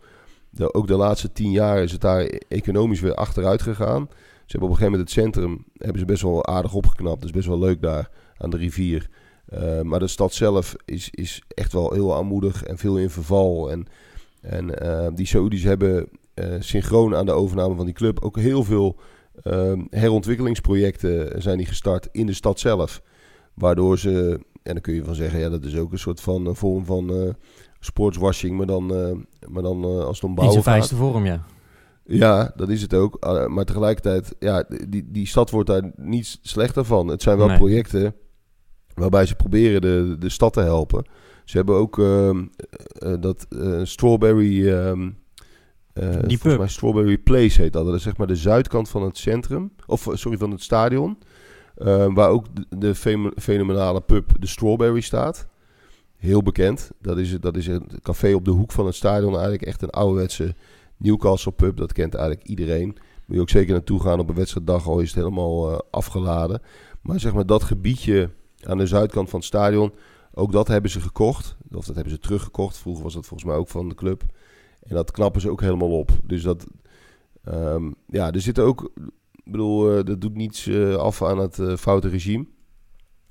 De, 0.51 0.75
ook 0.75 0.87
de 0.87 0.97
laatste 0.97 1.33
tien 1.33 1.51
jaar 1.51 1.83
is 1.83 1.93
het 1.93 2.01
daar 2.01 2.25
economisch 2.49 3.01
weer 3.01 3.15
achteruit 3.15 3.63
gegaan. 3.63 4.09
Ze 4.11 4.53
hebben 4.53 4.69
op 4.69 4.75
een 4.75 4.83
gegeven 4.83 4.99
moment 4.99 5.01
het 5.01 5.25
centrum 5.25 5.65
hebben 5.77 5.99
ze 5.99 6.05
best 6.05 6.23
wel 6.23 6.47
aardig 6.47 6.75
opgeknapt. 6.75 7.25
Is 7.25 7.31
best 7.31 7.49
wel 7.49 7.59
leuk 7.59 7.83
daar 7.83 8.11
aan 8.39 8.51
de 8.51 8.57
rivier. 8.57 9.09
Uh, 9.55 9.81
maar 9.81 9.99
de 9.99 10.07
stad 10.07 10.35
zelf 10.35 10.77
is, 10.85 11.11
is 11.11 11.43
echt 11.49 11.73
wel 11.73 11.93
heel 11.93 12.17
aanmoedig 12.17 12.63
en 12.63 12.79
veel 12.79 12.99
in 12.99 13.11
verval. 13.11 13.71
En, 13.71 13.87
en 14.41 14.85
uh, 14.85 15.07
die 15.15 15.27
Saoedi's 15.27 15.63
hebben 15.63 16.09
synchroon 16.59 17.17
aan 17.17 17.27
de 17.27 17.33
overname 17.33 17.75
van 17.75 17.85
die 17.85 17.95
club 17.95 18.25
ook 18.25 18.39
heel 18.39 18.65
veel 18.65 18.97
uh, 19.45 19.73
herontwikkelingsprojecten 19.91 21.43
zijn 21.43 21.57
die 21.59 21.67
gestart 21.67 22.09
in 22.13 22.27
de 22.27 22.33
stad 22.33 22.61
zelf. 22.61 23.03
Waardoor 23.55 23.99
ze, 23.99 24.41
en 24.63 24.73
dan 24.73 24.81
kun 24.81 24.95
je 24.95 25.05
van 25.05 25.15
zeggen, 25.15 25.41
ja, 25.41 25.49
dat 25.49 25.65
is 25.65 25.77
ook 25.77 25.93
een 25.93 25.99
soort 25.99 26.21
van 26.21 26.47
een 26.47 26.55
vorm 26.55 26.85
van 26.85 27.11
uh, 27.11 27.31
sportswashing, 27.81 28.57
maar 28.57 28.67
dan, 28.67 28.93
uh, 28.93 29.17
maar 29.49 29.63
dan 29.63 29.85
uh, 29.85 30.05
als 30.05 30.17
het 30.17 30.25
om 30.25 30.35
bouwen 30.35 30.57
In 30.57 30.63
zijn 30.63 30.77
vijfste 30.77 30.97
vorm, 30.97 31.27
ja. 31.27 31.45
Ja, 32.05 32.53
dat 32.57 32.69
is 32.69 32.83
het 32.83 32.95
ook. 32.95 33.47
maar 33.49 33.65
tegelijkertijd, 33.65 34.35
ja, 34.39 34.65
die, 34.89 35.11
die 35.11 35.27
stad 35.27 35.51
wordt 35.51 35.69
daar 35.69 35.93
niet 35.97 36.39
slechter 36.43 36.85
van. 36.85 37.09
Het 37.09 37.23
zijn 37.23 37.39
wel 37.39 37.47
nee. 37.47 37.57
projecten 37.57 38.15
waarbij 38.95 39.27
ze 39.27 39.35
proberen 39.35 39.81
de, 39.81 40.17
de 40.19 40.29
stad 40.29 40.53
te 40.53 40.61
helpen. 40.61 41.05
Ze 41.45 41.57
hebben 41.57 41.75
ook 41.75 41.99
uh, 41.99 42.31
dat 43.21 43.47
Strawberry... 43.83 44.69
Uh, 45.99 46.15
die 46.27 46.39
pub. 46.39 46.59
Mij 46.59 46.69
Strawberry 46.69 47.19
Place 47.19 47.61
heet 47.61 47.73
dat. 47.73 47.87
Dat 47.87 47.95
is 47.95 48.03
zeg 48.03 48.17
maar 48.17 48.27
de 48.27 48.37
zuidkant 48.37 48.89
van 48.89 49.03
het 49.03 49.19
centrum. 49.19 49.73
Of 49.87 50.09
sorry, 50.13 50.39
van 50.39 50.51
het 50.51 50.63
stadion. 50.63 51.19
Uh, 51.79 52.15
waar 52.15 52.31
ook 52.31 52.47
de, 52.55 52.79
de 52.79 52.95
fenomenale 53.37 54.01
pub 54.01 54.33
de 54.41 54.47
Strawberry 54.47 55.01
staat. 55.01 55.49
Heel 56.17 56.43
bekend. 56.43 56.91
Dat 57.01 57.19
is, 57.19 57.41
dat 57.41 57.57
is 57.57 57.67
een 57.67 57.89
café 58.03 58.35
op 58.35 58.45
de 58.45 58.51
hoek 58.51 58.73
van 58.73 58.87
het 58.87 58.95
stadion. 58.95 59.33
Eigenlijk 59.33 59.63
echt 59.63 59.83
een 59.83 59.91
ouderwetse 59.91 60.55
Newcastle 60.97 61.53
pub. 61.53 61.77
Dat 61.77 61.93
kent 61.93 62.15
eigenlijk 62.15 62.49
iedereen. 62.49 62.87
Moet 63.25 63.37
je 63.37 63.41
ook 63.41 63.51
zeker 63.51 63.73
naartoe 63.73 64.01
gaan 64.01 64.19
op 64.19 64.29
een 64.29 64.35
wedstrijddag. 64.35 64.89
Al 64.89 65.01
is 65.01 65.09
het 65.09 65.19
helemaal 65.19 65.71
uh, 65.71 65.79
afgeladen. 65.91 66.63
Maar 67.01 67.21
zeg 67.21 67.35
maar 67.35 67.47
dat 67.47 67.63
gebiedje 67.63 68.31
aan 68.63 68.79
de 68.79 68.87
zuidkant 68.87 69.31
van 69.31 69.39
het 69.39 69.49
stadion. 69.49 69.93
Ook 70.35 70.53
dat 70.53 70.69
hebben 70.69 70.91
ze 70.91 71.01
gekocht. 71.01 71.57
Of 71.73 71.87
dat 71.87 71.95
hebben 71.95 72.13
ze 72.13 72.19
teruggekocht. 72.19 72.79
Vroeger 72.79 73.03
was 73.03 73.15
dat 73.15 73.27
volgens 73.27 73.49
mij 73.49 73.59
ook 73.59 73.69
van 73.69 73.89
de 73.89 73.95
club. 73.95 74.23
En 74.89 74.95
dat 74.95 75.11
knappen 75.11 75.41
ze 75.41 75.51
ook 75.51 75.61
helemaal 75.61 75.99
op. 75.99 76.11
Dus 76.25 76.43
dat, 76.43 76.67
um, 77.49 77.95
ja, 78.07 78.33
er 78.33 78.41
zitten 78.41 78.65
ook, 78.65 78.91
ik 79.33 79.53
bedoel, 79.53 79.99
uh, 79.99 80.05
dat 80.05 80.21
doet 80.21 80.35
niets 80.35 80.67
uh, 80.67 80.95
af 80.95 81.23
aan 81.23 81.39
het 81.39 81.59
uh, 81.59 81.77
foute 81.77 82.09
regime. 82.09 82.47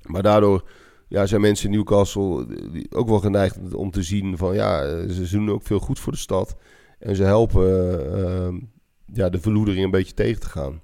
Maar 0.02 0.22
daardoor 0.22 0.68
ja, 1.08 1.26
zijn 1.26 1.40
mensen 1.40 1.70
in 1.70 1.76
Newcastle 1.76 2.46
ook 2.90 3.08
wel 3.08 3.20
geneigd 3.20 3.74
om 3.74 3.90
te 3.90 4.02
zien 4.02 4.36
van, 4.36 4.54
ja, 4.54 4.82
ze 5.08 5.28
doen 5.30 5.50
ook 5.50 5.62
veel 5.62 5.78
goed 5.78 5.98
voor 5.98 6.12
de 6.12 6.18
stad. 6.18 6.56
En 6.98 7.16
ze 7.16 7.22
helpen 7.22 8.70
ja, 9.12 9.28
de 9.28 9.40
verloedering 9.40 9.84
een 9.84 9.90
beetje 9.90 10.14
tegen 10.14 10.40
te 10.40 10.48
gaan. 10.48 10.80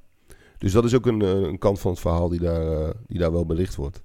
Dus 0.59 0.73
dat 0.73 0.85
is 0.85 0.95
ook 0.95 1.07
een, 1.07 1.21
een 1.21 1.59
kant 1.59 1.81
van 1.81 1.91
het 1.91 2.01
verhaal 2.01 2.29
die 2.29 2.41
daar, 2.41 2.93
die 3.07 3.19
daar 3.19 3.33
wel 3.33 3.47
belicht 3.47 3.75
wordt. 3.75 4.03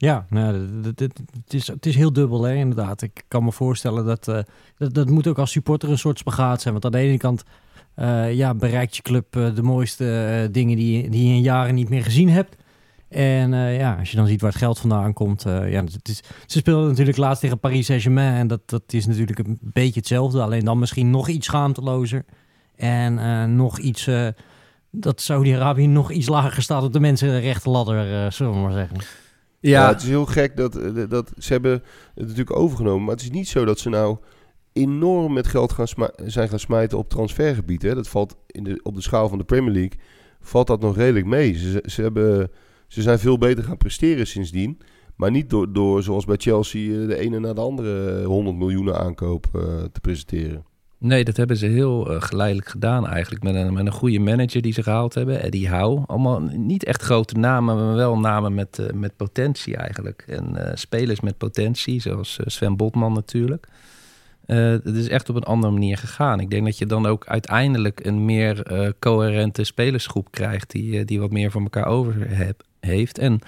Ja, 0.00 0.26
nou, 0.28 0.82
het, 0.82 1.12
is, 1.48 1.66
het 1.66 1.86
is 1.86 1.94
heel 1.94 2.12
dubbel, 2.12 2.42
hè, 2.42 2.54
inderdaad. 2.54 3.02
Ik 3.02 3.24
kan 3.28 3.44
me 3.44 3.52
voorstellen 3.52 4.04
dat, 4.04 4.28
uh, 4.28 4.38
dat 4.78 4.94
dat 4.94 5.08
moet 5.08 5.26
ook 5.26 5.38
als 5.38 5.50
supporter 5.50 5.90
een 5.90 5.98
soort 5.98 6.18
spagaat 6.18 6.60
zijn. 6.60 6.72
Want 6.72 6.84
aan 6.84 7.00
de 7.00 7.06
ene 7.06 7.16
kant 7.16 7.44
uh, 7.96 8.34
ja, 8.34 8.54
bereikt 8.54 8.96
je 8.96 9.02
club 9.02 9.36
uh, 9.36 9.54
de 9.54 9.62
mooiste 9.62 10.48
dingen 10.52 10.76
die, 10.76 11.10
die 11.10 11.28
je 11.28 11.34
in 11.34 11.40
jaren 11.40 11.74
niet 11.74 11.88
meer 11.88 12.02
gezien 12.02 12.28
hebt. 12.28 12.56
En 13.08 13.50
ja, 13.52 13.96
als 13.98 14.10
je 14.10 14.16
dan 14.16 14.26
ziet 14.26 14.40
waar 14.40 14.50
het 14.50 14.58
geld 14.58 14.78
vandaan 14.78 15.12
komt. 15.12 15.42
ja, 15.42 15.84
het 15.84 16.08
is, 16.08 16.22
ze 16.46 16.58
speelden 16.58 16.88
natuurlijk 16.88 17.16
laatst 17.16 17.40
tegen 17.40 17.58
Paris 17.58 17.86
Saint-Germain. 17.86 18.34
En 18.34 18.46
dat, 18.46 18.60
dat 18.66 18.82
is 18.86 19.06
natuurlijk 19.06 19.38
een 19.38 19.58
beetje 19.60 20.00
hetzelfde. 20.00 20.42
Alleen 20.42 20.64
dan 20.64 20.78
misschien 20.78 21.10
nog 21.10 21.28
iets 21.28 21.46
schaamtelozer. 21.46 22.24
En 22.76 23.56
nog 23.56 23.78
iets... 23.78 24.08
dat 24.90 25.20
Saudi-Arabië 25.20 25.86
nog 25.86 26.10
iets 26.10 26.28
lager 26.28 26.62
staat 26.62 26.82
op 26.82 26.92
de 26.92 27.00
mensenrechtenladder, 27.00 28.32
zullen 28.32 28.52
we 28.52 28.58
maar 28.58 28.72
zeggen. 28.72 28.96
Ja. 29.60 29.88
het 29.88 30.02
is 30.02 30.08
heel 30.08 30.26
gek 30.26 30.56
dat, 30.56 30.72
dat 31.08 31.32
ze 31.38 31.52
hebben 31.52 31.72
het 32.14 32.26
natuurlijk 32.26 32.56
overgenomen. 32.56 33.04
Maar 33.04 33.14
het 33.14 33.22
is 33.22 33.30
niet 33.30 33.48
zo 33.48 33.64
dat 33.64 33.78
ze 33.78 33.88
nou 33.88 34.18
enorm 34.72 35.32
met 35.32 35.46
geld 35.46 35.72
gaan 35.72 35.86
zijn 36.26 36.48
gaan 36.48 36.58
smijten 36.58 36.98
op 36.98 37.08
transfergebied. 37.08 37.82
Hè. 37.82 37.94
Dat 37.94 38.08
valt 38.08 38.36
in 38.46 38.64
de, 38.64 38.80
op 38.82 38.94
de 38.94 39.00
schaal 39.00 39.28
van 39.28 39.38
de 39.38 39.44
Premier 39.44 39.72
League 39.72 39.98
valt 40.40 40.66
dat 40.66 40.80
nog 40.80 40.96
redelijk 40.96 41.26
mee. 41.26 41.54
Ze, 41.54 41.82
ze, 41.86 42.02
hebben, 42.02 42.50
ze 42.86 43.02
zijn 43.02 43.18
veel 43.18 43.38
beter 43.38 43.64
gaan 43.64 43.76
presteren 43.76 44.26
sindsdien. 44.26 44.78
Maar 45.16 45.30
niet 45.30 45.50
door, 45.50 45.72
door 45.72 46.02
zoals 46.02 46.24
bij 46.24 46.36
Chelsea, 46.36 47.06
de 47.06 47.16
ene 47.16 47.40
na 47.40 47.52
de 47.52 47.60
andere 47.60 48.24
100 48.24 48.56
miljoenen 48.56 48.98
aankoop 48.98 49.46
uh, 49.56 49.62
te 49.92 50.00
presenteren. 50.00 50.64
Nee, 51.00 51.24
dat 51.24 51.36
hebben 51.36 51.56
ze 51.56 51.66
heel 51.66 52.12
uh, 52.12 52.22
geleidelijk 52.22 52.68
gedaan 52.68 53.06
eigenlijk. 53.06 53.42
Met 53.42 53.54
een, 53.54 53.72
met 53.72 53.86
een 53.86 53.92
goede 53.92 54.18
manager 54.18 54.62
die 54.62 54.72
ze 54.72 54.82
gehaald 54.82 55.14
hebben, 55.14 55.42
Eddie 55.42 55.68
Howe. 55.68 56.02
Allemaal 56.06 56.40
niet 56.40 56.84
echt 56.84 57.02
grote 57.02 57.34
namen, 57.34 57.76
maar 57.76 57.94
wel 57.94 58.18
namen 58.18 58.54
met, 58.54 58.78
uh, 58.80 58.90
met 58.92 59.16
potentie 59.16 59.76
eigenlijk. 59.76 60.24
En 60.26 60.54
uh, 60.56 60.70
spelers 60.74 61.20
met 61.20 61.38
potentie, 61.38 62.00
zoals 62.00 62.38
Sven 62.44 62.76
Botman 62.76 63.12
natuurlijk. 63.12 63.66
Eh, 64.50 64.70
het 64.70 64.96
is 64.96 65.08
echt 65.08 65.28
op 65.28 65.36
een 65.36 65.42
andere 65.42 65.72
manier 65.72 65.96
gegaan. 65.96 66.40
Ik 66.40 66.50
denk 66.50 66.64
dat 66.64 66.78
je 66.78 66.86
dan 66.86 67.06
ook 67.06 67.26
uiteindelijk 67.26 68.06
een 68.06 68.24
meer 68.24 68.62
eh, 68.62 68.88
coherente 68.98 69.64
spelersgroep 69.64 70.30
krijgt... 70.30 70.70
die, 70.70 70.98
eh, 70.98 71.06
die 71.06 71.20
wat 71.20 71.30
meer 71.30 71.50
voor 71.50 71.62
elkaar 71.62 71.86
over 71.86 72.14
heb, 72.36 72.62
heeft. 72.80 73.18
En 73.18 73.40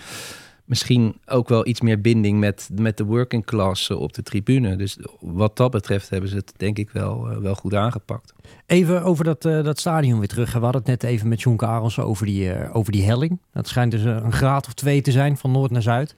misschien 0.65 1.17
ook 1.27 1.49
wel 1.49 1.67
iets 1.67 1.81
meer 1.81 2.01
binding 2.01 2.39
met, 2.39 2.69
met 2.75 2.97
de 2.97 3.05
working 3.05 3.45
class 3.45 3.91
op 3.91 4.13
de 4.13 4.23
tribune. 4.23 4.77
Dus 4.77 4.99
wat 5.21 5.57
dat 5.57 5.71
betreft 5.71 6.11
hebben 6.11 6.31
ze 6.31 6.37
het 6.37 6.53
denk 6.57 6.79
ik 6.79 6.91
wel, 6.91 7.31
eh, 7.31 7.37
wel 7.37 7.55
goed 7.55 7.75
aangepakt. 7.75 8.33
Even 8.67 9.03
over 9.03 9.25
dat, 9.25 9.45
eh, 9.45 9.65
dat 9.65 9.79
stadion 9.79 10.19
weer 10.19 10.29
terug. 10.29 10.53
We 10.53 10.59
hadden 10.59 10.81
het 10.81 10.91
net 10.91 11.03
even 11.03 11.29
met 11.29 11.41
John 11.43 11.57
Karels 11.57 11.99
over 11.99 12.27
die, 12.27 12.53
eh, 12.53 12.77
over 12.77 12.93
die 12.93 13.03
helling. 13.05 13.41
Dat 13.53 13.69
schijnt 13.69 13.91
dus 13.91 14.05
eh, 14.05 14.17
een 14.23 14.33
graad 14.33 14.67
of 14.67 14.73
twee 14.75 15.01
te 15.01 15.11
zijn, 15.11 15.37
van 15.37 15.51
noord 15.51 15.71
naar 15.71 15.83
zuid. 15.83 16.17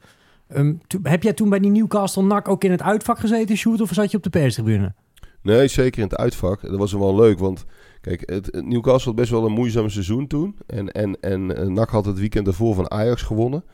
Ehm, 0.49 0.73
to- 0.87 0.99
heb 1.03 1.23
jij 1.23 1.33
toen 1.33 1.49
bij 1.49 1.59
die 1.59 1.71
Newcastle 1.71 2.23
NAC 2.23 2.49
ook 2.49 2.65
in 2.65 2.71
het 2.71 2.83
uitvak 2.83 3.19
gezeten, 3.19 3.57
Sjoerd? 3.57 3.81
Of 3.81 3.91
zat 3.93 4.11
je 4.11 4.17
op 4.17 4.23
de 4.23 4.31
perstribune? 4.31 4.95
Nee, 5.43 5.69
zeker 5.69 6.03
in 6.03 6.09
het 6.09 6.17
uitvak. 6.17 6.63
Dat 6.63 6.79
was 6.79 6.93
wel 6.93 7.15
leuk, 7.17 7.39
want 7.39 7.65
kijk, 8.01 8.31
het, 8.31 8.47
het 8.47 8.67
Newcastle 8.67 9.11
had 9.11 9.15
best 9.21 9.31
wel 9.31 9.45
een 9.47 9.53
moeizaam 9.53 9.89
seizoen 9.89 10.27
toen. 10.27 10.57
En, 10.67 10.93
en, 10.93 11.21
en 11.21 11.57
eh, 11.57 11.67
NAC 11.67 11.89
had 11.91 12.05
het 12.05 12.19
weekend 12.19 12.45
daarvoor 12.45 12.75
van 12.75 12.91
Ajax 12.91 13.23
gewonnen, 13.23 13.65
eh, 13.69 13.71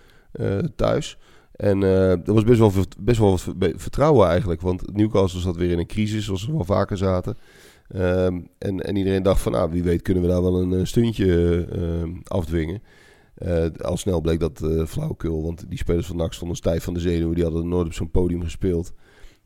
thuis. 0.77 1.19
En 1.53 1.83
eh 1.83 2.09
dat 2.09 2.35
was 2.35 2.45
best 2.45 2.59
wel, 2.59 2.73
best 3.01 3.19
wel 3.19 3.31
wat 3.31 3.41
ver- 3.41 3.73
vertrouwen 3.77 4.29
eigenlijk, 4.29 4.61
want 4.61 4.97
Newcastle 4.97 5.41
zat 5.41 5.57
weer 5.57 5.71
in 5.71 5.79
een 5.79 5.87
crisis, 5.87 6.25
zoals 6.25 6.41
ze 6.45 6.53
wel 6.53 6.65
vaker 6.65 6.97
zaten. 6.97 7.37
Ehm, 7.89 8.41
en, 8.59 8.81
en 8.81 8.97
iedereen 8.97 9.23
dacht 9.23 9.41
van, 9.41 9.53
nou, 9.53 9.71
wie 9.71 9.83
weet 9.83 10.03
kunnen 10.03 10.23
we 10.23 10.29
daar 10.29 10.43
wel 10.43 10.61
een, 10.61 10.73
eh, 10.73 10.85
stuntje 10.85 11.65
eh, 11.65 12.09
afdwingen. 12.25 12.83
Eh, 13.35 13.67
al 13.79 13.97
snel 13.97 14.21
bleek 14.21 14.41
dat 14.41 14.63
eh 14.63 14.85
flauwekul, 14.87 15.43
want 15.43 15.65
die 15.69 15.79
spelers 15.79 16.07
van 16.07 16.17
NAC 16.17 16.33
stonden 16.33 16.57
stijf 16.57 16.85
van 16.85 16.95
de 16.95 17.01
zenuwen. 17.01 17.35
Die 17.35 17.45
hadden 17.45 17.69
nooit 17.69 17.87
op 17.87 17.93
zo'n 17.93 18.11
podium 18.11 18.43
gespeeld. 18.43 18.93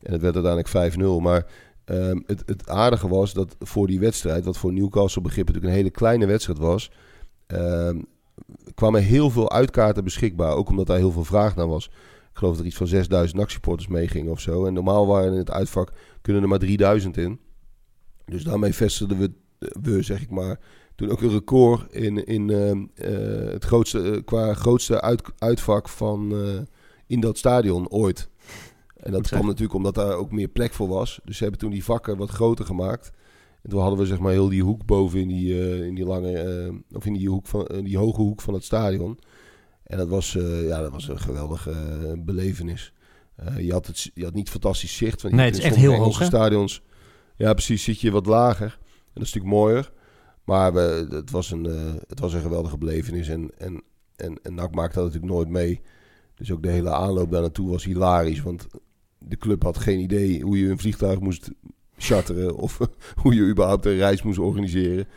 En 0.01 0.11
het 0.11 0.21
werd 0.21 0.35
uiteindelijk 0.35 0.67
5-0. 0.67 1.19
Maar 1.21 1.45
Ehm, 1.85 2.19
het, 2.25 2.43
het 2.45 2.69
aardige 2.69 3.07
was 3.07 3.33
dat 3.33 3.55
voor 3.59 3.87
die 3.87 3.99
wedstrijd, 3.99 4.45
wat 4.45 4.57
voor 4.57 4.73
Newcastle 4.73 5.21
begrip 5.21 5.45
natuurlijk 5.45 5.73
een 5.73 5.79
hele 5.79 5.91
kleine 5.95 6.25
wedstrijd 6.25 6.59
was, 6.59 6.91
ehm, 7.47 8.01
kwamen 8.75 9.03
heel 9.03 9.29
veel 9.29 9.51
uitkaarten 9.51 10.03
beschikbaar. 10.03 10.55
Ook 10.55 10.69
omdat 10.69 10.87
daar 10.87 10.97
heel 10.97 11.11
veel 11.11 11.23
vraag 11.23 11.55
naar 11.55 11.67
was. 11.67 11.85
Ik 11.85 12.41
geloof 12.41 12.53
dat 12.53 12.61
er 12.61 12.67
iets 12.67 12.77
van 12.77 12.87
6000 12.87 13.39
NAC-supporters 13.39 13.87
meegingen 13.87 14.31
of 14.31 14.39
zo. 14.39 14.65
En 14.65 14.73
normaal 14.73 15.07
waren 15.07 15.31
in 15.31 15.37
het 15.37 15.51
uitvak 15.51 15.91
kunnen 16.21 16.41
er 16.41 16.47
maar 16.47 16.59
3000 16.59 17.17
in. 17.17 17.39
Dus 18.25 18.43
daarmee 18.43 18.73
vestigden 18.73 19.19
we, 19.19 19.31
we 19.81 20.01
zeg 20.01 20.21
ik 20.21 20.29
maar, 20.29 20.59
toen 20.95 21.09
ook 21.09 21.21
een 21.21 21.29
record 21.29 21.93
in, 21.93 22.25
in 22.25 22.49
ehm, 22.49 22.85
eh, 22.95 23.51
het 23.51 23.63
grootste, 23.63 24.11
eh, 24.11 24.23
qua 24.25 24.53
grootste 24.53 25.01
uit, 25.01 25.21
uitvak 25.37 25.89
van, 25.89 26.31
eh, 26.31 26.61
in 27.07 27.19
dat 27.19 27.37
stadion 27.37 27.89
ooit. 27.89 28.29
En 28.95 29.11
dat 29.11 29.27
kwam 29.27 29.45
natuurlijk 29.45 29.73
omdat 29.73 29.95
daar 29.95 30.13
ook 30.13 30.31
meer 30.31 30.47
plek 30.47 30.73
voor 30.73 30.87
was. 30.87 31.19
Dus 31.23 31.37
ze 31.37 31.43
hebben 31.43 31.61
toen 31.61 31.71
die 31.71 31.83
vakken 31.83 32.17
wat 32.17 32.29
groter 32.29 32.65
gemaakt. 32.65 33.11
En 33.65 33.71
toen 33.71 33.79
hadden 33.79 33.99
we 33.99 34.05
zeg 34.05 34.19
maar 34.19 34.31
heel 34.31 34.49
die 34.49 34.63
hoek 34.63 34.85
boven 34.85 35.19
in 35.19 35.27
die, 35.27 35.53
eh, 35.53 35.85
in 35.85 35.95
die 35.95 36.05
lange, 36.05 36.37
eh, 36.37 36.73
of 36.91 37.05
in 37.05 37.13
die, 37.13 37.29
hoek 37.29 37.47
van, 37.47 37.67
eh, 37.67 37.83
die 37.83 37.97
hoge 37.97 38.21
hoek 38.21 38.41
van 38.41 38.53
het 38.53 38.63
stadion. 38.63 39.19
En 39.83 39.97
dat 39.97 40.07
was, 40.07 40.31
ja, 40.41 40.81
dat 40.81 40.91
was 40.91 41.07
een 41.07 41.19
geweldige 41.19 41.73
belevenis. 42.17 42.93
Je, 43.57 43.71
had 43.71 43.87
het, 43.87 44.11
je 44.13 44.23
had 44.23 44.33
niet 44.33 44.49
fantastisch 44.49 44.97
zicht. 44.97 45.21
Want 45.21 45.33
Nee, 45.33 45.45
het 45.45 45.57
is 45.57 45.63
echt 45.63 45.75
heel 45.75 45.93
hoog, 45.93 46.23
stadions. 46.23 46.81
Ja, 47.35 47.53
precies. 47.53 47.83
Zit 47.83 48.01
je 48.01 48.11
wat 48.11 48.25
lager. 48.25 48.77
En 48.79 49.11
dat 49.13 49.23
is 49.23 49.33
natuurlijk 49.33 49.53
mooier. 49.53 49.91
Maar 50.43 50.73
we, 50.73 51.07
het, 51.09 51.31
was 51.31 51.51
een, 51.51 51.63
het 52.07 52.19
was 52.19 52.33
een 52.33 52.41
geweldige 52.41 52.77
belevenis. 52.77 53.27
En, 53.27 53.51
en, 53.57 53.83
en, 54.15 54.39
en 54.41 54.53
NAC 54.53 54.75
maakte 54.75 54.95
dat 54.95 55.05
natuurlijk 55.05 55.33
nooit 55.33 55.49
mee. 55.49 55.81
Dus 56.35 56.51
ook 56.51 56.63
de 56.63 56.69
hele 56.69 56.93
aanloop 56.93 57.31
daar 57.31 57.41
naartoe 57.41 57.69
was 57.69 57.83
hilarisch. 57.83 58.41
Want 58.41 58.67
de 59.17 59.37
club 59.37 59.63
had 59.63 59.77
geen 59.77 59.99
idee 59.99 60.41
hoe 60.41 60.59
je 60.59 60.69
een 60.69 60.79
vliegtuig 60.79 61.19
moest 61.19 61.49
charteren. 61.97 62.55
Of 62.55 62.79
hoe 63.21 63.35
je 63.35 63.41
überhaupt 63.41 63.85
een 63.85 63.97
reis 63.97 64.21
moest 64.23 64.39
organiseren. 64.39 65.07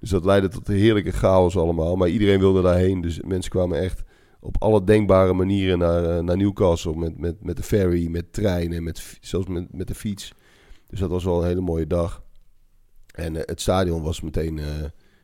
Dus 0.00 0.10
dat 0.10 0.24
leidde 0.24 0.48
tot 0.48 0.66
heerlijke 0.66 1.12
chaos 1.12 1.56
allemaal. 1.56 1.96
Maar 1.96 2.08
iedereen 2.08 2.38
wilde 2.38 2.62
daarheen. 2.62 3.00
Dus 3.00 3.20
mensen 3.20 3.50
kwamen 3.50 3.80
echt 3.80 4.02
op 4.40 4.56
alle 4.58 4.84
denkbare 4.84 5.32
manieren 5.32 5.78
naar, 5.78 6.04
eh, 6.04 6.22
naar 6.22 6.36
Newcastle. 6.36 6.96
Met, 6.96 7.18
met, 7.18 7.44
met 7.44 7.56
de 7.56 7.62
ferry, 7.62 8.08
met 8.08 8.32
treinen, 8.32 8.82
met, 8.82 9.18
zelfs 9.20 9.46
met, 9.46 9.72
met 9.72 9.86
de 9.86 9.94
fiets. 9.94 10.32
Dus 10.86 11.00
dat 11.00 11.10
was 11.10 11.24
wel 11.24 11.40
een 11.40 11.48
hele 11.48 11.60
mooie 11.60 11.86
dag. 11.86 12.22
En 13.14 13.36
eh, 13.36 13.42
het 13.44 13.60
stadion 13.60 14.02
was 14.02 14.20
meteen 14.20 14.58
eh, 14.58 14.66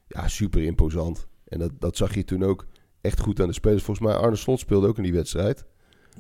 ja, 0.09 0.29
super 0.29 0.63
imposant. 0.63 1.27
En 1.49 1.59
dat, 1.59 1.71
dat 1.79 1.97
zag 1.97 2.15
je 2.15 2.25
toen 2.25 2.45
ook 2.45 2.67
echt 3.01 3.21
goed 3.21 3.41
aan 3.41 3.47
de 3.47 3.53
spelers. 3.53 3.83
Volgens 3.83 4.07
mij 4.07 4.17
Arne 4.17 4.37
Slot 4.37 4.59
speelde 4.59 4.89
ook 4.89 4.97
in 4.97 5.03
die 5.03 5.13
wedstrijd. 5.13 5.65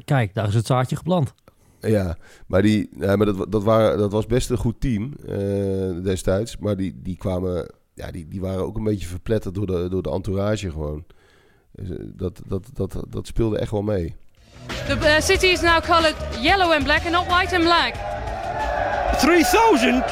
Kijk, 0.04 0.34
daar 0.34 0.48
is 0.48 0.54
het 0.54 0.66
zaadje 0.66 0.96
geplant. 0.96 1.34
Ja, 1.80 2.16
maar, 2.46 2.62
die, 2.62 2.88
ja, 2.98 3.16
maar 3.16 3.26
dat, 3.26 3.52
dat, 3.52 3.62
waren, 3.62 3.98
dat 3.98 4.12
was 4.12 4.26
best 4.26 4.50
een 4.50 4.56
goed 4.56 4.80
team 4.80 5.12
eh, 5.28 6.02
destijds. 6.04 6.56
Maar 6.56 6.76
die, 6.76 7.00
die 7.02 7.16
kwamen, 7.16 7.70
ja, 7.94 8.10
die, 8.10 8.28
die 8.28 8.40
waren 8.40 8.64
ook 8.66 8.76
een 8.76 8.84
beetje 8.84 9.06
verpletterd 9.06 9.54
door 9.54 9.66
de, 9.66 9.88
door 9.90 10.02
de 10.02 10.10
entourage 10.10 10.70
gewoon. 10.70 11.04
Dus, 11.72 11.90
eh, 11.90 11.96
dat, 12.04 12.40
dat, 12.46 12.62
dat, 12.72 12.96
dat 13.08 13.26
speelde 13.26 13.58
echt 13.58 13.70
wel 13.70 13.82
mee. 13.82 14.14
The 14.86 14.96
uh, 15.00 15.20
city 15.20 15.46
is 15.46 15.60
now 15.60 15.80
coloured 15.80 16.16
yellow 16.40 16.72
and 16.72 16.84
black 16.84 17.02
and 17.04 17.10
not 17.10 17.26
white 17.26 17.54
and 17.54 17.64
black. 17.64 17.94
3,000? 19.18 20.04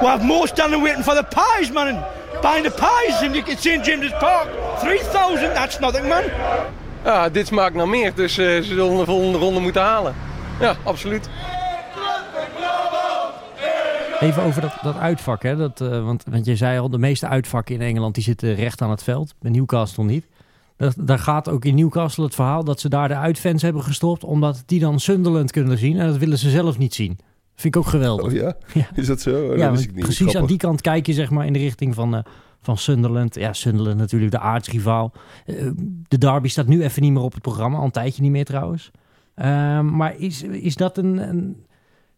We'll 0.00 0.08
have 0.10 0.24
more 0.24 0.46
standing 0.46 0.82
waiting 0.82 1.04
for 1.04 1.14
the 1.14 1.24
pies, 1.24 1.70
man. 1.72 1.86
And 1.86 2.04
buying 2.42 2.64
the 2.64 2.70
pies 2.70 3.22
in 3.22 3.32
the- 3.32 3.56
St. 3.56 3.84
James's 3.84 4.12
Park. 4.18 4.48
3,000? 4.80 5.52
That's 5.54 5.78
nothing, 5.80 6.08
man. 6.08 6.24
Ja, 7.04 7.28
dit 7.28 7.46
smaakt 7.46 7.74
naar 7.74 7.88
meer, 7.88 8.14
dus 8.14 8.38
eh, 8.38 8.46
ze 8.46 8.62
zullen 8.62 8.96
de 8.96 9.04
volgende 9.04 9.38
ronde 9.38 9.60
moeten 9.60 9.82
halen. 9.82 10.14
Ja, 10.60 10.76
absoluut. 10.84 11.28
Even 14.20 14.42
over 14.42 14.60
dat, 14.60 14.78
dat 14.82 14.96
uitvak, 14.96 15.42
hè? 15.42 15.56
Dat, 15.56 15.80
eh, 15.80 16.04
want, 16.04 16.24
want 16.30 16.44
je 16.44 16.56
zei 16.56 16.78
al, 16.78 16.90
de 16.90 16.98
meeste 16.98 17.26
uitvakken 17.26 17.74
in 17.74 17.80
Engeland 17.80 18.14
die 18.14 18.24
zitten 18.24 18.54
recht 18.54 18.82
aan 18.82 18.90
het 18.90 19.02
veld. 19.02 19.34
Bij 19.38 19.50
Newcastle 19.50 20.04
niet. 20.04 20.26
Dat, 20.76 20.94
daar 20.98 21.18
gaat 21.18 21.48
ook 21.48 21.64
in 21.64 21.74
Newcastle 21.74 22.24
het 22.24 22.34
verhaal 22.34 22.64
dat 22.64 22.80
ze 22.80 22.88
daar 22.88 23.08
de 23.08 23.16
uitfans 23.16 23.62
hebben 23.62 23.82
gestopt, 23.82 24.24
omdat 24.24 24.62
die 24.66 24.80
dan 24.80 25.00
Sunderland 25.00 25.50
kunnen 25.50 25.78
zien. 25.78 25.98
En 25.98 26.06
dat 26.06 26.16
willen 26.16 26.38
ze 26.38 26.50
zelf 26.50 26.78
niet 26.78 26.94
zien. 26.94 27.18
Vind 27.54 27.74
ik 27.74 27.80
ook 27.80 27.88
geweldig. 27.88 28.26
Oh 28.26 28.32
ja? 28.32 28.56
Ja. 28.72 28.88
Is 28.94 29.06
dat 29.06 29.20
zo? 29.20 29.30
Oh, 29.30 29.58
dat 29.58 29.80
ik 29.80 29.94
niet. 29.94 30.04
precies 30.04 30.36
aan 30.36 30.46
die 30.46 30.56
kant 30.56 30.80
kijk 30.80 31.06
je 31.06 31.12
zeg 31.12 31.30
maar 31.30 31.46
in 31.46 31.52
de 31.52 31.58
richting 31.58 31.94
van, 31.94 32.14
eh, 32.14 32.22
van 32.62 32.78
Sunderland. 32.78 33.34
Ja, 33.34 33.52
Sunderland 33.52 33.98
natuurlijk 33.98 34.30
de 34.32 34.38
aardsrivaal. 34.38 35.12
Eh, 35.46 35.70
de 36.08 36.18
derby 36.18 36.48
staat 36.48 36.66
nu 36.66 36.82
even 36.82 37.02
niet 37.02 37.12
meer 37.12 37.22
op 37.22 37.32
het 37.32 37.42
programma, 37.42 37.78
al 37.78 37.84
een 37.84 37.90
tijdje 37.90 38.22
niet 38.22 38.30
meer 38.30 38.44
trouwens. 38.44 38.90
Ehm, 39.34 39.96
maar 39.96 40.16
is, 40.18 40.42
is 40.42 40.74
dat 40.76 40.98
een, 40.98 41.28
een- 41.28 41.64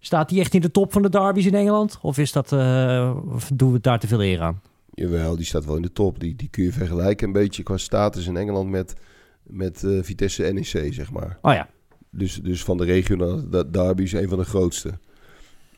Staat 0.05 0.29
die 0.29 0.41
echt 0.41 0.55
in 0.55 0.61
de 0.61 0.71
top 0.71 0.93
van 0.93 1.03
de 1.03 1.09
derbies 1.09 1.47
in 1.47 1.55
Engeland? 1.55 1.99
Of 2.03 2.19
is 2.19 2.33
dat, 2.33 2.53
eh, 2.53 3.17
of 3.29 3.51
doen 3.55 3.73
we 3.73 3.81
daar 3.81 3.99
te 3.99 4.07
veel 4.07 4.23
eer 4.23 4.41
aan? 4.41 4.61
Jawel, 4.95 5.37
die 5.37 5.45
staat 5.45 5.65
wel 5.65 5.77
in 5.77 5.83
de 5.83 5.93
top. 5.93 6.21
Die, 6.21 6.37
die 6.37 6.49
kun 6.49 6.65
je 6.65 6.73
vergelijken 6.73 7.27
een 7.27 7.33
beetje 7.33 7.63
qua 7.63 7.77
status 7.77 8.27
in 8.27 8.37
Engeland 8.37 8.71
met, 8.71 8.95
met 9.43 9.85
eh, 9.85 9.99
Vitesse 10.03 10.43
NEC, 10.43 10.95
zeg 10.95 11.13
maar. 11.13 11.39
Oh 11.43 11.53
ja, 11.53 11.69
Dus, 12.11 12.41
dus 12.43 12.65
van 12.65 12.77
de 12.77 12.85
regionale 12.85 13.49
da- 13.49 13.63
derbies 13.63 14.13
een 14.13 14.29
van 14.29 14.39
de 14.39 14.45
grootste. 14.45 14.91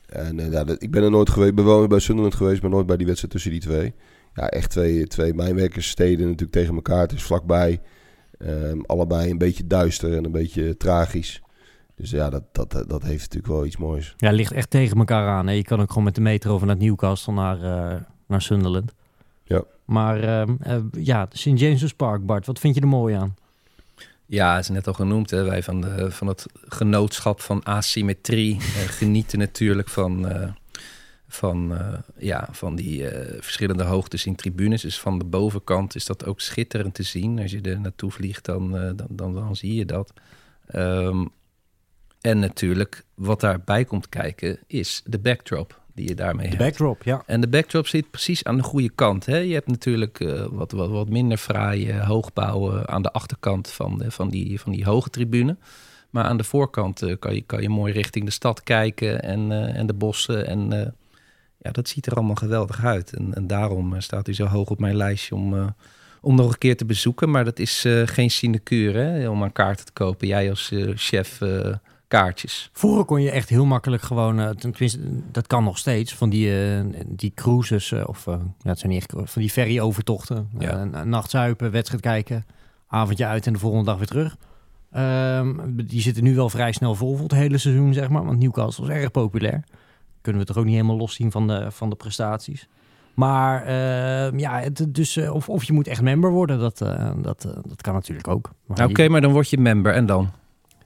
En 0.06 0.50
ja, 0.50 0.64
dat- 0.64 0.82
ik 0.82 0.90
ben 0.90 1.02
er 1.02 1.10
nooit 1.10 1.30
geweest, 1.30 1.54
ben 1.54 1.64
wel 1.64 1.86
bij 1.86 1.98
Sunderland 1.98 2.34
geweest, 2.34 2.62
maar 2.62 2.70
nooit 2.70 2.86
bij 2.86 2.96
die 2.96 3.06
wedstrijd 3.06 3.32
tussen 3.32 3.50
die 3.50 3.60
twee. 3.60 3.94
Ja, 4.34 4.48
echt 4.48 4.70
twee, 4.70 5.06
twee 5.06 5.34
mijnwerkerssteden 5.34 6.24
natuurlijk 6.24 6.52
tegen 6.52 6.74
elkaar. 6.74 7.00
Het 7.00 7.12
is 7.12 7.22
vlakbij. 7.22 7.80
Ehm, 8.38 8.80
allebei 8.80 9.30
een 9.30 9.38
beetje 9.38 9.66
duister 9.66 10.16
en 10.16 10.24
een 10.24 10.32
beetje 10.32 10.76
tragisch. 10.76 11.42
Dus 11.96 12.10
ja, 12.10 12.30
dat, 12.30 12.42
dat, 12.52 12.70
dat 12.70 13.02
heeft 13.02 13.20
natuurlijk 13.20 13.52
wel 13.52 13.64
iets 13.64 13.76
moois. 13.76 14.14
ja, 14.16 14.30
ligt 14.30 14.52
echt 14.52 14.70
tegen 14.70 14.98
elkaar 14.98 15.28
aan. 15.28 15.46
Hè? 15.46 15.52
Je 15.52 15.62
kan 15.62 15.80
ook 15.80 15.88
gewoon 15.88 16.04
met 16.04 16.14
de 16.14 16.20
metro 16.20 16.58
vanuit 16.58 16.78
Newcastle 16.78 17.32
naar, 17.32 17.62
eh, 17.62 18.00
naar 18.26 18.42
Sunderland. 18.42 18.92
Ja. 19.44 19.64
Maar 19.84 20.20
ehm, 20.20 20.54
eh, 20.60 20.76
ja, 20.92 21.26
St. 21.30 21.44
James's 21.54 21.94
Park, 21.94 22.26
Bart, 22.26 22.46
wat 22.46 22.58
vind 22.58 22.74
je 22.74 22.80
er 22.80 22.88
mooi 22.88 23.14
aan? 23.14 23.34
Ja, 24.26 24.54
het 24.54 24.62
is 24.62 24.68
net 24.68 24.86
al 24.86 24.92
genoemd. 24.92 25.30
Hè. 25.30 25.44
Wij 25.44 25.62
van, 25.62 25.80
de, 25.80 26.10
van 26.10 26.26
het 26.26 26.46
genootschap 26.68 27.40
van 27.40 27.62
asymmetrie 27.62 28.56
eh, 28.56 28.64
genieten 28.72 29.38
natuurlijk 29.38 29.88
van, 29.88 30.28
eh, 30.28 30.48
van, 31.34 31.76
eh, 31.78 31.98
ja, 32.18 32.48
van 32.50 32.76
die 32.76 33.08
eh, 33.08 33.36
verschillende 33.40 33.82
hoogtes 33.82 34.26
in 34.26 34.34
tribunes. 34.34 34.82
Dus 34.82 35.00
van 35.00 35.18
de 35.18 35.24
bovenkant 35.24 35.94
is 35.94 36.06
dat 36.06 36.26
ook 36.26 36.40
schitterend 36.40 36.94
te 36.94 37.02
zien. 37.02 37.38
Als 37.38 37.50
je 37.50 37.60
er 37.60 37.80
naartoe 37.80 38.10
vliegt, 38.10 38.44
dan, 38.44 38.76
eh, 38.76 38.90
dan, 38.96 39.06
dan, 39.10 39.34
dan 39.34 39.56
zie 39.56 39.74
je 39.74 39.84
dat. 39.84 40.12
Ehm, 40.66 41.26
en 42.20 42.38
natuurlijk, 42.38 43.04
wat 43.14 43.40
daarbij 43.40 43.84
komt 43.84 44.08
kijken, 44.08 44.58
is 44.66 45.02
de 45.04 45.18
backdrop 45.18 45.80
die 45.94 46.08
je 46.08 46.14
daarmee 46.14 46.50
De 46.50 46.56
hebt. 46.56 46.62
backdrop, 46.62 47.02
ja. 47.02 47.22
En 47.26 47.40
de 47.40 47.48
backdrop 47.48 47.86
zit 47.86 48.10
precies 48.10 48.44
aan 48.44 48.56
de 48.56 48.62
goede 48.62 48.90
kant. 48.94 49.26
Hè? 49.26 49.36
Je 49.36 49.54
hebt 49.54 49.68
natuurlijk 49.68 50.18
wat, 50.50 50.72
wat, 50.72 50.90
wat 50.90 51.08
minder 51.08 51.38
fraaie 51.38 51.92
hoogbouwen 51.92 52.88
aan 52.88 53.02
de 53.02 53.12
achterkant 53.12 53.70
van, 53.70 53.98
de, 53.98 54.10
van, 54.10 54.28
die, 54.28 54.60
van 54.60 54.72
die 54.72 54.84
hoge 54.84 55.10
tribune. 55.10 55.56
Maar 56.10 56.24
aan 56.24 56.36
de 56.36 56.44
voorkant 56.44 57.18
kan, 57.18 57.34
je, 57.34 57.42
kan 57.42 57.62
je 57.62 57.68
mooi 57.68 57.92
richting 57.92 58.24
de 58.24 58.30
stad 58.30 58.62
kijken 58.62 59.22
en, 59.22 59.52
en 59.74 59.86
de 59.86 59.94
bossen. 59.94 60.46
En 60.46 60.94
ja, 61.64 61.70
dat 61.70 61.88
ziet 61.88 62.06
er 62.06 62.14
allemaal 62.14 62.34
geweldig 62.34 62.84
uit. 62.84 63.12
En, 63.12 63.34
en 63.34 63.46
daarom 63.46 63.94
eh, 63.94 64.00
staat 64.00 64.26
hij 64.26 64.34
zo 64.34 64.46
hoog 64.46 64.68
op 64.68 64.78
mijn 64.78 64.96
lijstje 64.96 65.34
om, 65.34 65.54
eh, 65.54 65.66
om 66.20 66.34
nog 66.34 66.52
een 66.52 66.58
keer 66.58 66.76
te 66.76 66.84
bezoeken. 66.84 67.30
Maar 67.30 67.44
dat 67.44 67.58
is 67.58 67.84
eh, 67.84 68.02
geen 68.04 68.30
sinecure 68.30 68.98
hè, 68.98 69.28
om 69.28 69.42
aan 69.42 69.52
kaarten 69.52 69.84
te 69.84 69.92
kopen. 69.92 70.26
Jij 70.26 70.50
als 70.50 70.72
chef 70.94 71.40
kaartjes. 72.08 72.70
Vroeger 72.72 73.04
kon 73.04 73.22
je 73.22 73.30
echt 73.30 73.48
heel 73.48 73.64
makkelijk 73.64 74.02
gewoon, 74.02 74.56
tenminste, 74.56 74.98
dat 75.30 75.46
kan 75.46 75.64
nog 75.64 75.78
steeds, 75.78 76.14
van 76.14 76.30
die, 76.30 76.52
die 77.06 77.32
cruises, 77.34 77.92
of 77.92 78.26
eh, 78.26 78.34
ja, 78.62 78.68
het 78.70 78.78
zijn 78.78 78.92
niet 78.92 79.02
echt, 79.02 79.30
van 79.30 79.42
die 79.42 79.50
ferry-overtochten. 79.50 80.48
Ja. 80.58 80.70
Eh, 80.70 80.80
een 80.92 81.08
nacht 81.08 81.30
zuipen, 81.30 81.70
wedstrijd 81.70 82.02
kijken, 82.02 82.46
avondje 82.86 83.26
uit 83.26 83.46
en 83.46 83.52
de 83.52 83.58
volgende 83.58 83.84
dag 83.84 83.96
weer 83.96 84.06
terug. 84.06 84.36
Ehm, 84.92 85.54
die 85.66 86.00
zitten 86.00 86.22
nu 86.22 86.34
wel 86.34 86.50
vrij 86.50 86.72
snel 86.72 86.94
vol 86.94 87.14
voor 87.14 87.28
het 87.28 87.34
hele 87.34 87.58
seizoen, 87.58 87.94
zeg 87.94 88.08
maar, 88.08 88.24
want 88.24 88.38
Newcastle 88.38 88.84
is 88.84 88.90
erg 88.90 89.10
populair. 89.10 89.64
Kunnen 90.24 90.42
we 90.42 90.48
toch 90.48 90.58
ook 90.58 90.64
niet 90.64 90.74
helemaal 90.74 90.96
loszien 90.96 91.30
van 91.30 91.46
de, 91.46 91.70
van 91.70 91.90
de 91.90 91.96
prestaties. 91.96 92.68
Maar 93.14 93.64
ehm, 93.64 94.38
ja, 94.38 94.60
het, 94.60 94.86
dus, 94.88 95.16
eh, 95.16 95.34
of, 95.34 95.48
of 95.48 95.64
je 95.64 95.72
moet 95.72 95.86
echt 95.86 96.02
member 96.02 96.30
worden, 96.30 96.58
dat, 96.58 96.80
eh, 96.80 97.10
dat, 97.16 97.44
eh, 97.44 97.52
dat 97.66 97.80
kan 97.80 97.94
natuurlijk 97.94 98.28
ook. 98.28 98.50
Oké, 98.66 99.08
maar 99.08 99.20
dan 99.20 99.32
word 99.32 99.50
je 99.50 99.58
member 99.58 99.92
en 99.92 100.06
dan? 100.06 100.30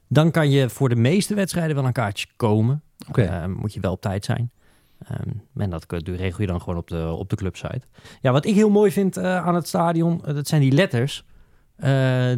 dan 0.09 0.31
kan 0.31 0.51
je 0.51 0.69
voor 0.69 0.89
de 0.89 0.97
meeste 0.97 1.35
wedstrijden 1.35 1.77
wel 1.77 1.87
een 1.87 1.93
kaartje 1.93 2.27
komen. 2.37 2.83
Oké. 3.09 3.47
Moet 3.47 3.75
je 3.75 3.81
wel 3.81 3.93
op 3.93 4.01
tijd 4.01 4.25
zijn. 4.25 4.51
Ehm, 4.99 5.31
en 5.57 5.71
dat 5.71 5.87
regel 6.05 6.41
je 6.41 6.47
dan 6.47 6.61
gewoon 6.61 6.79
op 6.79 6.89
de, 6.89 7.09
op 7.19 7.31
de 7.31 7.37
clubsite. 7.37 7.83
Ja, 8.21 8.33
wat 8.33 8.47
ik 8.47 8.55
heel 8.55 8.71
mooi 8.71 8.91
vind 8.91 9.19
aan 9.19 9.55
het 9.55 9.69
stadion, 9.69 10.23
dat 10.25 10.49
zijn 10.49 10.61
die 10.61 10.73
letters. 10.73 11.25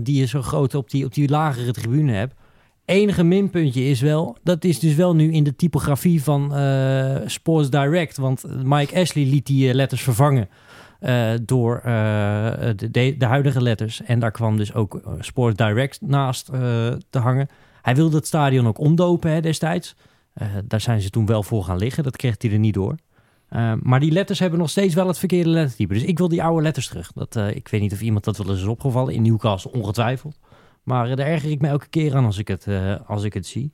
die 0.00 0.18
je 0.18 0.26
zo 0.26 0.42
groot 0.42 0.74
op 0.74 0.90
die, 0.90 1.04
op 1.04 1.14
die 1.14 1.28
lagere 1.28 1.72
tribune 1.72 2.12
hebt. 2.12 2.34
Enige 2.90 3.24
minpuntje 3.24 3.84
is 3.84 4.00
wel, 4.00 4.36
dat 4.42 4.64
is 4.64 4.78
dus 4.78 4.94
wel 4.94 5.14
nu 5.14 5.32
in 5.32 5.44
de 5.44 5.56
typografie 5.56 6.22
van 6.22 6.54
eh, 6.54 7.16
Sports 7.26 7.70
Direct. 7.70 8.16
Want 8.16 8.44
Mike 8.64 9.00
Ashley 9.00 9.24
liet 9.24 9.46
die 9.46 9.68
eh, 9.68 9.74
letters 9.74 10.02
vervangen 10.02 10.48
eh, 11.00 11.30
door 11.42 11.80
de, 11.84 13.14
de, 13.18 13.26
huidige 13.26 13.62
letters. 13.62 14.02
En 14.02 14.18
daar 14.18 14.30
kwam 14.30 14.56
dus 14.56 14.74
ook 14.74 15.00
Sports 15.18 15.56
Direct 15.56 16.00
naast 16.00 16.46
te 17.10 17.18
hangen. 17.18 17.48
Hij 17.82 17.94
wilde 17.94 18.16
het 18.16 18.26
stadion 18.26 18.66
ook 18.66 18.78
omdopen 18.78 19.30
hè, 19.30 19.40
destijds. 19.40 19.96
Daar 20.64 20.80
zijn 20.80 21.00
ze 21.00 21.10
toen 21.10 21.26
wel 21.26 21.42
voor 21.42 21.64
gaan 21.64 21.78
liggen. 21.78 22.02
Dat 22.02 22.16
kreeg 22.16 22.34
hij 22.38 22.50
er 22.50 22.58
niet 22.58 22.74
door. 22.74 22.94
Maar 23.82 24.00
die 24.00 24.12
letters 24.12 24.38
hebben 24.38 24.58
nog 24.58 24.70
steeds 24.70 24.94
wel 24.94 25.06
het 25.06 25.18
verkeerde 25.18 25.50
lettertype. 25.50 25.94
Dus 25.94 26.02
ik 26.04 26.18
wil 26.18 26.28
die 26.28 26.42
oude 26.42 26.62
letters 26.62 26.88
terug. 26.88 27.12
Dat, 27.12 27.36
ik 27.36 27.68
weet 27.68 27.80
niet 27.80 27.92
of 27.92 28.00
iemand 28.00 28.24
dat 28.24 28.36
wel 28.36 28.50
eens 28.50 28.60
is 28.60 28.66
opgevallen. 28.66 29.14
In 29.14 29.22
Newcastle 29.22 29.72
ongetwijfeld. 29.72 30.38
Maar 30.82 31.10
eh, 31.10 31.16
daar 31.16 31.26
erger 31.26 31.50
ik 31.50 31.60
me 31.60 31.68
elke 31.68 31.88
keer 31.88 32.14
aan 32.14 32.24
als 32.24 32.38
ik 32.38 32.48
het, 32.48 32.66
eh, 32.66 32.94
als 33.06 33.24
ik 33.24 33.34
het 33.34 33.46
zie. 33.46 33.72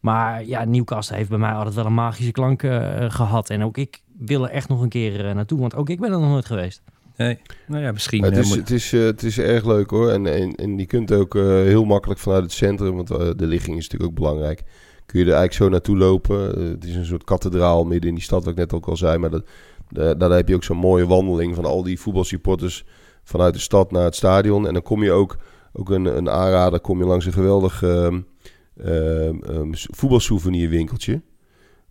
Maar 0.00 0.44
ja, 0.44 0.64
Newcastle 0.64 1.16
heeft 1.16 1.28
bij 1.28 1.38
mij 1.38 1.52
altijd 1.52 1.74
wel 1.74 1.86
een 1.86 1.94
magische 1.94 2.32
klank 2.32 2.62
eh, 2.62 3.04
gehad. 3.10 3.50
En 3.50 3.62
ook 3.64 3.76
ik 3.76 4.02
wil 4.18 4.44
er 4.44 4.50
echt 4.50 4.68
nog 4.68 4.80
een 4.80 4.88
keer 4.88 5.26
eh, 5.28 5.34
naartoe. 5.34 5.60
Want 5.60 5.74
ook 5.74 5.88
ik 5.90 6.00
ben 6.00 6.12
er 6.12 6.18
nog 6.20 6.28
nooit 6.30 6.46
geweest. 6.46 6.82
Nee. 7.16 7.38
Nou 7.66 7.82
ja, 7.82 7.92
misschien. 7.92 8.20
Maar 8.20 8.30
het, 8.30 8.38
is, 8.44 8.50
het, 8.54 8.70
is, 8.70 8.90
het 8.92 9.22
is 9.22 9.38
erg 9.38 9.64
leuk 9.64 9.90
hoor. 9.90 10.10
En, 10.10 10.26
en, 10.26 10.54
en 10.54 10.78
je 10.78 10.86
kunt 10.86 11.12
ook 11.12 11.34
eh, 11.34 11.42
heel 11.42 11.84
makkelijk 11.84 12.20
vanuit 12.20 12.42
het 12.42 12.52
centrum, 12.52 12.94
want 12.94 13.08
de 13.08 13.46
ligging 13.46 13.76
is 13.76 13.82
natuurlijk 13.82 14.10
ook 14.10 14.16
belangrijk. 14.16 14.62
Kun 15.06 15.18
je 15.18 15.24
er 15.24 15.32
eigenlijk 15.32 15.62
zo 15.62 15.68
naartoe 15.68 15.96
lopen. 15.96 16.68
Het 16.70 16.84
is 16.84 16.94
een 16.94 17.04
soort 17.04 17.24
kathedraal 17.24 17.84
midden 17.84 18.08
in 18.08 18.14
die 18.14 18.24
stad, 18.24 18.42
wat 18.44 18.52
ik 18.52 18.58
net 18.58 18.72
ook 18.72 18.86
al 18.86 18.96
zei. 18.96 19.18
Maar 19.18 19.30
dat, 19.30 19.48
da- 19.88 20.14
daar 20.14 20.30
heb 20.30 20.48
je 20.48 20.54
ook 20.54 20.64
zo'n 20.64 20.76
mooie 20.76 21.06
wandeling 21.06 21.54
van 21.54 21.64
al 21.64 21.82
die 21.82 22.00
voetbalsupporters 22.00 22.84
vanuit 23.24 23.54
de 23.54 23.60
stad 23.60 23.90
naar 23.90 24.04
het 24.04 24.14
stadion. 24.16 24.66
En 24.66 24.72
dan 24.72 24.82
kom 24.82 25.02
je 25.02 25.12
ook, 25.12 25.36
ook 25.78 25.90
een, 25.90 26.04
een 26.04 26.30
aanrader, 26.30 26.80
kom 26.80 26.98
je 26.98 27.04
langs 27.04 27.26
een 27.26 27.32
geweldig 27.32 27.82
ehm, 27.82 28.20
ehm, 28.76 29.72
voetbalsouvenirwinkeltje. 29.72 31.22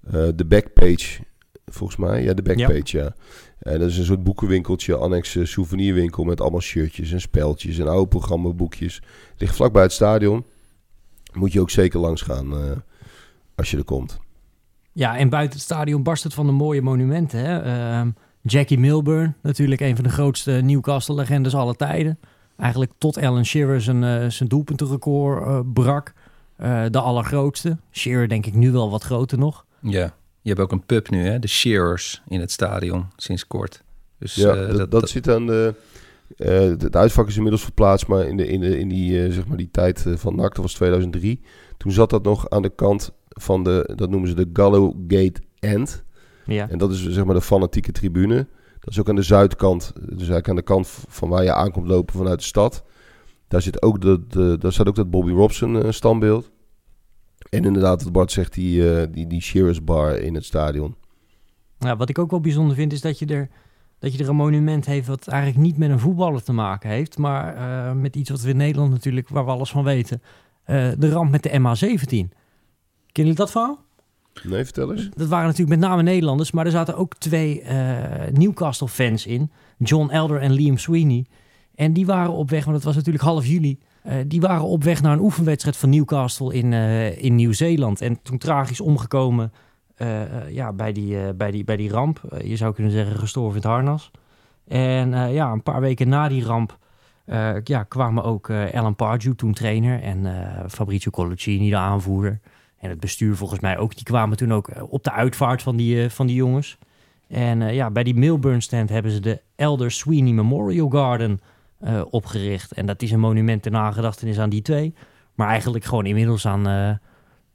Eh, 0.04 0.28
de 0.36 0.46
Backpage, 0.46 1.20
volgens 1.66 1.98
mij. 2.00 2.24
Ja, 2.24 2.34
de 2.34 2.42
Backpage, 2.42 2.98
ja. 2.98 3.16
En 3.60 3.80
dat 3.80 3.90
is 3.90 3.98
een 3.98 4.06
soort 4.06 4.24
boekenwinkeltje, 4.24 4.96
annex 4.96 5.36
eh, 5.36 5.46
souvenirwinkel 5.46 6.24
met 6.24 6.42
allemaal 6.42 6.62
shirtjes 6.62 7.12
en 7.12 7.22
speltjes 7.22 7.78
en 7.78 7.88
oude 7.88 8.08
programmaboekjes. 8.08 9.02
Ligt 9.38 9.56
vlakbij 9.56 9.82
het 9.84 9.92
stadion. 9.92 10.46
Moet 11.34 11.54
je 11.54 11.62
ook 11.62 11.70
zeker 11.70 12.00
langs 12.00 12.22
gaan 12.22 12.54
eh, 12.54 12.72
als 13.56 13.72
je 13.72 13.78
er 13.78 13.84
komt. 13.84 14.20
Ja, 14.92 15.18
en 15.18 15.30
buiten 15.30 15.54
het 15.54 15.66
stadion 15.66 16.04
barst 16.04 16.24
het 16.24 16.34
van 16.34 16.46
de 16.46 16.52
mooie 16.52 16.82
monumenten. 16.82 17.40
Hè? 17.40 18.04
Jackie 18.42 18.80
Milburn, 18.80 19.36
natuurlijk 19.42 19.82
een 19.82 19.96
van 19.96 20.04
de 20.04 20.10
grootste 20.10 20.52
Newcastle-legendes 20.52 21.56
aller 21.56 21.76
tijden. 21.76 22.20
Eigenlijk 22.58 22.92
tot 22.98 23.18
Alan 23.18 23.46
Shearer 23.46 23.82
zijn, 23.82 24.04
eh, 24.04 24.30
zijn 24.30 24.50
doelpuntenrecord 24.50 25.46
eh, 25.46 25.60
brak. 25.74 26.14
Eh, 26.56 26.84
de 26.92 27.00
allergrootste. 27.00 27.78
Shearer 27.92 28.28
denk 28.30 28.46
ik 28.46 28.54
nu 28.54 28.72
wel 28.72 28.90
wat 28.90 29.04
groter 29.04 29.38
nog. 29.38 29.66
Ja, 29.82 30.14
je 30.42 30.50
hebt 30.50 30.60
ook 30.62 30.72
een 30.72 30.86
pub 30.86 31.10
nu, 31.10 31.26
hè? 31.26 31.40
De 31.40 31.48
Shearers 31.48 32.22
in 32.28 32.40
het 32.40 32.52
stadion, 32.52 33.06
sinds 33.16 33.48
kort. 33.48 33.84
Dus 34.20 34.36
Ja, 34.36 34.56
eh, 34.56 34.76
dat, 34.78 34.92
dat, 34.92 35.10
zit 35.10 35.30
aan 35.30 35.46
de... 35.48 35.74
eh, 36.38 36.60
het- 36.60 36.96
uitvak 36.96 37.28
is 37.28 37.36
inmiddels 37.36 37.64
verplaatst, 37.64 38.08
maar 38.08 38.28
in, 38.28 38.38
de, 38.38 38.48
in, 38.48 38.60
de, 38.60 38.80
in 38.80 38.88
die, 38.90 39.24
eh, 39.26 39.32
zeg 39.32 39.48
maar 39.48 39.58
die 39.58 39.70
tijd 39.72 40.06
van 40.16 40.36
NAC, 40.36 40.56
dat 40.56 40.64
was 40.64 40.74
2003. 40.74 41.42
Toen 41.78 41.92
zat 41.92 42.10
dat 42.10 42.24
nog 42.24 42.50
aan 42.50 42.62
de 42.62 42.70
kant 42.76 43.12
van 43.30 43.64
de, 43.64 43.94
dat 43.96 44.10
noemen 44.10 44.30
ze 44.30 44.36
de 44.36 44.50
Gallow 44.54 44.94
Gate 45.08 45.42
End. 45.60 46.04
Ja. 46.46 46.70
En 46.70 46.78
dat 46.78 46.92
is 46.92 47.08
zeg 47.10 47.26
maar 47.26 47.36
de 47.36 47.42
fanatieke 47.42 47.92
tribune. 47.92 48.48
Dat 48.88 48.96
is 48.96 49.02
ook 49.02 49.10
aan 49.10 49.16
de 49.16 49.22
zuidkant, 49.22 49.94
dus 49.96 50.12
eigenlijk 50.12 50.50
aan 50.50 50.56
de 50.56 50.62
kant 50.62 50.88
van 51.08 51.30
waar 51.30 51.44
je 51.44 51.54
aankomt 51.54 51.88
lopen 51.88 52.16
vanuit 52.16 52.40
de 52.40 52.46
stad. 52.46 52.84
Daar, 53.48 53.62
zit 53.62 53.82
ook 53.82 54.02
de, 54.02 54.28
de, 54.28 54.58
daar 54.60 54.74
staat 54.74 54.88
ook 54.88 54.96
dat 54.96 55.10
Bobby 55.10 55.32
Robson 55.32 55.84
eh, 55.84 55.92
standbeeld. 55.92 56.52
En 57.50 57.66
inderdaad, 57.66 58.04
wat 58.04 58.12
Bart 58.12 58.32
zegt, 58.32 58.54
die, 58.54 58.96
eh, 58.96 59.08
die, 59.12 59.28
die 59.28 59.42
Shearers 59.42 59.84
Bar 59.84 60.18
in 60.18 60.36
het 60.36 60.46
stadion. 60.46 60.96
Ja, 61.80 61.96
wat 61.96 62.10
ik 62.10 62.20
ook 62.20 62.32
wel 62.32 62.40
bijzonder 62.40 62.76
vind, 62.76 62.94
is 62.94 63.02
dat 63.02 63.20
je 63.20 63.26
er, 63.26 63.50
dat 64.00 64.14
je 64.14 64.24
er 64.24 64.30
een 64.30 64.36
monument 64.36 64.86
heeft... 64.86 65.08
wat 65.08 65.28
eigenlijk 65.28 65.62
niet 65.62 65.78
met 65.78 65.90
een 65.90 66.00
voetballer 66.00 66.44
te 66.44 66.54
maken 66.54 66.90
heeft... 66.90 67.18
maar 67.18 67.56
eh, 67.56 67.94
met 67.94 68.16
iets 68.16 68.30
wat 68.30 68.42
we 68.42 68.50
in 68.50 68.58
Nederland 68.58 68.92
natuurlijk, 68.92 69.30
waar 69.30 69.46
we 69.46 69.52
alles 69.52 69.70
van 69.70 69.84
weten. 69.84 70.22
De 70.98 71.10
ramp 71.10 71.32
met 71.32 71.44
de 71.44 71.50
MH17. 71.50 72.08
Kennen 72.08 72.30
jullie 73.12 73.34
dat 73.34 73.52
verhaal? 73.52 73.86
Nee, 74.44 74.64
vertel 74.64 74.92
eens. 74.92 75.10
Dat 75.16 75.28
waren 75.28 75.46
natuurlijk 75.46 75.80
met 75.80 75.90
name 75.90 76.02
Nederlanders, 76.02 76.52
maar 76.52 76.66
er 76.66 76.72
zaten 76.72 76.96
ook 76.96 77.16
twee 77.16 77.62
eh, 77.62 77.78
Newcastle-fans 78.34 79.26
in. 79.26 79.52
John 79.78 80.10
Elder 80.10 80.40
en 80.40 80.52
Liam 80.52 80.78
Sweeney. 80.78 81.26
En 81.76 81.94
die 81.94 82.06
waren 82.06 82.32
op 82.32 82.50
weg, 82.50 82.64
want 82.64 82.76
het 82.76 82.86
was 82.86 82.96
natuurlijk 82.96 83.24
half 83.24 83.46
juli. 83.46 83.80
eh, 84.04 84.14
die 84.28 84.42
waren 84.42 84.64
op 84.64 84.84
weg 84.84 85.02
naar 85.02 85.14
een 85.14 85.20
oefenwedstrijd 85.20 85.78
van 85.78 85.90
Newcastle 85.90 86.54
in, 86.54 86.74
eh, 86.74 87.24
in 87.24 87.36
Nieuw-Zeeland. 87.36 88.02
En 88.02 88.22
toen 88.22 88.38
tragisch 88.38 88.82
omgekomen 88.82 89.52
ja, 90.50 90.74
bij, 90.74 90.92
die, 90.92 91.34
bij, 91.34 91.52
die, 91.52 91.64
bij 91.64 91.78
die 91.78 91.90
ramp. 91.90 92.22
Je 92.44 92.56
zou 92.56 92.74
kunnen 92.74 92.92
zeggen 92.92 93.16
gestorven 93.16 93.62
in 93.62 93.62
het 93.62 93.72
harnas. 93.72 94.12
En 94.68 95.34
ja, 95.34 95.52
een 95.52 95.64
paar 95.64 95.82
weken 95.82 96.10
na 96.10 96.28
die 96.28 96.44
ramp 96.44 96.78
ja, 97.64 97.84
kwamen 97.84 98.24
ook 98.24 98.52
Alan 98.74 98.96
Pardew, 98.96 99.34
toen 99.34 99.54
trainer, 99.54 100.02
en 100.02 100.26
Fabrizio 100.70 101.12
Colocini, 101.12 101.70
de 101.70 101.76
aanvoerder. 101.76 102.40
En 102.80 102.90
het 102.90 103.00
bestuur 103.00 103.36
volgens 103.36 103.60
mij 103.60 103.78
ook. 103.78 103.96
Die 103.96 104.04
kwamen 104.04 104.38
toen 104.38 104.54
ook 104.54 104.68
eh, 104.68 104.84
op 104.92 105.04
de 105.04 105.12
uitvaart 105.12 105.62
van 105.62 105.76
die, 105.76 106.04
eh, 106.04 106.10
van 106.10 106.28
die 106.28 106.36
jongens. 106.36 106.78
En 107.28 107.62
eh, 107.62 107.74
ja, 107.74 107.92
bij 107.92 108.04
die 108.04 108.16
Milburn 108.16 108.62
stand 108.62 108.90
hebben 108.90 109.12
ze 109.12 109.20
de 109.20 109.42
Elder 109.56 109.92
Sweeney 109.92 110.34
Memorial 110.34 110.90
Garden 110.90 111.40
eh, 111.80 112.02
opgericht. 112.10 112.72
En 112.72 112.86
dat 112.86 113.02
is 113.02 113.12
een 113.12 113.20
monument 113.20 113.62
ter 113.62 113.72
nagedachtenis 113.72 114.40
aan 114.40 114.50
die 114.50 114.62
twee. 114.62 114.94
Maar 115.36 115.48
eigenlijk 115.48 115.86
gewoon 115.86 116.06
inmiddels 116.06 116.46
aan 116.48 116.68
eh, 116.68 116.92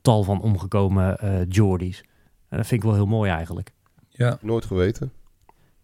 tal 0.01 0.23
van 0.23 0.41
omgekomen 0.41 1.19
eh 1.19 1.41
Geordies. 1.49 2.05
En 2.49 2.57
dat 2.57 2.67
vind 2.67 2.83
ik 2.83 2.87
wel 2.89 2.97
heel 2.97 3.07
mooi 3.07 3.31
eigenlijk. 3.31 3.73
Ja. 4.09 4.39
Nooit 4.41 4.65
geweten. 4.65 5.13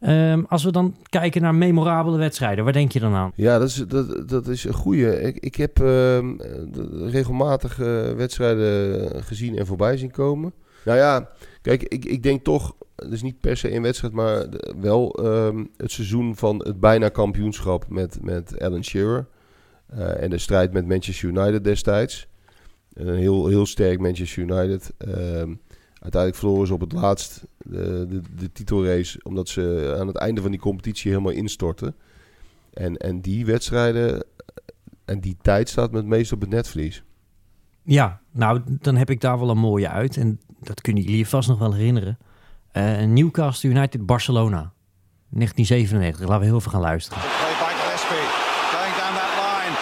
Ehm, 0.01 0.42
als 0.49 0.64
we 0.64 0.72
dan 0.72 0.94
kijken 1.09 1.42
naar 1.42 1.55
memorabele 1.55 2.16
wedstrijden, 2.16 2.64
waar 2.64 2.72
denk 2.72 2.92
je 2.92 3.01
dan 3.01 3.14
aan? 3.14 3.32
Ja, 3.34 3.59
dat 3.59 3.68
is, 3.68 3.74
dat, 3.74 4.28
dat 4.28 4.46
is 4.49 4.64
een 4.64 4.72
goeie. 4.72 5.20
Ik, 5.20 5.38
ik 5.38 5.55
heb 5.55 5.80
ehm, 5.80 6.34
regelmatig 7.09 7.76
wedstrijden 8.16 9.24
gezien 9.24 9.59
en 9.59 9.66
voorbij 9.66 9.96
zien 9.96 10.11
komen. 10.11 10.53
Nou 10.84 10.99
ja, 10.99 11.28
kijk, 11.62 11.82
ik, 11.82 12.05
ik 12.05 12.22
denk 12.22 12.44
toch, 12.44 12.76
is 13.11 13.22
niet 13.22 13.40
per 13.40 13.57
se 13.57 13.74
een 13.74 13.82
wedstrijd, 13.82 14.12
maar 14.12 14.46
wel 14.80 15.12
ehm, 15.12 15.64
het 15.76 15.90
seizoen 15.90 16.36
van 16.36 16.59
het 16.59 16.80
bijna 16.80 17.09
kampioenschap 17.09 17.88
met, 17.88 18.18
met 18.22 18.61
Alan 18.61 18.84
Shearer. 18.84 19.26
Eh, 19.86 20.22
en 20.22 20.30
de 20.30 20.38
strijd 20.38 20.72
met 20.72 20.86
Manchester 20.86 21.28
United 21.28 21.64
destijds. 21.64 22.28
Een 22.92 23.14
heel, 23.14 23.46
heel 23.46 23.66
sterk 23.66 24.01
Manchester 24.01 24.42
United. 24.42 24.92
Uiteindelijk 26.01 26.40
verloren 26.40 26.66
ze 26.66 26.74
op 26.74 26.80
het 26.80 26.92
laatst 26.92 27.44
de, 27.59 28.07
de, 28.09 28.20
de 28.36 28.53
titelrace, 28.53 29.20
omdat 29.22 29.49
ze 29.49 29.96
aan 30.01 30.07
het 30.07 30.16
einde 30.16 30.40
van 30.40 30.51
die 30.51 30.61
competitie 30.61 31.11
helemaal 31.11 31.32
instortten. 31.32 31.96
En, 32.72 32.96
en 32.96 33.20
die 33.20 33.46
wedstrijden 33.46 34.24
en 35.05 35.20
die 35.20 35.36
tijd 35.42 35.68
staat 35.68 35.90
met 35.90 36.07
meest 36.07 36.32
op 36.32 36.40
het 36.40 36.51
netvlies. 36.51 37.03
Ja, 37.82 38.20
nou, 38.32 38.61
dan 38.66 38.96
heb 38.96 39.11
ik 39.11 39.20
daar 39.20 39.38
wel 39.38 39.51
een 39.51 39.59
mooie 39.59 39.88
uit. 39.88 40.16
En 40.16 40.40
dat 40.61 40.80
kunnen 40.80 41.03
jullie 41.03 41.18
je 41.18 41.26
vast 41.26 41.49
nog 41.49 41.59
wel 41.59 41.74
herinneren. 41.74 42.18
Eh, 42.72 43.03
Newcastle 43.03 43.70
United 43.70 44.07
Barcelona. 44.07 44.72
1997. 45.30 46.20
Laten 46.20 46.40
we 46.40 46.46
heel 46.46 46.57
even 46.57 46.70
gaan 46.70 46.80
luisteren. 46.80 47.22
Play 47.22 47.55
by 47.62 47.72
Gillespie, 47.80 48.28
going 48.74 48.94
down 49.01 49.14
that 49.20 49.32
line. 49.42 49.74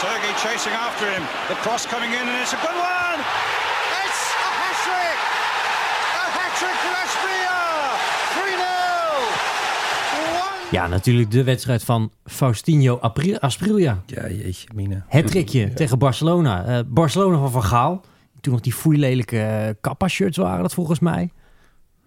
Sergei 0.00 0.32
chasing 0.44 0.74
after 0.74 1.06
him. 1.14 1.22
The 1.48 1.58
cross 1.62 1.86
coming 1.86 2.12
in, 2.12 2.28
and 2.28 2.40
it's 2.42 2.54
a 2.54 2.56
good 2.56 2.76
one. 2.80 2.91
Ja, 10.72 10.86
natuurlijk 10.86 11.30
de 11.30 11.44
wedstrijd 11.44 11.84
van 11.84 12.10
Faustinho 12.24 12.98
Apri- 12.98 13.36
Asprilla. 13.36 14.02
Ja, 14.06 14.28
jeetje, 14.28 14.68
Mina. 14.74 15.04
Het 15.08 15.26
trickje 15.26 15.72
tegen 15.72 15.98
Barcelona. 15.98 16.64
Eh, 16.64 16.78
Barcelona 16.86 17.38
van 17.38 17.50
Van 17.50 17.62
Gaal. 17.64 18.00
toen 18.40 18.52
nog 18.52 18.62
die 18.62 18.72
foeilelijke 18.72 19.36
uh, 19.36 19.74
kappa-shirts 19.80 20.36
waren 20.36 20.62
dat 20.62 20.74
volgens 20.74 20.98
mij. 20.98 21.30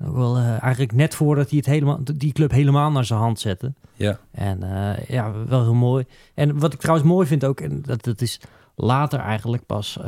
Ook 0.06 0.16
wel 0.16 0.38
eh, 0.38 0.62
eigenlijk 0.64 0.92
net 0.94 1.16
voordat 1.16 1.50
hij 1.50 1.58
het 1.58 1.68
helemaal, 1.68 2.00
die 2.16 2.34
club 2.34 2.52
helemaal 2.52 2.92
naar 2.92 3.06
zijn 3.06 3.20
hand 3.20 3.40
zette. 3.40 3.74
Ja. 3.94 4.20
En 4.32 4.64
eh, 4.64 5.06
ja, 5.08 5.32
wel 5.48 5.62
heel 5.64 5.74
mooi. 5.74 6.06
En 6.34 6.60
wat 6.60 6.74
ik 6.74 6.80
trouwens 6.80 7.08
mooi 7.08 7.28
vind 7.28 7.46
ook, 7.46 7.60
en 7.60 7.82
dat, 7.82 8.04
dat 8.04 8.22
is 8.22 8.40
later 8.76 9.20
eigenlijk 9.20 9.66
pas 9.66 10.00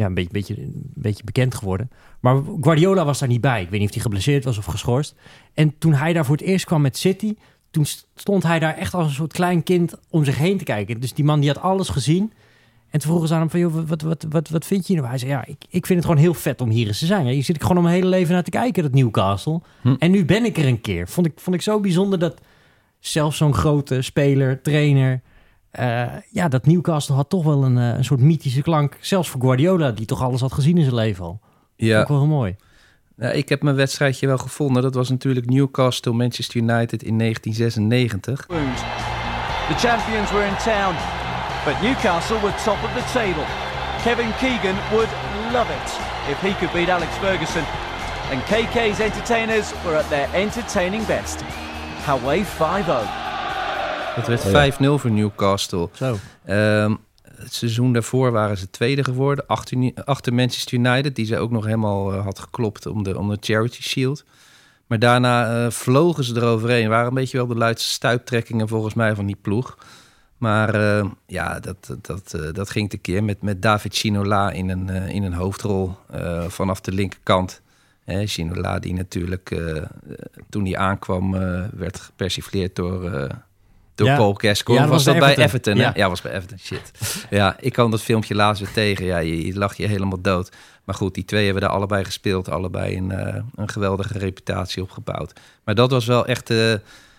ja, 0.00 0.06
een 0.06 0.14
beetje, 0.14 0.32
beetje, 0.32 0.62
een 0.62 0.92
beetje 0.94 1.24
bekend 1.24 1.54
geworden. 1.54 1.90
Maar 2.20 2.42
Guardiola 2.60 3.04
was 3.04 3.18
daar 3.18 3.28
niet 3.28 3.40
bij. 3.40 3.62
Ik 3.62 3.70
weet 3.70 3.80
niet 3.80 3.88
of 3.88 3.94
hij 3.94 4.02
geblesseerd 4.02 4.44
was 4.44 4.58
of 4.58 4.64
geschorst. 4.64 5.14
En 5.54 5.78
toen 5.78 5.92
hij 5.92 6.12
daar 6.12 6.24
voor 6.24 6.36
het 6.36 6.44
eerst 6.44 6.64
kwam 6.64 6.80
met 6.80 6.96
City, 6.96 7.34
toen 7.70 7.84
stond 8.14 8.42
hij 8.42 8.58
daar 8.58 8.76
echt 8.76 8.94
als 8.94 9.06
een 9.06 9.12
soort 9.12 9.32
klein 9.32 9.62
kind 9.62 9.94
om 10.10 10.24
zich 10.24 10.38
heen 10.38 10.58
te 10.58 10.64
kijken. 10.64 11.00
Dus 11.00 11.12
die 11.12 11.24
man 11.24 11.40
die 11.40 11.48
had 11.48 11.62
alles 11.62 11.88
gezien. 11.88 12.32
En 12.90 12.98
toen 12.98 13.08
vroegen 13.08 13.28
ze 13.28 13.34
aan 13.34 13.40
hem 13.40 13.50
van, 13.50 13.60
joh, 13.60 13.88
wat, 13.88 14.02
wat, 14.02 14.26
wat, 14.28 14.48
wat 14.48 14.66
vind 14.66 14.86
je 14.86 14.94
nou? 14.94 15.06
Hij 15.06 15.18
zei, 15.18 15.30
ja, 15.30 15.46
ik, 15.46 15.64
ik 15.68 15.86
vind 15.86 15.98
het 15.98 16.08
gewoon 16.08 16.22
heel 16.22 16.34
vet 16.34 16.60
om 16.60 16.70
hier 16.70 16.86
eens 16.86 16.98
te 16.98 17.06
zijn. 17.06 17.26
Hier 17.26 17.44
zit 17.44 17.56
ik 17.56 17.62
gewoon 17.62 17.76
om 17.76 17.82
mijn 17.82 17.94
hele 17.94 18.08
leven 18.08 18.34
naar 18.34 18.42
te 18.42 18.50
kijken, 18.50 18.82
dat 18.82 18.92
Newcastle. 18.92 19.60
Hm. 19.80 19.94
En 19.98 20.10
nu 20.10 20.24
ben 20.24 20.44
ik 20.44 20.58
er 20.58 20.66
een 20.66 20.80
keer. 20.80 21.08
Vond 21.08 21.26
ik, 21.26 21.32
vond 21.36 21.56
ik 21.56 21.62
zo 21.62 21.80
bijzonder 21.80 22.18
dat 22.18 22.40
zelfs 22.98 23.36
zo'n 23.36 23.54
grote 23.54 24.02
speler, 24.02 24.62
trainer... 24.62 25.20
Uh, 25.78 26.06
ja, 26.30 26.48
dat 26.48 26.66
Newcastle 26.66 27.14
had 27.14 27.28
toch 27.28 27.44
wel 27.44 27.64
een, 27.64 27.76
uh, 27.76 27.88
een 27.88 28.04
soort 28.04 28.20
mythische 28.20 28.62
klank. 28.62 28.96
Zelfs 29.00 29.28
voor 29.28 29.40
Guardiola, 29.40 29.90
die 29.90 30.06
toch 30.06 30.22
alles 30.22 30.40
had 30.40 30.52
gezien 30.52 30.76
in 30.76 30.82
zijn 30.82 30.94
leven 30.94 31.24
al. 31.24 31.40
Ja. 31.76 32.00
Ook 32.00 32.08
wel 32.08 32.18
heel 32.18 32.26
mooi. 32.26 32.56
Ja, 33.16 33.28
ik 33.30 33.48
heb 33.48 33.62
mijn 33.62 33.76
wedstrijdje 33.76 34.26
wel 34.26 34.38
gevonden. 34.38 34.82
Dat 34.82 34.94
was 34.94 35.08
natuurlijk 35.08 35.50
Newcastle 35.50 36.12
Manchester 36.12 36.60
United 36.60 37.02
in 37.02 37.18
1996. 37.18 38.46
The 38.46 39.74
champions 39.74 40.30
were 40.30 40.46
in 40.46 40.56
town, 40.56 40.94
but 41.64 41.80
Newcastle 41.82 42.40
were 42.40 42.54
top 42.64 42.78
of 42.84 42.92
the 42.92 43.18
table. 43.18 43.44
Kevin 44.02 44.32
Keegan 44.38 44.76
would 44.90 45.08
love 45.52 45.70
it 45.70 45.88
if 46.30 46.40
he 46.40 46.54
could 46.54 46.72
beat 46.72 46.88
Alex 46.88 47.12
Ferguson. 47.18 47.64
And 48.30 48.42
KK's 48.44 49.00
entertainers 49.00 49.72
were 49.84 49.96
at 49.96 50.08
their 50.08 50.28
entertaining 50.34 51.04
best. 51.04 51.44
Away 52.06 52.44
5-0. 52.44 53.29
Het 54.14 54.26
werd 54.26 54.74
5-0 54.78 54.84
voor 55.00 55.10
Newcastle. 55.10 55.88
Zo. 55.92 56.18
Um, 56.48 56.98
het 57.40 57.54
seizoen 57.54 57.92
daarvoor 57.92 58.32
waren 58.32 58.56
ze 58.56 58.70
tweede 58.70 59.04
geworden. 59.04 59.46
Achter, 59.46 59.92
achter 60.04 60.34
Manchester 60.34 60.78
United, 60.78 61.16
die 61.16 61.26
ze 61.26 61.38
ook 61.38 61.50
nog 61.50 61.64
helemaal 61.64 62.14
uh, 62.14 62.24
had 62.24 62.38
geklopt 62.38 62.86
om 62.86 63.02
de, 63.02 63.18
om 63.18 63.28
de 63.28 63.36
Charity 63.40 63.82
Shield. 63.82 64.24
Maar 64.86 64.98
daarna 64.98 65.64
uh, 65.64 65.70
vlogen 65.70 66.24
ze 66.24 66.36
eroverheen. 66.36 66.88
Waren 66.88 67.08
een 67.08 67.14
beetje 67.14 67.36
wel 67.36 67.46
de 67.46 67.54
luidste 67.54 67.88
stuiptrekkingen 67.88 68.68
volgens 68.68 68.94
mij 68.94 69.14
van 69.14 69.26
die 69.26 69.38
ploeg. 69.42 69.78
Maar 70.38 70.74
uh, 70.74 71.10
ja, 71.26 71.60
dat, 71.60 71.96
dat, 72.00 72.38
dat 72.52 72.70
ging 72.70 72.90
tekeer 72.90 73.24
met, 73.24 73.42
met 73.42 73.62
David 73.62 73.94
Chinola 73.94 74.50
in 74.50 74.68
een, 74.68 74.88
in 74.88 75.22
een 75.22 75.32
hoofdrol 75.32 75.94
vanaf 76.48 76.80
de 76.80 76.92
linkerkant. 76.92 77.60
Hè, 78.04 78.26
Chinola 78.26 78.78
die 78.78 78.94
natuurlijk 78.94 79.60
toen 80.48 80.64
hij 80.64 80.76
aankwam 80.76 81.30
werd 81.72 82.00
gepersifleerd 82.00 82.76
door 82.76 83.30
door 84.00 84.08
ja. 84.08 84.16
Paul 84.16 84.34
Gascoigne. 84.34 84.86
Ja, 84.86 84.92
was, 84.92 85.04
dat 85.04 85.18
bij 85.18 85.36
Everton? 85.36 85.76
Ja. 85.76 85.92
ja, 85.94 86.08
was 86.08 86.20
bij 86.20 86.32
Everton. 86.32 86.58
Shit. 86.58 86.92
ja, 87.30 87.56
ik 87.60 87.72
kwam 87.72 87.90
dat 87.90 88.02
filmpje 88.02 88.34
laatst 88.34 88.62
weer 88.62 88.72
tegen. 88.72 89.04
Ja, 89.04 89.18
je, 89.18 89.46
je 89.46 89.54
lag 89.54 89.76
je 89.76 89.86
helemaal 89.86 90.20
dood. 90.20 90.52
Maar 90.84 90.94
goed, 90.94 91.14
die 91.14 91.24
twee 91.24 91.44
hebben 91.44 91.62
daar 91.62 91.70
allebei 91.70 92.04
gespeeld. 92.04 92.48
Allebei 92.48 92.96
een, 92.96 93.10
uh, 93.10 93.42
een 93.54 93.68
geweldige 93.68 94.18
reputatie 94.18 94.82
opgebouwd. 94.82 95.40
Maar 95.64 95.74
dat 95.74 95.90
was 95.90 96.06
wel 96.06 96.26
echt... 96.26 96.50
Uh, 96.50 96.74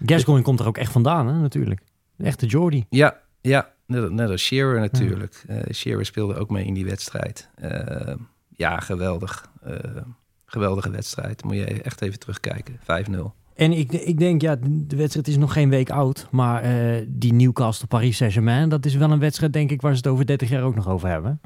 Gascoigne 0.06 0.44
komt 0.44 0.60
er 0.60 0.68
ook 0.68 0.78
echt 0.78 0.92
vandaan, 0.92 1.28
hè, 1.28 1.34
natuurlijk. 1.34 1.82
De 2.16 2.24
echte 2.24 2.46
Jordy. 2.46 2.84
Ja, 2.90 3.20
ja. 3.42 3.70
Net, 3.86 4.12
net 4.12 4.30
als 4.30 4.42
Shearer 4.42 4.80
natuurlijk. 4.80 5.44
Uh, 5.50 5.60
Shearer 5.74 6.06
speelde 6.06 6.36
ook 6.36 6.50
mee 6.50 6.66
in 6.66 6.74
die 6.74 6.86
wedstrijd. 6.86 7.50
Ja, 8.56 8.80
geweldig. 8.80 9.46
geweldige 10.46 10.90
wedstrijd. 10.90 11.44
Moet 11.44 11.56
je 11.56 11.66
echt 11.66 12.02
even 12.02 12.20
terugkijken. 12.20 12.80
5-0. 12.80 13.41
En 13.56 13.72
ik, 13.72 13.92
ik 13.92 14.20
denk, 14.20 14.42
ja, 14.42 14.56
de 14.62 14.96
wedstrijd 14.96 15.28
is 15.28 15.38
nog 15.38 15.54
geen 15.54 15.70
week 15.70 15.90
oud. 15.90 16.28
Maar 16.32 16.66
uh, 16.66 17.06
die 17.08 17.34
Newcastle 17.34 17.88
Paris 17.88 18.18
Saint-Germain, 18.18 18.70
dat 18.70 18.86
is 18.86 18.96
wel 18.96 19.12
een 19.12 19.20
wedstrijd, 19.20 19.54
denk 19.54 19.72
ik, 19.72 19.82
waar 19.82 19.92
ze 19.92 19.98
het 19.98 20.08
over 20.08 20.26
30 20.26 20.50
jaar 20.50 20.64
ook 20.64 20.76
nog 20.76 20.88
over 20.88 21.10
hebben. 21.10 21.42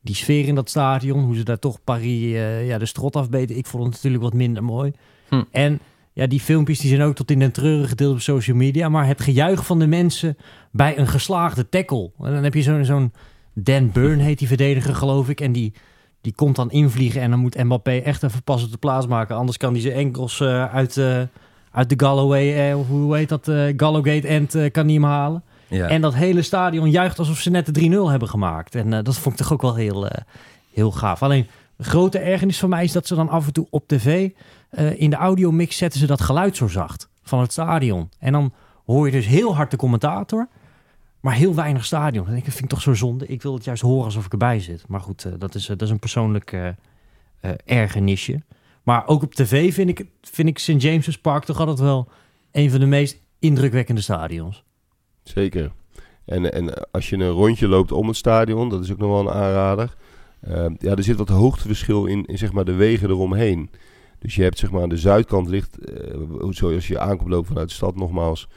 Die 0.00 0.14
sfeer 0.14 0.46
in 0.46 0.54
dat 0.54 0.70
stadion, 0.70 1.24
hoe 1.24 1.36
ze 1.36 1.42
daar 1.42 1.58
toch 1.58 1.84
Paris 1.84 2.22
uh, 2.22 2.66
ja, 2.66 2.78
de 2.78 2.86
strot 2.86 3.16
afbeten. 3.16 3.56
Ik 3.56 3.66
vond 3.66 3.84
het 3.84 3.92
natuurlijk 3.92 4.22
wat 4.22 4.34
minder 4.34 4.64
mooi. 4.64 4.92
Hm. 5.28 5.42
En 5.50 5.80
ja, 6.12 6.26
die 6.26 6.40
filmpjes 6.40 6.78
die 6.78 6.88
zijn 6.90 7.02
ook 7.02 7.14
tot 7.14 7.30
in 7.30 7.38
den 7.38 7.52
treuren 7.52 7.88
gedeeld 7.88 8.14
op 8.14 8.20
social 8.20 8.56
media. 8.56 8.88
Maar 8.88 9.06
het 9.06 9.20
gejuich 9.20 9.66
van 9.66 9.78
de 9.78 9.86
mensen 9.86 10.36
bij 10.72 10.98
een 10.98 11.06
geslaagde 11.06 11.68
tackle. 11.68 12.10
En 12.18 12.32
dan 12.32 12.42
heb 12.42 12.54
je 12.54 12.62
zo'n 12.62 12.84
zo'n 12.84 13.12
Dan 13.54 13.92
Burn 13.92 14.18
heet 14.18 14.38
die 14.38 14.48
verdediger, 14.48 14.94
geloof 14.94 15.28
ik. 15.28 15.40
En 15.40 15.52
die 15.52 15.72
die 16.26 16.34
komt 16.34 16.56
dan 16.56 16.70
invliegen 16.70 17.20
en 17.20 17.30
dan 17.30 17.38
moet 17.38 17.62
Mbappé 17.62 17.96
echt 17.96 18.22
even 18.22 18.42
pas 18.42 18.64
op 18.64 18.70
de 18.70 18.76
plaats 18.76 19.06
maken. 19.06 19.36
Anders 19.36 19.56
kan 19.56 19.72
hij 19.72 19.80
zijn 19.80 19.94
enkels 19.94 20.40
uh, 20.40 20.74
uit, 20.74 20.96
uh, 20.96 21.20
uit 21.70 21.88
de 21.88 21.94
Galloway, 21.96 22.70
uh, 22.70 22.76
hoe 22.88 23.16
heet 23.16 23.28
dat, 23.28 23.50
Gallowgate 23.76 24.28
end 24.28 24.50
kan 24.72 24.84
hij 24.84 24.94
hem 24.94 25.04
halen. 25.04 25.42
Ja. 25.68 25.88
En 25.88 26.00
dat 26.00 26.14
hele 26.14 26.42
stadion 26.42 26.90
juicht 26.90 27.18
alsof 27.18 27.38
ze 27.38 27.50
net 27.50 27.74
de 27.74 28.06
3-0 28.06 28.10
hebben 28.10 28.28
gemaakt. 28.28 28.74
En 28.74 28.90
dat 28.90 29.18
vond 29.18 29.34
ik 29.34 29.40
toch 29.40 29.52
ook 29.52 29.62
wel 29.62 29.74
heel, 29.74 30.08
heel 30.72 30.90
gaaf. 30.90 31.22
Alleen, 31.22 31.46
grote 31.78 32.18
ergernis 32.18 32.58
van 32.58 32.68
mij 32.68 32.84
is 32.84 32.92
dat 32.92 33.06
ze 33.06 33.14
dan 33.14 33.28
af 33.28 33.46
en 33.46 33.52
toe 33.52 33.66
op 33.70 33.88
tv... 33.88 34.30
in 34.96 35.10
de 35.10 35.16
audiomix 35.16 35.76
zetten 35.76 36.00
ze 36.00 36.06
dat 36.06 36.20
geluid 36.20 36.56
zo 36.56 36.68
zacht 36.68 37.08
van 37.22 37.40
het 37.40 37.52
stadion. 37.52 38.10
En 38.18 38.32
dan 38.32 38.52
hoor 38.86 39.06
je 39.06 39.12
dus 39.12 39.26
heel 39.26 39.56
hard 39.56 39.70
de 39.70 39.76
commentator 39.76 40.48
maar 41.26 41.34
heel 41.34 41.54
weinig 41.54 41.84
stadion. 41.84 42.24
Dat 42.24 42.42
vind 42.42 42.58
ik 42.58 42.68
toch 42.68 42.82
zo 42.82 42.94
zonde. 42.94 43.26
Ik 43.26 43.42
wil 43.42 43.54
het 43.54 43.64
juist 43.64 43.82
horen 43.82 44.04
alsof 44.04 44.24
ik 44.24 44.32
erbij 44.32 44.60
zit. 44.60 44.84
Maar 44.88 45.00
goed, 45.00 45.24
uh, 45.24 45.32
dat, 45.38 45.54
is, 45.54 45.62
uh, 45.62 45.68
dat 45.68 45.82
is 45.82 45.90
een 45.90 45.98
persoonlijk 45.98 46.52
uh, 46.52 46.68
ergernisje. 47.64 48.42
Maar 48.82 49.06
ook 49.06 49.22
op 49.22 49.34
tv 49.34 49.74
vind 49.74 49.88
ik, 49.88 50.06
vind 50.20 50.48
ik 50.48 50.58
St. 50.58 50.82
James's 50.82 51.18
Park 51.18 51.44
toch 51.44 51.58
altijd 51.58 51.78
wel 51.78 52.08
een 52.52 52.70
van 52.70 52.80
de 52.80 52.86
meest 52.86 53.20
indrukwekkende 53.38 54.00
stadions. 54.00 54.64
Zeker. 55.22 55.72
En, 56.24 56.52
en 56.52 56.90
als 56.90 57.10
je 57.10 57.16
een 57.16 57.30
rondje 57.30 57.68
loopt 57.68 57.92
om 57.92 58.06
het 58.06 58.16
stadion, 58.16 58.68
dat 58.68 58.84
is 58.84 58.92
ook 58.92 58.98
nog 58.98 59.10
wel 59.10 59.20
een 59.20 59.42
aanrader. 59.42 59.96
ja, 60.78 60.94
er 60.94 61.02
zit 61.02 61.16
wat 61.16 61.28
hoogteverschil 61.28 62.06
in, 62.06 62.24
in 62.24 62.38
zeg 62.38 62.52
maar 62.52 62.64
de 62.64 62.72
wegen 62.72 63.10
eromheen. 63.10 63.70
Dus 64.18 64.34
je 64.34 64.42
hebt 64.42 64.58
zeg 64.58 64.70
maar 64.70 64.82
aan 64.82 64.88
de 64.88 64.98
zuidkant 64.98 65.48
ligt, 65.48 65.78
zoals 66.50 66.86
je 66.86 66.98
aankomt 66.98 67.30
lopen 67.30 67.48
vanuit 67.48 67.68
de 67.68 67.74
stad 67.74 67.96
nogmaals, 67.96 68.48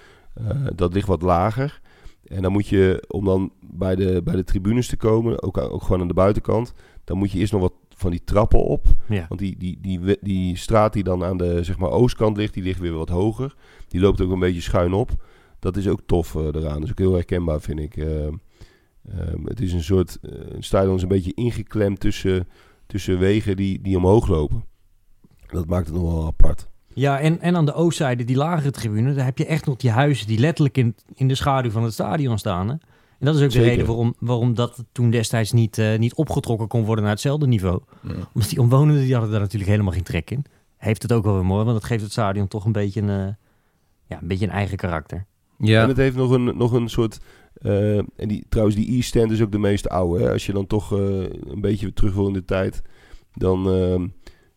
dat 0.76 0.94
ligt 0.94 1.08
wat 1.08 1.22
lager. 1.22 1.82
En 2.30 2.42
dan 2.42 2.52
moet 2.52 2.68
je, 2.68 3.04
om 3.08 3.26
dan 3.26 3.52
bij 3.62 3.96
de, 3.96 4.22
bij 4.24 4.36
de 4.36 4.44
tribunes 4.44 4.88
te 4.88 4.98
komen, 4.98 5.44
ook, 5.44 5.58
ook 5.58 5.84
gewoon 5.84 6.02
aan 6.02 6.08
de 6.08 6.14
buitenkant, 6.14 6.74
dan 7.04 7.18
moet 7.18 7.32
je 7.32 7.40
eerst 7.40 7.52
nog 7.52 7.62
wat 7.62 7.74
van 7.90 8.12
die 8.12 8.24
trappen 8.24 8.64
op. 8.64 8.86
Ja. 9.08 9.26
Want 9.28 9.40
die, 9.40 9.58
die, 9.58 9.78
die, 9.82 10.18
die 10.22 10.58
straat 10.58 10.94
die 10.94 11.04
dan 11.04 11.24
aan 11.24 11.38
de 11.38 11.64
zeg 11.64 11.78
maar, 11.78 11.90
oostkant 11.90 12.38
ligt, 12.38 12.54
die 12.54 12.64
ligt 12.64 12.80
weer 12.80 12.94
wat 12.94 13.10
hoger. 13.10 13.56
Die 13.88 14.02
loopt 14.02 14.22
ook 14.22 14.32
een 14.32 14.40
beetje 14.40 14.62
schuin 14.62 14.94
op. 14.94 15.24
Dat 15.60 15.78
is 15.78 15.88
ook 15.88 16.02
tof 16.06 16.36
uh, 16.36 16.46
eraan. 16.46 16.74
Dat 16.74 16.84
is 16.84 16.92
ook 16.92 16.98
heel 16.98 17.14
herkenbaar, 17.14 17.62
vind 17.62 17.80
ik. 17.80 17.96
Uh, 17.96 18.28
het 19.44 19.62
is 19.62 19.74
een 19.74 19.84
soort, 19.84 20.18
uh, 20.22 20.32
een 20.32 20.64
stadion 20.64 20.96
is 20.96 21.02
een 21.02 21.08
beetje 21.08 21.34
ingeklemd 21.34 22.00
tussen, 22.00 22.48
tussen 22.86 23.20
wegen 23.20 23.56
die, 23.56 23.82
die 23.82 23.98
omhoog 23.98 24.28
lopen. 24.28 24.66
Dat 25.48 25.68
maakt 25.68 25.88
het 25.88 25.96
nog 25.96 26.14
wel 26.14 26.26
apart. 26.26 26.70
Ja, 27.00 27.20
en, 27.20 27.42
en 27.42 27.56
aan 27.56 27.66
de 27.66 27.74
oostzijde, 27.74 28.24
die 28.24 28.36
lagere 28.36 28.72
tribune, 28.72 29.14
daar 29.14 29.26
heb 29.26 29.38
je 29.38 29.46
echt 29.46 29.66
nog 29.66 29.76
die 29.76 29.90
huizen 29.90 30.28
die 30.28 30.40
letterlijk 30.40 30.78
in, 30.78 30.96
in 31.16 31.28
de 31.28 31.36
schaduw 31.36 31.72
van 31.72 31.84
het 31.84 31.94
stadion 31.94 32.38
staan. 32.38 32.68
Hè? 32.68 32.74
En 33.20 33.26
dat 33.26 33.36
is 33.36 33.42
ook 33.42 33.52
de 33.52 33.62
reden 33.62 33.86
waarom, 33.86 34.16
waarom 34.20 34.54
dat 34.54 34.84
toen 34.92 35.10
destijds 35.10 35.52
niet, 35.52 35.78
uh, 35.78 35.98
niet 35.98 36.14
opgetrokken 36.14 36.68
kon 36.68 36.86
worden 36.86 37.04
naar 37.04 37.14
hetzelfde 37.14 37.48
niveau. 37.48 37.82
Ja. 38.02 38.14
Omdat 38.34 38.50
die 38.50 38.60
omwonenden, 38.60 39.04
die 39.04 39.14
hadden 39.14 39.32
daar 39.32 39.40
natuurlijk 39.40 39.72
helemaal 39.72 39.94
geen 39.94 40.04
trek 40.04 40.32
in. 40.32 40.46
Heeft 40.78 41.02
het 41.02 41.14
ook 41.14 41.24
wel 41.24 41.34
weer 41.34 41.46
mooi, 41.46 41.64
want 41.64 41.80
dat 41.80 41.88
geeft 41.90 42.02
het 42.02 42.12
stadion 42.12 42.48
toch 42.48 42.66
een 42.66 42.72
beetje 42.72 43.02
een, 43.02 43.10
uh, 43.10 43.34
ja, 44.06 44.22
een, 44.22 44.28
beetje 44.28 44.46
een 44.46 44.52
eigen 44.52 44.78
karakter. 44.78 45.26
Ja. 45.58 45.82
En 45.82 45.88
het 45.88 45.98
heeft 45.98 46.16
nog 46.16 46.32
een, 46.32 46.58
nog 46.58 46.72
een 46.72 46.90
soort... 46.90 47.20
Uh, 47.62 47.98
en 47.98 48.28
die, 48.28 48.46
trouwens, 48.50 48.78
die 48.78 48.90
East 48.90 49.08
Stand 49.08 49.32
is 49.32 49.42
ook 49.42 49.52
de 49.52 49.60
meest 49.60 49.90
oude. 49.90 50.24
Hè? 50.24 50.32
Als 50.32 50.46
je 50.46 50.54
dan 50.54 50.68
toch 50.68 50.92
een 50.92 51.62
beetje 51.62 51.94
terug 51.94 52.14
wil 52.14 52.28
in 52.28 52.34
de 52.34 52.46
tijd, 52.46 52.82
dan 53.34 53.68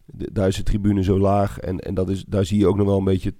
ehm, 0.07 0.29
daar 0.33 0.49
is 0.49 0.57
de 0.57 0.63
tribune 0.63 1.03
zo 1.03 1.19
laag. 1.19 1.59
En, 1.59 1.81
en 1.81 1.95
dat 1.95 2.11
is, 2.11 2.25
daar 2.25 2.45
zie 2.45 2.59
je 2.59 2.67
ook 2.67 2.77
nog 2.77 2.87
wel 2.87 2.99
een 2.99 3.05
beetje 3.05 3.35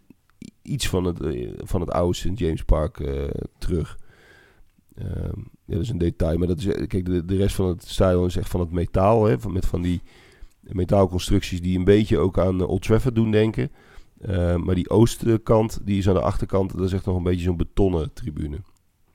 iets 0.63 0.89
van 0.89 1.05
het, 1.05 1.21
eh, 1.21 1.53
van 1.57 1.81
het 1.81 1.91
oude 1.91 2.15
St. 2.15 2.39
James 2.39 2.65
Park 2.65 2.99
uh, 2.99 3.25
terug. 3.59 3.99
Uh, 4.95 5.07
ja, 5.65 5.75
dat 5.75 5.83
is 5.83 5.89
een 5.89 5.99
detail. 5.99 6.39
Maar 6.39 6.47
dat 6.47 6.59
is, 6.59 6.67
eh, 6.67 6.87
kijk, 6.87 7.05
de, 7.05 7.25
de 7.25 7.37
rest 7.37 7.55
van 7.55 7.67
het 7.67 7.89
stadion 7.89 8.27
is 8.27 8.37
echt 8.37 8.51
van 8.51 8.61
het 8.61 8.71
metaal. 8.71 9.25
Hè, 9.25 9.41
van, 9.41 9.53
met 9.53 9.67
van 9.67 9.83
die 9.83 10.03
metaalconstructies 10.61 11.61
die 11.61 11.79
een 11.79 11.85
beetje 11.85 12.19
ook 12.19 12.39
aan 12.39 12.67
Old 12.67 12.83
Trafford 12.83 13.15
doen 13.15 13.31
denken. 13.31 13.71
Uh, 14.29 14.57
maar 14.57 14.75
die 14.75 14.91
oostkant, 14.91 15.81
die 15.85 15.99
is 15.99 16.09
aan 16.09 16.15
de 16.15 16.21
achterkant. 16.21 16.77
Dat 16.77 16.87
is 16.87 16.93
echt 16.93 17.07
nog 17.07 17.17
een 17.17 17.23
beetje 17.23 17.45
zo'n 17.45 17.57
betonnen 17.57 18.13
tribune. 18.13 18.61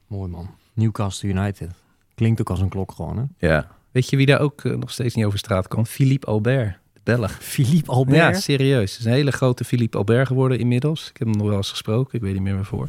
Mooi 0.08 0.30
man. 0.30 0.50
Newcastle 0.74 1.30
United. 1.30 1.72
Klinkt 2.16 2.42
ook 2.42 2.50
als 2.50 2.60
een 2.60 2.70
klok 2.70 2.92
gewoon, 2.92 3.18
hè? 3.18 3.48
Ja. 3.48 3.72
Weet 3.92 4.10
je 4.10 4.18
wie 4.18 4.26
daar 4.26 4.40
ook 4.40 4.64
nog 4.64 4.92
steeds 4.92 5.16
niet 5.16 5.26
over 5.26 5.40
straat 5.40 5.68
kan? 5.68 5.86
Philippe 5.86 6.28
Albert. 6.28 6.80
Belg. 7.16 7.38
Philippe 7.42 7.92
Albert? 7.92 8.18
Ja, 8.18 8.34
serieus. 8.34 8.92
Het 8.92 9.00
is 9.00 9.06
een 9.06 9.12
hele 9.12 9.32
grote 9.32 9.64
Philippe 9.64 9.98
Albert 9.98 10.28
geworden 10.28 10.60
inmiddels. 10.60 11.10
Ik 11.10 11.18
heb 11.18 11.28
hem 11.28 11.38
nog 11.38 11.48
wel 11.48 11.58
eens 11.58 11.70
gesproken, 11.70 12.14
ik 12.16 12.22
weet 12.22 12.34
niet 12.34 12.42
meer 12.42 12.56
waarvoor. 12.56 12.88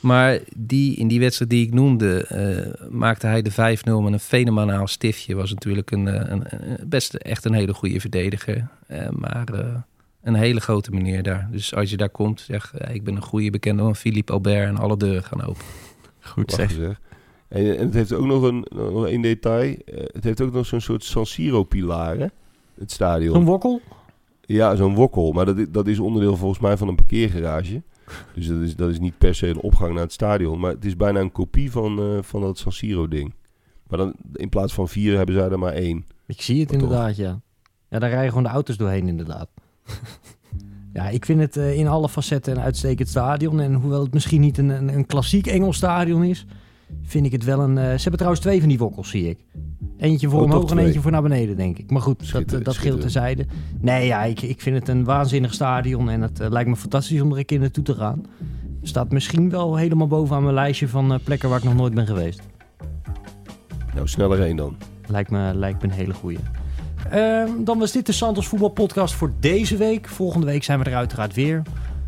Maar 0.00 0.38
die, 0.56 0.96
in 0.96 1.08
die 1.08 1.20
wedstrijd 1.20 1.50
die 1.50 1.66
ik 1.66 1.72
noemde, 1.74 2.24
eh, 2.26 2.90
maakte 2.90 3.26
hij 3.26 3.42
de 3.42 3.50
5-0 3.50 3.54
met 4.02 4.12
een 4.12 4.20
fenomenaal 4.20 4.86
stiftje. 4.86 5.34
Was 5.34 5.50
natuurlijk 5.50 5.90
een, 5.90 6.08
eh, 6.08 6.30
een, 6.30 6.42
een- 6.48 6.88
best 6.88 7.14
echt 7.14 7.44
een 7.44 7.54
hele 7.54 7.74
goede 7.74 8.00
verdediger. 8.00 8.68
Eh, 8.86 9.08
maar 9.10 9.44
eh, 9.52 9.74
een 10.22 10.34
hele 10.34 10.60
grote 10.60 10.90
meneer 10.90 11.22
daar. 11.22 11.48
Dus 11.52 11.74
als 11.74 11.90
je 11.90 11.96
daar 11.96 12.08
komt, 12.10 12.40
zeg 12.40 12.74
ik 12.92 13.04
ben 13.04 13.16
een 13.16 13.22
goede 13.22 13.50
bekende 13.50 13.82
van 13.82 13.96
Philippe 13.96 14.32
Albert 14.32 14.68
en 14.68 14.76
alle 14.76 14.96
deuren 14.96 15.24
gaan 15.24 15.42
open. 15.46 15.62
Goed 16.20 16.52
zeg. 16.52 16.78
En, 16.78 17.78
en 17.78 17.84
het 17.84 17.94
heeft 17.94 18.12
ook 18.12 18.26
nog 18.26 18.42
een, 18.42 18.66
nog 18.70 19.20
detail. 19.20 19.76
Het 20.12 20.24
heeft 20.24 20.40
ook 20.40 20.52
nog 20.52 20.66
zo'n 20.66 20.80
soort 20.80 21.04
San 21.04 21.26
Siro-pilaar, 21.26 22.16
hè? 22.18 22.26
Het 22.80 22.92
stadion. 22.92 23.34
Zo'n 23.34 23.44
wokkel? 23.44 23.80
Ja, 24.40 24.74
zo'n 24.76 24.94
wokkel. 24.94 25.32
Maar 25.32 25.46
dat, 25.46 25.66
dat 25.70 25.86
is 25.86 25.98
onderdeel 25.98 26.36
volgens 26.36 26.60
mij 26.60 26.76
van 26.76 26.88
een 26.88 26.94
parkeergarage. 26.94 27.82
Dus 28.34 28.46
dat 28.46 28.60
is, 28.60 28.76
dat 28.76 28.90
is 28.90 28.98
niet 28.98 29.18
per 29.18 29.34
se 29.34 29.46
een 29.46 29.60
opgang 29.60 29.92
naar 29.92 30.02
het 30.02 30.12
stadion. 30.12 30.60
Maar 30.60 30.70
het 30.72 30.84
is 30.84 30.96
bijna 30.96 31.20
een 31.20 31.32
kopie 31.32 31.70
van, 31.70 31.98
eh, 31.98 32.22
van 32.22 32.40
dat 32.40 32.58
San 32.58 32.72
Siro-ding. 32.72 33.34
Maar 33.88 33.98
dan 33.98 34.14
in 34.32 34.48
plaats 34.48 34.72
van 34.74 34.88
vier 34.88 35.16
hebben 35.16 35.34
zij 35.34 35.48
er 35.50 35.58
maar 35.58 35.72
één. 35.72 36.06
Ik 36.26 36.42
zie 36.42 36.60
het 36.60 36.70
Maar 36.70 36.80
toch. 36.80 36.88
inderdaad, 36.88 37.16
ja. 37.16 37.40
Ja, 37.88 37.98
daar 37.98 38.10
rijden 38.10 38.28
gewoon 38.28 38.42
de 38.42 38.48
auto's 38.48 38.76
doorheen, 38.76 39.08
inderdaad. 39.08 39.48
ja, 40.92 41.08
ik 41.08 41.24
vind 41.24 41.40
het 41.40 41.56
eh, 41.56 41.78
in 41.78 41.88
alle 41.88 42.08
facetten 42.08 42.56
een 42.56 42.62
uitstekend 42.62 43.08
stadion. 43.08 43.60
En 43.60 43.74
hoewel 43.74 44.02
het 44.02 44.12
misschien 44.14 44.40
niet 44.40 44.58
een, 44.58 44.68
een, 44.68 44.94
een 44.94 45.06
klassiek 45.06 45.46
Engels 45.46 45.76
stadion 45.76 46.24
is, 46.24 46.46
vind 47.02 47.26
ik 47.26 47.32
het 47.32 47.44
wel 47.44 47.60
een... 47.60 47.78
eh, 47.78 47.84
ze 47.84 48.00
hebben 48.00 48.12
trouwens 48.12 48.40
twee 48.40 48.60
van 48.60 48.68
die 48.68 48.78
wokkels, 48.78 49.10
zie 49.10 49.28
ik. 49.28 49.38
Eentje 49.98 50.28
voor 50.28 50.38
Oh, 50.38 50.44
omhoog 50.44 50.70
en 50.70 50.78
eentje 50.78 51.00
voor 51.00 51.10
naar 51.10 51.22
beneden, 51.22 51.56
denk 51.56 51.78
ik. 51.78 51.90
Maar 51.90 52.02
goed, 52.02 52.32
dat, 52.32 52.52
eh, 52.52 52.64
dat 52.64 52.74
scheelt 52.74 53.00
terzijde. 53.00 53.46
Nee, 53.80 54.06
ja, 54.06 54.22
ik, 54.22 54.42
ik 54.42 54.60
vind 54.60 54.76
het 54.76 54.88
een 54.88 55.04
waanzinnig 55.04 55.54
stadion. 55.54 56.10
En 56.10 56.20
het 56.20 56.40
eh, 56.40 56.50
lijkt 56.50 56.68
me 56.68 56.76
fantastisch 56.76 57.20
om 57.20 57.32
er 57.32 57.38
een 57.38 57.44
keer 57.44 57.58
naartoe 57.58 57.84
te 57.84 57.94
gaan. 57.94 58.22
Staat 58.82 59.12
misschien 59.12 59.50
wel 59.50 59.76
helemaal 59.76 60.06
bovenaan 60.06 60.42
mijn 60.42 60.54
lijstje 60.54 60.88
van 60.88 61.18
plekken 61.24 61.48
waar 61.48 61.58
ik 61.58 61.64
nog 61.64 61.74
nooit 61.76 61.94
ben 61.94 62.06
geweest. 62.06 62.40
Nou, 63.94 64.08
sneller 64.08 64.42
één 64.42 64.56
dan. 64.56 64.76
Lijkt 65.06 65.30
me, 65.30 65.50
lijkt 65.54 65.82
me 65.82 65.88
een 65.88 65.94
hele 65.94 66.14
goeie. 66.14 66.38
Ehm, 67.10 67.48
dan 67.64 67.78
was 67.78 67.92
dit 67.92 68.06
de 68.06 68.12
Santos 68.12 68.48
Voetbalpodcast 68.48 69.14
voor 69.14 69.32
deze 69.40 69.76
week. 69.76 70.08
Volgende 70.08 70.46
week 70.46 70.64
zijn 70.64 70.78
we 70.78 70.84
er 70.84 70.94
uiteraard 70.94 71.34
weer. 71.34 71.62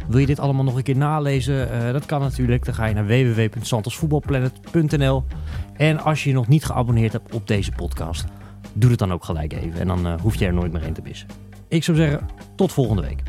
Wil 0.09 0.19
je 0.19 0.27
dit 0.27 0.39
allemaal 0.39 0.65
nog 0.65 0.77
een 0.77 0.83
keer 0.83 0.97
nalezen? 0.97 1.71
Eh, 1.71 1.93
dat 1.93 2.07
kan 2.07 2.21
natuurlijk. 2.21 2.65
Dan 2.65 2.75
ga 2.75 2.87
je 2.87 2.95
naar 2.95 3.07
www.santosvoetbalplanet.nl 3.07 5.25
En 5.77 5.99
als 5.99 6.23
je 6.23 6.29
je 6.29 6.35
nog 6.35 6.49
niet 6.49 6.65
geabonneerd 6.65 7.13
hebt 7.13 7.35
op 7.35 7.47
deze 7.47 7.73
podcast, 7.73 8.25
doe 8.73 8.91
het 8.91 8.99
dan 8.99 9.13
ook 9.13 9.25
gelijk 9.25 9.53
even. 9.53 9.81
En 9.81 9.87
dan 9.87 10.07
eh, 10.07 10.15
hoef 10.21 10.35
je 10.35 10.47
er 10.47 10.55
nooit 10.55 10.73
meer 10.73 10.83
in 10.83 10.93
te 10.93 11.03
missen. 11.03 11.29
Ik 11.69 11.85
zou 11.85 11.97
zeggen, 11.97 12.29
tot 12.57 12.73
volgende 12.73 13.03
week. 13.03 13.23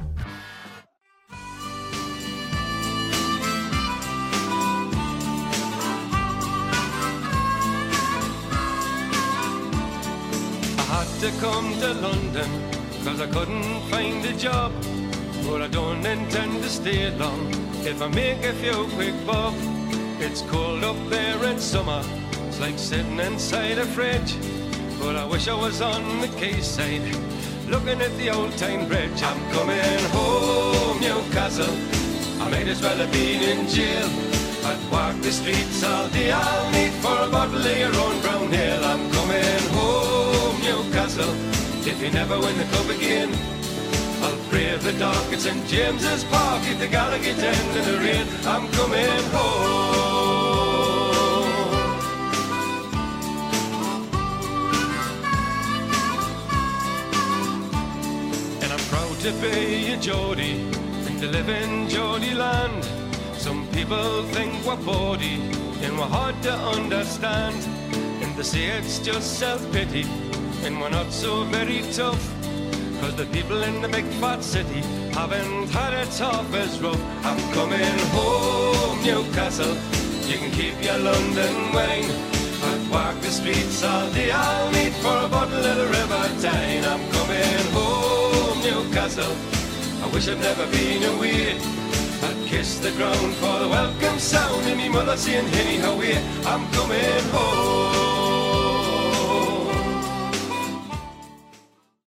Come 11.39 11.79
to 11.79 11.93
London 12.01 12.49
couldn't 13.31 14.41
job. 14.41 14.71
But 15.45 15.61
I 15.61 15.67
don't 15.67 16.05
intend 16.05 16.63
to 16.63 16.69
stay 16.69 17.09
long 17.17 17.47
if 17.85 18.01
I 18.01 18.07
make 18.07 18.43
a 18.43 18.53
few 18.53 18.87
quick 18.95 19.13
bob. 19.25 19.53
It's 20.19 20.41
cold 20.43 20.83
up 20.83 20.97
there 21.09 21.43
in 21.45 21.59
summer, 21.59 22.01
it's 22.47 22.59
like 22.59 22.79
sitting 22.79 23.19
inside 23.19 23.77
a 23.77 23.85
fridge. 23.85 24.35
But 24.99 25.15
I 25.15 25.25
wish 25.25 25.47
I 25.47 25.53
was 25.53 25.81
on 25.81 26.21
the 26.21 26.29
quayside, 26.39 27.03
looking 27.67 28.01
at 28.01 28.15
the 28.17 28.29
old 28.29 28.55
town 28.57 28.87
bridge. 28.87 29.21
I'm 29.21 29.39
coming 29.51 30.03
home, 30.11 30.99
Newcastle. 31.01 31.75
I 32.41 32.49
might 32.49 32.67
as 32.67 32.81
well 32.81 32.97
have 32.97 33.11
been 33.11 33.43
in 33.43 33.67
jail. 33.67 34.09
I'd 34.65 34.79
walk 34.91 35.19
the 35.21 35.31
streets 35.31 35.83
all 35.83 36.07
day. 36.09 36.31
I'll 36.31 36.71
need 36.71 36.93
for 37.03 37.17
a 37.19 37.29
bottle 37.29 37.57
of 37.57 37.77
your 37.77 37.93
own 37.95 38.21
brown 38.21 38.53
ale. 38.53 38.83
I'm 38.85 39.11
coming 39.11 39.63
home, 39.75 40.61
Newcastle. 40.61 41.33
If 41.85 42.01
you 42.01 42.11
never 42.11 42.39
win 42.39 42.57
the 42.57 42.63
cup 42.65 42.87
again, 42.89 43.29
The 44.53 44.93
dark 44.99 45.33
at 45.33 45.39
St 45.39 45.65
James's 45.67 46.23
Park 46.25 46.61
if 46.65 46.77
the 46.77 46.87
Gallagher 46.87 47.31
end 47.31 47.77
in 47.77 47.85
the 47.85 47.97
rain. 47.99 48.27
I'm 48.45 48.67
coming 48.73 49.23
home. 49.31 50.03
And 58.61 58.71
I'm 58.71 58.79
proud 58.89 59.17
to 59.21 59.31
be 59.41 59.93
a 59.93 59.97
Geordie 59.97 60.69
and 61.07 61.19
to 61.19 61.27
live 61.27 61.49
in 61.49 61.89
Geordie 61.89 62.35
land. 62.35 62.85
Some 63.37 63.67
people 63.69 64.23
think 64.33 64.63
we're 64.65 64.75
bawdy 64.75 65.41
and 65.81 65.97
we're 65.97 66.05
hard 66.05 66.39
to 66.43 66.53
understand. 66.53 67.55
And 68.21 68.35
they 68.35 68.43
say 68.43 68.65
it's 68.65 68.99
just 68.99 69.39
self-pity 69.39 70.05
and 70.63 70.79
we're 70.79 70.89
not 70.89 71.11
so 71.11 71.43
very 71.45 71.81
tough. 71.93 72.42
Cause 73.03 73.17
the 73.17 73.25
people 73.25 73.61
in 73.63 73.81
the 73.81 73.89
big 73.89 74.05
fat 74.21 74.41
city 74.41 74.79
haven't 75.11 75.69
had 75.71 75.91
it 75.91 76.09
tough 76.11 76.53
as 76.53 76.79
rough. 76.79 77.03
I'm 77.25 77.37
coming 77.51 77.99
home, 78.15 79.03
Newcastle. 79.03 79.75
You 80.29 80.37
can 80.37 80.49
keep 80.51 80.81
your 80.81 80.97
London 80.99 81.53
wine. 81.73 82.09
I'd 82.69 82.87
walk 82.89 83.19
the 83.19 83.27
streets 83.27 83.83
all 83.83 84.09
day. 84.11 84.31
I'll 84.31 84.71
meet 84.71 84.93
for 85.03 85.17
a 85.17 85.27
bottle 85.27 85.65
of 85.65 85.75
the 85.81 85.87
River 85.87 86.23
Tyne. 86.41 86.85
I'm 86.85 87.03
coming 87.11 87.65
home, 87.75 88.61
Newcastle. 88.63 89.35
I 90.01 90.07
wish 90.13 90.29
I'd 90.29 90.39
never 90.39 90.65
been 90.67 91.03
away. 91.03 91.59
I'd 92.23 92.47
kiss 92.47 92.79
the 92.79 92.91
ground 92.91 93.33
for 93.35 93.59
the 93.59 93.67
welcome 93.67 94.17
sound. 94.17 94.65
And 94.67 94.77
me 94.77 94.87
mother 94.87 95.17
saying, 95.17 95.47
Henny, 95.47 95.77
how? 95.79 95.99
I'm 96.49 96.71
coming 96.71 97.23
home. 97.35 98.02